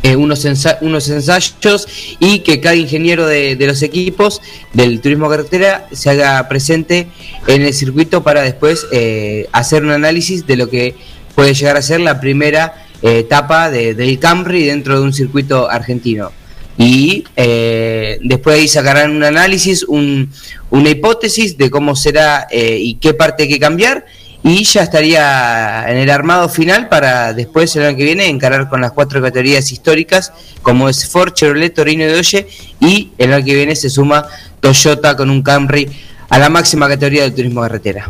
eh, 0.03 0.16
unos, 0.16 0.46
unos 0.80 1.09
ensayos 1.09 1.86
y 2.18 2.40
que 2.40 2.61
cada 2.61 2.74
ingeniero 2.76 3.26
de, 3.26 3.57
de 3.57 3.66
los 3.66 3.82
equipos 3.82 4.40
del 4.72 5.01
turismo 5.01 5.28
carretera 5.28 5.86
se 5.92 6.11
haga 6.11 6.48
presente 6.48 7.09
en 7.46 7.62
el 7.62 7.74
circuito 7.74 8.22
para 8.22 8.42
después 8.42 8.86
eh, 8.92 9.48
hacer 9.53 9.82
un 9.84 9.90
análisis 9.90 10.46
de 10.46 10.57
lo 10.57 10.68
que 10.70 10.94
puede 11.34 11.55
llegar 11.55 11.76
a 11.76 11.82
ser 11.82 12.01
la 12.01 12.20
primera 12.20 12.86
eh, 13.03 13.18
etapa 13.20 13.70
de- 13.70 13.94
del 13.94 14.18
Camry 14.18 14.64
dentro 14.64 14.96
de 14.98 15.03
un 15.05 15.12
circuito 15.12 15.70
argentino. 15.70 16.32
Y 16.78 17.24
eh, 17.36 18.18
después 18.22 18.57
ahí 18.59 18.66
sacarán 18.68 19.11
un 19.14 19.22
análisis, 19.22 19.82
un- 19.84 20.30
una 20.70 20.88
hipótesis 20.90 21.59
de 21.59 21.68
cómo 21.70 21.94
será 21.94 22.46
eh, 22.51 22.78
y 22.80 22.94
qué 22.94 23.12
parte 23.12 23.42
hay 23.42 23.48
que 23.51 23.59
cambiar 23.59 24.07
y 24.43 24.64
ya 24.64 24.82
estaría 24.82 25.84
en 25.88 25.99
el 25.99 26.11
armado 26.11 26.49
final 26.49 26.88
para 26.88 27.32
después 27.34 27.74
el 27.76 27.84
año 27.84 27.97
que 27.97 28.05
viene 28.05 28.28
encarar 28.28 28.68
con 28.68 28.80
las 28.80 28.93
cuatro 28.93 29.20
categorías 29.20 29.70
históricas 29.70 30.32
como 30.62 30.88
es 30.88 31.07
Ford, 31.07 31.32
Chevrolet, 31.32 31.74
Torino 31.74 32.05
y 32.05 32.09
Dodge 32.09 32.47
y 32.80 33.11
el 33.18 33.32
año 33.32 33.45
que 33.45 33.55
viene 33.55 33.76
se 33.76 33.91
suma 33.91 34.26
Toyota 34.61 35.16
con 35.16 35.30
un 35.30 35.43
Camry 35.43 35.88
a 36.28 36.38
la 36.38 36.49
máxima 36.49 36.88
categoría 36.88 37.22
del 37.22 37.34
turismo 37.34 37.61
carretera. 37.61 38.09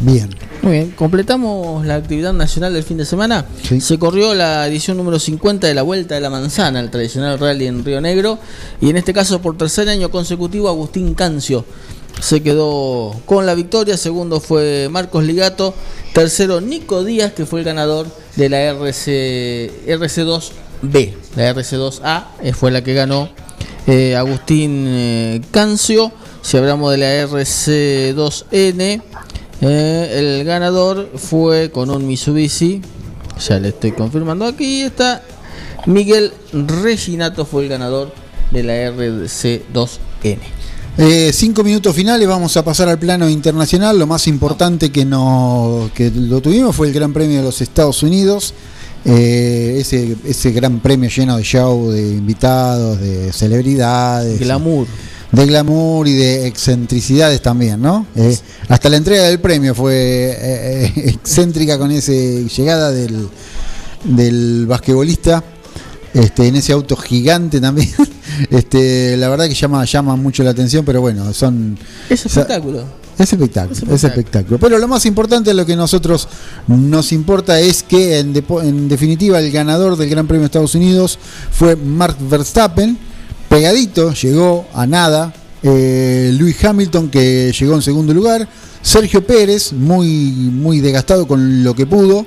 Bien. 0.00 0.28
Muy 0.62 0.72
bien, 0.72 0.90
completamos 0.92 1.84
la 1.84 1.96
actividad 1.96 2.32
nacional 2.32 2.72
del 2.72 2.84
fin 2.84 2.96
de 2.96 3.04
semana. 3.04 3.44
Se 3.80 3.98
corrió 3.98 4.32
la 4.32 4.66
edición 4.66 4.96
número 4.96 5.18
50 5.18 5.66
de 5.66 5.74
la 5.74 5.82
Vuelta 5.82 6.14
de 6.14 6.22
la 6.22 6.30
Manzana, 6.30 6.80
el 6.80 6.90
tradicional 6.90 7.38
rally 7.38 7.66
en 7.66 7.84
Río 7.84 8.00
Negro. 8.00 8.38
Y 8.80 8.88
en 8.88 8.96
este 8.96 9.12
caso, 9.12 9.42
por 9.42 9.58
tercer 9.58 9.90
año 9.90 10.10
consecutivo, 10.10 10.70
Agustín 10.70 11.12
Cancio 11.12 11.66
se 12.20 12.42
quedó 12.42 13.20
con 13.26 13.46
la 13.46 13.54
victoria. 13.54 13.96
Segundo 13.96 14.40
fue 14.40 14.88
Marcos 14.90 15.24
Ligato. 15.24 15.74
Tercero, 16.12 16.60
Nico 16.60 17.04
Díaz, 17.04 17.32
que 17.32 17.46
fue 17.46 17.60
el 17.60 17.66
ganador 17.66 18.06
de 18.36 18.48
la 18.48 18.60
RC, 18.60 19.86
RC2B. 19.86 21.12
La 21.36 21.54
RC2A 21.54 22.26
eh, 22.42 22.52
fue 22.52 22.70
la 22.70 22.84
que 22.84 22.94
ganó 22.94 23.28
eh, 23.86 24.16
Agustín 24.16 24.84
eh, 24.88 25.40
Cancio. 25.50 26.12
Si 26.42 26.56
hablamos 26.56 26.90
de 26.92 26.98
la 26.98 27.24
RC2N, 27.26 29.02
eh, 29.60 30.10
el 30.12 30.44
ganador 30.44 31.10
fue 31.16 31.70
con 31.70 31.90
un 31.90 32.06
Mitsubishi. 32.06 32.82
Ya 33.48 33.58
le 33.58 33.68
estoy 33.68 33.92
confirmando 33.92 34.44
aquí. 34.46 34.82
Está 34.82 35.22
Miguel 35.86 36.32
Reginato, 36.52 37.44
fue 37.44 37.64
el 37.64 37.68
ganador 37.68 38.12
de 38.50 38.62
la 38.62 38.74
RC2N. 38.74 40.38
Eh, 40.96 41.32
cinco 41.32 41.64
minutos 41.64 41.94
finales, 41.94 42.28
vamos 42.28 42.56
a 42.56 42.64
pasar 42.64 42.88
al 42.88 42.98
plano 42.98 43.28
internacional. 43.28 43.98
Lo 43.98 44.06
más 44.06 44.28
importante 44.28 44.90
que, 44.90 45.04
no, 45.04 45.90
que 45.94 46.10
lo 46.10 46.40
tuvimos 46.40 46.76
fue 46.76 46.86
el 46.86 46.92
Gran 46.92 47.12
Premio 47.12 47.38
de 47.38 47.42
los 47.42 47.60
Estados 47.60 48.02
Unidos. 48.02 48.54
Eh, 49.04 49.76
ese, 49.80 50.16
ese 50.24 50.50
gran 50.52 50.80
premio 50.80 51.10
lleno 51.10 51.36
de 51.36 51.42
show, 51.42 51.90
de 51.90 52.00
invitados, 52.00 53.00
de 53.00 53.32
celebridades. 53.32 54.40
Glamour. 54.40 54.86
De 55.30 55.46
glamour 55.46 56.06
y 56.06 56.14
de 56.14 56.46
excentricidades 56.46 57.42
también, 57.42 57.82
¿no? 57.82 58.06
Eh, 58.14 58.38
hasta 58.68 58.88
la 58.88 58.96
entrega 58.96 59.24
del 59.24 59.40
premio 59.40 59.74
fue 59.74 60.34
eh, 60.40 60.92
excéntrica 60.96 61.76
con 61.76 61.90
esa 61.90 62.12
llegada 62.12 62.92
del, 62.92 63.28
del 64.04 64.66
basquetbolista 64.66 65.42
este, 66.14 66.46
en 66.46 66.56
ese 66.56 66.72
auto 66.72 66.96
gigante 66.96 67.60
también. 67.60 67.90
Este, 68.50 69.16
la 69.16 69.28
verdad 69.28 69.46
que 69.46 69.54
llama, 69.54 69.84
llama 69.84 70.16
mucho 70.16 70.42
la 70.42 70.50
atención, 70.50 70.84
pero 70.84 71.00
bueno, 71.00 71.32
son. 71.32 71.78
Es 72.10 72.26
espectáculo. 72.26 72.84
Es 73.16 73.32
espectáculo, 73.32 73.94
es 73.94 74.02
espectáculo. 74.02 74.58
Pero 74.58 74.76
lo 74.78 74.88
más 74.88 75.06
importante, 75.06 75.54
lo 75.54 75.64
que 75.64 75.74
a 75.74 75.76
nosotros 75.76 76.26
nos 76.66 77.12
importa 77.12 77.60
es 77.60 77.84
que 77.84 78.18
en, 78.18 78.34
en 78.62 78.88
definitiva 78.88 79.38
el 79.38 79.52
ganador 79.52 79.96
del 79.96 80.10
Gran 80.10 80.26
Premio 80.26 80.40
de 80.40 80.46
Estados 80.46 80.74
Unidos 80.74 81.16
fue 81.52 81.76
Mark 81.76 82.16
Verstappen, 82.28 82.98
pegadito, 83.48 84.12
llegó 84.14 84.66
a 84.74 84.84
nada. 84.86 85.32
Eh, 85.62 86.30
Lewis 86.34 86.62
Hamilton 86.62 87.08
que 87.08 87.52
llegó 87.58 87.74
en 87.76 87.82
segundo 87.82 88.12
lugar. 88.12 88.48
Sergio 88.82 89.24
Pérez, 89.24 89.72
muy, 89.72 90.08
muy 90.08 90.80
desgastado 90.80 91.26
con 91.26 91.64
lo 91.64 91.74
que 91.74 91.86
pudo, 91.86 92.26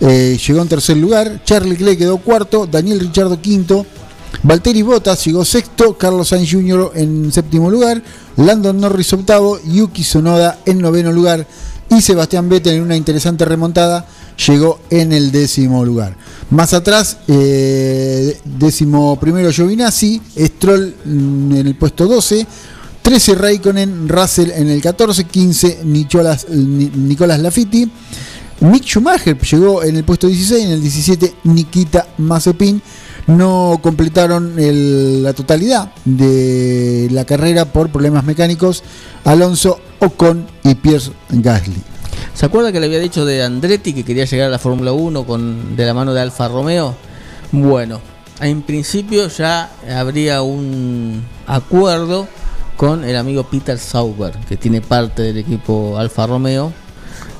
eh, 0.00 0.38
llegó 0.46 0.62
en 0.62 0.68
tercer 0.68 0.96
lugar. 0.96 1.42
Charlie 1.44 1.76
Clay 1.76 1.96
quedó 1.96 2.18
cuarto. 2.18 2.66
Daniel 2.66 3.00
Richardo 3.00 3.40
quinto. 3.40 3.86
Valtteri 4.42 4.82
Bottas 4.82 5.24
llegó 5.24 5.44
sexto, 5.44 5.96
Carlos 5.96 6.28
Sainz 6.28 6.50
Jr. 6.52 6.92
en 6.94 7.32
séptimo 7.32 7.70
lugar, 7.70 8.02
Landon 8.36 8.78
Norris 8.80 9.12
octavo, 9.14 9.58
Yuki 9.64 10.02
Tsunoda 10.02 10.58
en 10.66 10.78
noveno 10.78 11.10
lugar 11.10 11.46
y 11.88 12.02
Sebastián 12.02 12.48
Vettel 12.48 12.74
en 12.74 12.82
una 12.82 12.96
interesante 12.96 13.44
remontada 13.46 14.06
llegó 14.46 14.80
en 14.90 15.12
el 15.12 15.32
décimo 15.32 15.84
lugar. 15.84 16.16
Más 16.50 16.74
atrás, 16.74 17.16
eh, 17.28 18.38
décimo 18.44 19.18
primero 19.18 19.50
Giovinazzi, 19.50 20.20
Stroll 20.36 20.94
en 21.06 21.52
el 21.66 21.74
puesto 21.76 22.06
12, 22.06 22.46
13 23.02 23.34
Raikkonen, 23.36 24.08
Russell 24.08 24.50
en 24.50 24.68
el 24.68 24.82
14, 24.82 25.24
15 25.24 25.80
Nicholas, 25.84 26.46
Ni- 26.50 26.90
Nicolás 26.94 27.40
Lafitti, 27.40 27.90
Mick 28.60 28.84
Schumacher 28.84 29.38
llegó 29.38 29.82
en 29.82 29.96
el 29.96 30.04
puesto 30.04 30.26
16, 30.28 30.64
en 30.64 30.70
el 30.72 30.80
17 30.80 31.34
Nikita 31.44 32.06
Mazepin. 32.18 32.80
No 33.26 33.78
completaron 33.82 34.58
el- 34.58 35.22
la 35.22 35.32
totalidad 35.32 35.92
de 36.04 37.08
la 37.10 37.24
carrera 37.24 37.64
por 37.64 37.90
problemas 37.90 38.24
mecánicos 38.24 38.82
Alonso 39.24 39.80
Ocon 39.98 40.46
y 40.62 40.74
Pierre 40.76 41.10
Gasly. 41.30 41.82
¿Se 42.34 42.46
acuerda 42.46 42.70
que 42.70 42.80
le 42.80 42.86
había 42.86 42.98
dicho 43.00 43.24
de 43.24 43.42
Andretti 43.42 43.92
que 43.92 44.04
quería 44.04 44.24
llegar 44.26 44.46
a 44.46 44.50
la 44.50 44.58
Fórmula 44.58 44.92
1 44.92 45.24
con, 45.24 45.74
de 45.76 45.84
la 45.86 45.92
mano 45.94 46.14
de 46.14 46.20
Alfa 46.20 46.48
Romeo? 46.48 46.94
Bueno, 47.50 48.00
en 48.40 48.62
principio 48.62 49.28
ya 49.28 49.70
habría 49.94 50.42
un 50.42 51.22
acuerdo 51.46 52.28
con 52.76 53.04
el 53.04 53.16
amigo 53.16 53.44
Peter 53.44 53.78
Sauber, 53.78 54.32
que 54.48 54.56
tiene 54.56 54.80
parte 54.82 55.22
del 55.22 55.38
equipo 55.38 55.96
Alfa 55.98 56.26
Romeo, 56.26 56.72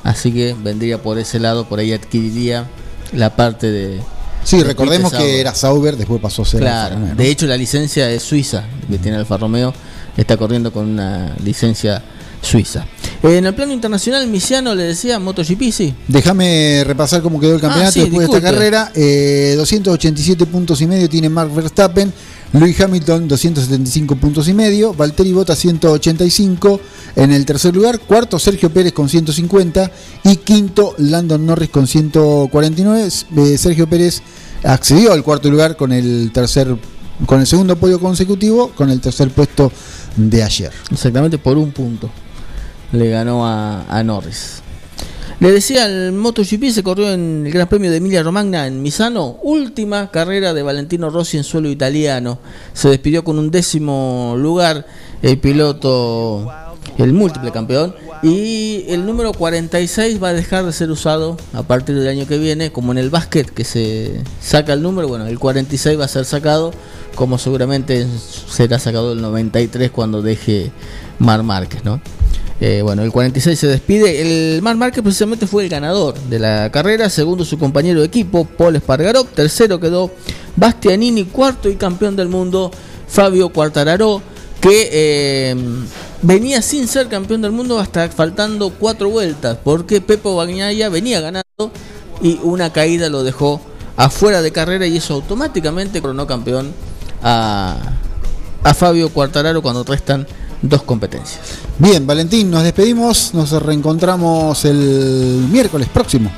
así 0.07 0.31
que 0.31 0.55
vendría 0.63 1.01
por 1.01 1.19
ese 1.19 1.39
lado, 1.39 1.67
por 1.67 1.79
ahí 1.79 1.91
adquiriría 1.93 2.65
la 3.13 3.35
parte 3.35 3.67
de... 3.69 3.99
Sí, 4.43 4.57
de 4.57 4.63
recordemos 4.63 5.11
que 5.11 5.17
Sauber. 5.17 5.35
era 5.39 5.53
Sauber, 5.53 5.97
después 5.97 6.21
pasó 6.21 6.43
a 6.43 6.45
ser 6.45 6.61
Claro, 6.61 6.95
Romeo, 6.95 7.09
¿no? 7.09 7.15
de 7.15 7.29
hecho 7.29 7.45
la 7.47 7.57
licencia 7.57 8.09
es 8.09 8.23
suiza 8.23 8.63
que 8.89 8.97
tiene 8.97 9.17
Alfa 9.17 9.35
Romeo, 9.37 9.73
está 10.15 10.37
corriendo 10.37 10.71
con 10.71 10.87
una 10.87 11.35
licencia 11.43 12.01
suiza. 12.41 12.85
En 13.23 13.45
el 13.45 13.53
plano 13.53 13.73
internacional, 13.73 14.25
Misiano 14.27 14.73
le 14.75 14.83
decía 14.83 15.19
MotoGP, 15.19 15.71
sí. 15.71 15.93
Déjame 16.07 16.83
repasar 16.85 17.21
cómo 17.21 17.39
quedó 17.39 17.55
el 17.55 17.61
campeonato 17.61 17.89
Ah, 17.89 17.91
sí, 17.91 18.01
después 18.01 18.29
de 18.29 18.37
esta 18.37 18.51
carrera. 18.51 18.91
Eh, 18.95 19.55
287 19.57 20.45
puntos 20.45 20.79
y 20.81 20.87
medio 20.87 21.09
tiene 21.09 21.27
Mark 21.27 21.53
Verstappen, 21.53 22.13
Lewis 22.53 22.79
Hamilton 22.79 23.27
275 23.27 24.15
puntos 24.15 24.47
y 24.47 24.53
medio, 24.53 24.93
Valtteri 24.93 25.33
Bottas 25.33 25.59
185 25.59 26.79
en 27.15 27.31
el 27.31 27.45
tercer 27.45 27.75
lugar, 27.75 27.99
cuarto 27.99 28.39
Sergio 28.39 28.69
Pérez 28.71 28.93
con 28.93 29.09
150 29.09 29.91
y 30.23 30.37
quinto 30.37 30.95
Landon 30.97 31.45
Norris 31.45 31.69
con 31.69 31.87
149. 31.87 33.09
Eh, 33.37 33.57
Sergio 33.57 33.87
Pérez 33.87 34.21
accedió 34.63 35.11
al 35.11 35.23
cuarto 35.23 35.49
lugar 35.49 35.75
con 35.75 35.91
el 35.91 36.31
tercer 36.33 36.75
con 37.25 37.39
el 37.39 37.47
segundo 37.47 37.75
podio 37.75 37.99
consecutivo, 37.99 38.69
con 38.75 38.91
el 38.91 39.01
tercer 39.01 39.29
puesto 39.31 39.71
de 40.15 40.43
ayer. 40.43 40.71
Exactamente 40.91 41.37
por 41.39 41.57
un 41.57 41.71
punto. 41.71 42.09
Le 42.91 43.09
ganó 43.09 43.45
a 43.45 44.03
Norris. 44.03 44.61
Le 45.39 45.51
decía, 45.51 45.85
el 45.85 46.13
MotoGP 46.13 46.71
se 46.71 46.81
corrió 46.81 47.13
en 47.13 47.45
el 47.45 47.53
Gran 47.53 47.67
Premio 47.67 47.91
de 47.91 47.97
Emilia 47.97 48.23
Romagna 48.23 48.65
en 48.65 48.81
Misano, 48.81 49.37
última 49.43 50.09
carrera 50.09 50.55
de 50.55 50.63
Valentino 50.63 51.11
Rossi 51.11 51.37
en 51.37 51.43
suelo 51.43 51.69
italiano. 51.69 52.39
Se 52.73 52.89
despidió 52.89 53.23
con 53.23 53.37
un 53.37 53.51
décimo 53.51 54.33
lugar 54.35 54.87
el 55.21 55.37
piloto, 55.37 56.51
el 56.97 57.13
múltiple 57.13 57.51
campeón, 57.51 57.93
y 58.23 58.85
el 58.87 59.05
número 59.05 59.31
46 59.31 60.21
va 60.23 60.29
a 60.29 60.33
dejar 60.33 60.65
de 60.65 60.73
ser 60.73 60.89
usado 60.89 61.37
a 61.53 61.61
partir 61.61 61.93
del 61.93 62.07
año 62.07 62.25
que 62.25 62.39
viene, 62.39 62.71
como 62.71 62.91
en 62.91 62.97
el 62.97 63.11
básquet 63.11 63.47
que 63.47 63.63
se 63.63 64.23
saca 64.41 64.73
el 64.73 64.81
número, 64.81 65.07
bueno, 65.07 65.27
el 65.27 65.37
46 65.37 65.99
va 65.99 66.05
a 66.05 66.07
ser 66.07 66.25
sacado, 66.25 66.73
como 67.13 67.37
seguramente 67.37 68.07
será 68.49 68.79
sacado 68.79 69.13
el 69.13 69.21
93 69.21 69.91
cuando 69.91 70.23
deje 70.23 70.71
Mar 71.19 71.43
Márquez, 71.43 71.85
¿no? 71.85 72.01
Eh, 72.59 72.81
bueno, 72.81 73.03
el 73.03 73.11
46 73.11 73.59
se 73.59 73.67
despide. 73.67 74.55
El 74.55 74.61
Mar 74.61 74.75
Márquez 74.75 75.03
precisamente 75.03 75.45
fue 75.45 75.63
el 75.63 75.69
ganador 75.69 76.15
de 76.15 76.39
la 76.39 76.71
carrera, 76.71 77.09
segundo 77.09 77.45
su 77.45 77.57
compañero 77.59 77.99
de 77.99 78.07
equipo, 78.07 78.45
Paul 78.45 78.75
Espargaró. 78.75 79.23
Tercero 79.23 79.79
quedó 79.79 80.11
Bastianini, 80.55 81.25
cuarto 81.25 81.69
y 81.69 81.75
campeón 81.75 82.15
del 82.15 82.29
mundo, 82.29 82.71
Fabio 83.07 83.49
Quartararo, 83.49 84.21
que 84.59 84.89
eh, 84.91 85.55
venía 86.23 86.61
sin 86.63 86.87
ser 86.87 87.07
campeón 87.07 87.43
del 87.43 87.51
mundo 87.51 87.79
hasta 87.79 88.09
faltando 88.09 88.71
cuatro 88.71 89.09
vueltas, 89.09 89.57
porque 89.63 90.01
Pepo 90.01 90.35
Bagnaia 90.35 90.89
venía 90.89 91.21
ganando 91.21 91.71
y 92.21 92.39
una 92.41 92.73
caída 92.73 93.09
lo 93.09 93.23
dejó 93.23 93.61
afuera 93.97 94.41
de 94.41 94.51
carrera 94.51 94.87
y 94.87 94.97
eso 94.97 95.13
automáticamente 95.13 96.01
coronó 96.01 96.25
campeón 96.25 96.71
a, 97.21 97.77
a 98.63 98.73
Fabio 98.73 99.09
Quartararo 99.09 99.61
cuando 99.61 99.83
restan 99.83 100.27
dos 100.61 100.83
competencias. 100.83 101.59
Bien, 101.77 102.05
Valentín, 102.07 102.49
nos 102.49 102.63
despedimos, 102.63 103.33
nos 103.33 103.51
reencontramos 103.61 104.65
el 104.65 105.45
miércoles 105.51 105.87
próximo. 105.89 106.31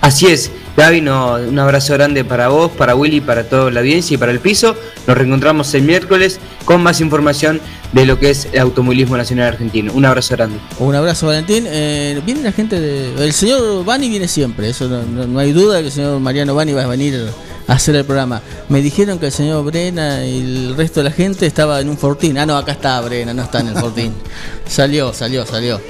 Así 0.00 0.26
es, 0.26 0.50
Gaby, 0.76 1.00
no- 1.00 1.34
un 1.34 1.58
abrazo 1.58 1.92
grande 1.94 2.24
para 2.24 2.48
vos, 2.48 2.70
para 2.72 2.94
Willy, 2.96 3.20
para 3.20 3.44
toda 3.48 3.70
la 3.70 3.80
audiencia 3.80 4.14
y 4.14 4.18
para 4.18 4.32
el 4.32 4.40
piso. 4.40 4.74
Nos 5.06 5.16
reencontramos 5.16 5.72
el 5.74 5.82
miércoles 5.82 6.40
con 6.64 6.82
más 6.82 7.00
información 7.00 7.60
de 7.92 8.06
lo 8.06 8.18
que 8.18 8.30
es 8.30 8.48
el 8.52 8.60
automovilismo 8.60 9.16
nacional 9.16 9.48
argentino. 9.48 9.92
Un 9.92 10.04
abrazo 10.04 10.34
grande. 10.34 10.58
Un 10.78 10.94
abrazo, 10.94 11.26
Valentín. 11.26 11.64
Eh, 11.68 12.20
viene 12.24 12.42
la 12.42 12.52
gente 12.52 12.80
de. 12.80 13.14
El 13.24 13.32
señor 13.32 13.84
Bani 13.84 14.08
viene 14.08 14.28
siempre, 14.28 14.68
eso 14.70 14.88
no, 14.88 15.02
no- 15.02 15.26
no 15.26 15.38
hay 15.38 15.52
duda 15.52 15.80
que 15.80 15.86
el 15.86 15.92
señor 15.92 16.18
Mariano 16.20 16.54
Bani 16.54 16.72
va 16.72 16.82
a 16.84 16.86
venir 16.86 17.28
a 17.68 17.72
hacer 17.74 17.94
el 17.96 18.04
programa. 18.04 18.40
Me 18.68 18.80
dijeron 18.80 19.18
que 19.18 19.26
el 19.26 19.32
señor 19.32 19.64
Brena 19.64 20.24
y 20.24 20.38
el 20.40 20.74
resto 20.76 21.00
de 21.00 21.04
la 21.04 21.10
gente 21.14 21.46
estaba 21.46 21.80
en 21.80 21.88
un 21.90 21.98
Fortín. 21.98 22.38
Ah, 22.38 22.46
no, 22.46 22.56
acá 22.56 22.72
está 22.72 23.00
Brena, 23.02 23.34
no 23.34 23.42
está 23.42 23.60
en 23.60 23.68
el 23.68 23.74
Fortín. 23.76 24.12
salió, 24.66 25.12
salió, 25.12 25.44
salió. 25.46 25.80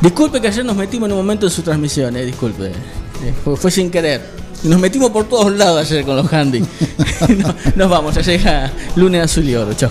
Disculpe 0.00 0.40
que 0.40 0.48
ayer 0.48 0.64
nos 0.64 0.76
metimos 0.76 1.06
en 1.08 1.12
un 1.12 1.18
momento 1.18 1.46
de 1.46 1.52
su 1.52 1.62
transmisión, 1.62 2.14
eh, 2.16 2.24
disculpe. 2.24 2.66
Eh, 2.66 3.34
fue, 3.42 3.56
fue 3.56 3.70
sin 3.70 3.90
querer. 3.90 4.20
Nos 4.64 4.78
metimos 4.78 5.10
por 5.10 5.24
todos 5.28 5.50
lados 5.52 5.80
ayer 5.90 6.04
con 6.04 6.14
los 6.16 6.32
handy. 6.32 6.62
No- 7.36 7.54
nos 7.74 7.90
vamos, 7.90 8.14
ya 8.14 8.22
llega 8.22 8.70
lunes 8.96 9.22
azul 9.24 9.48
y 9.48 9.54
oro. 9.54 9.72
Chao. 9.74 9.90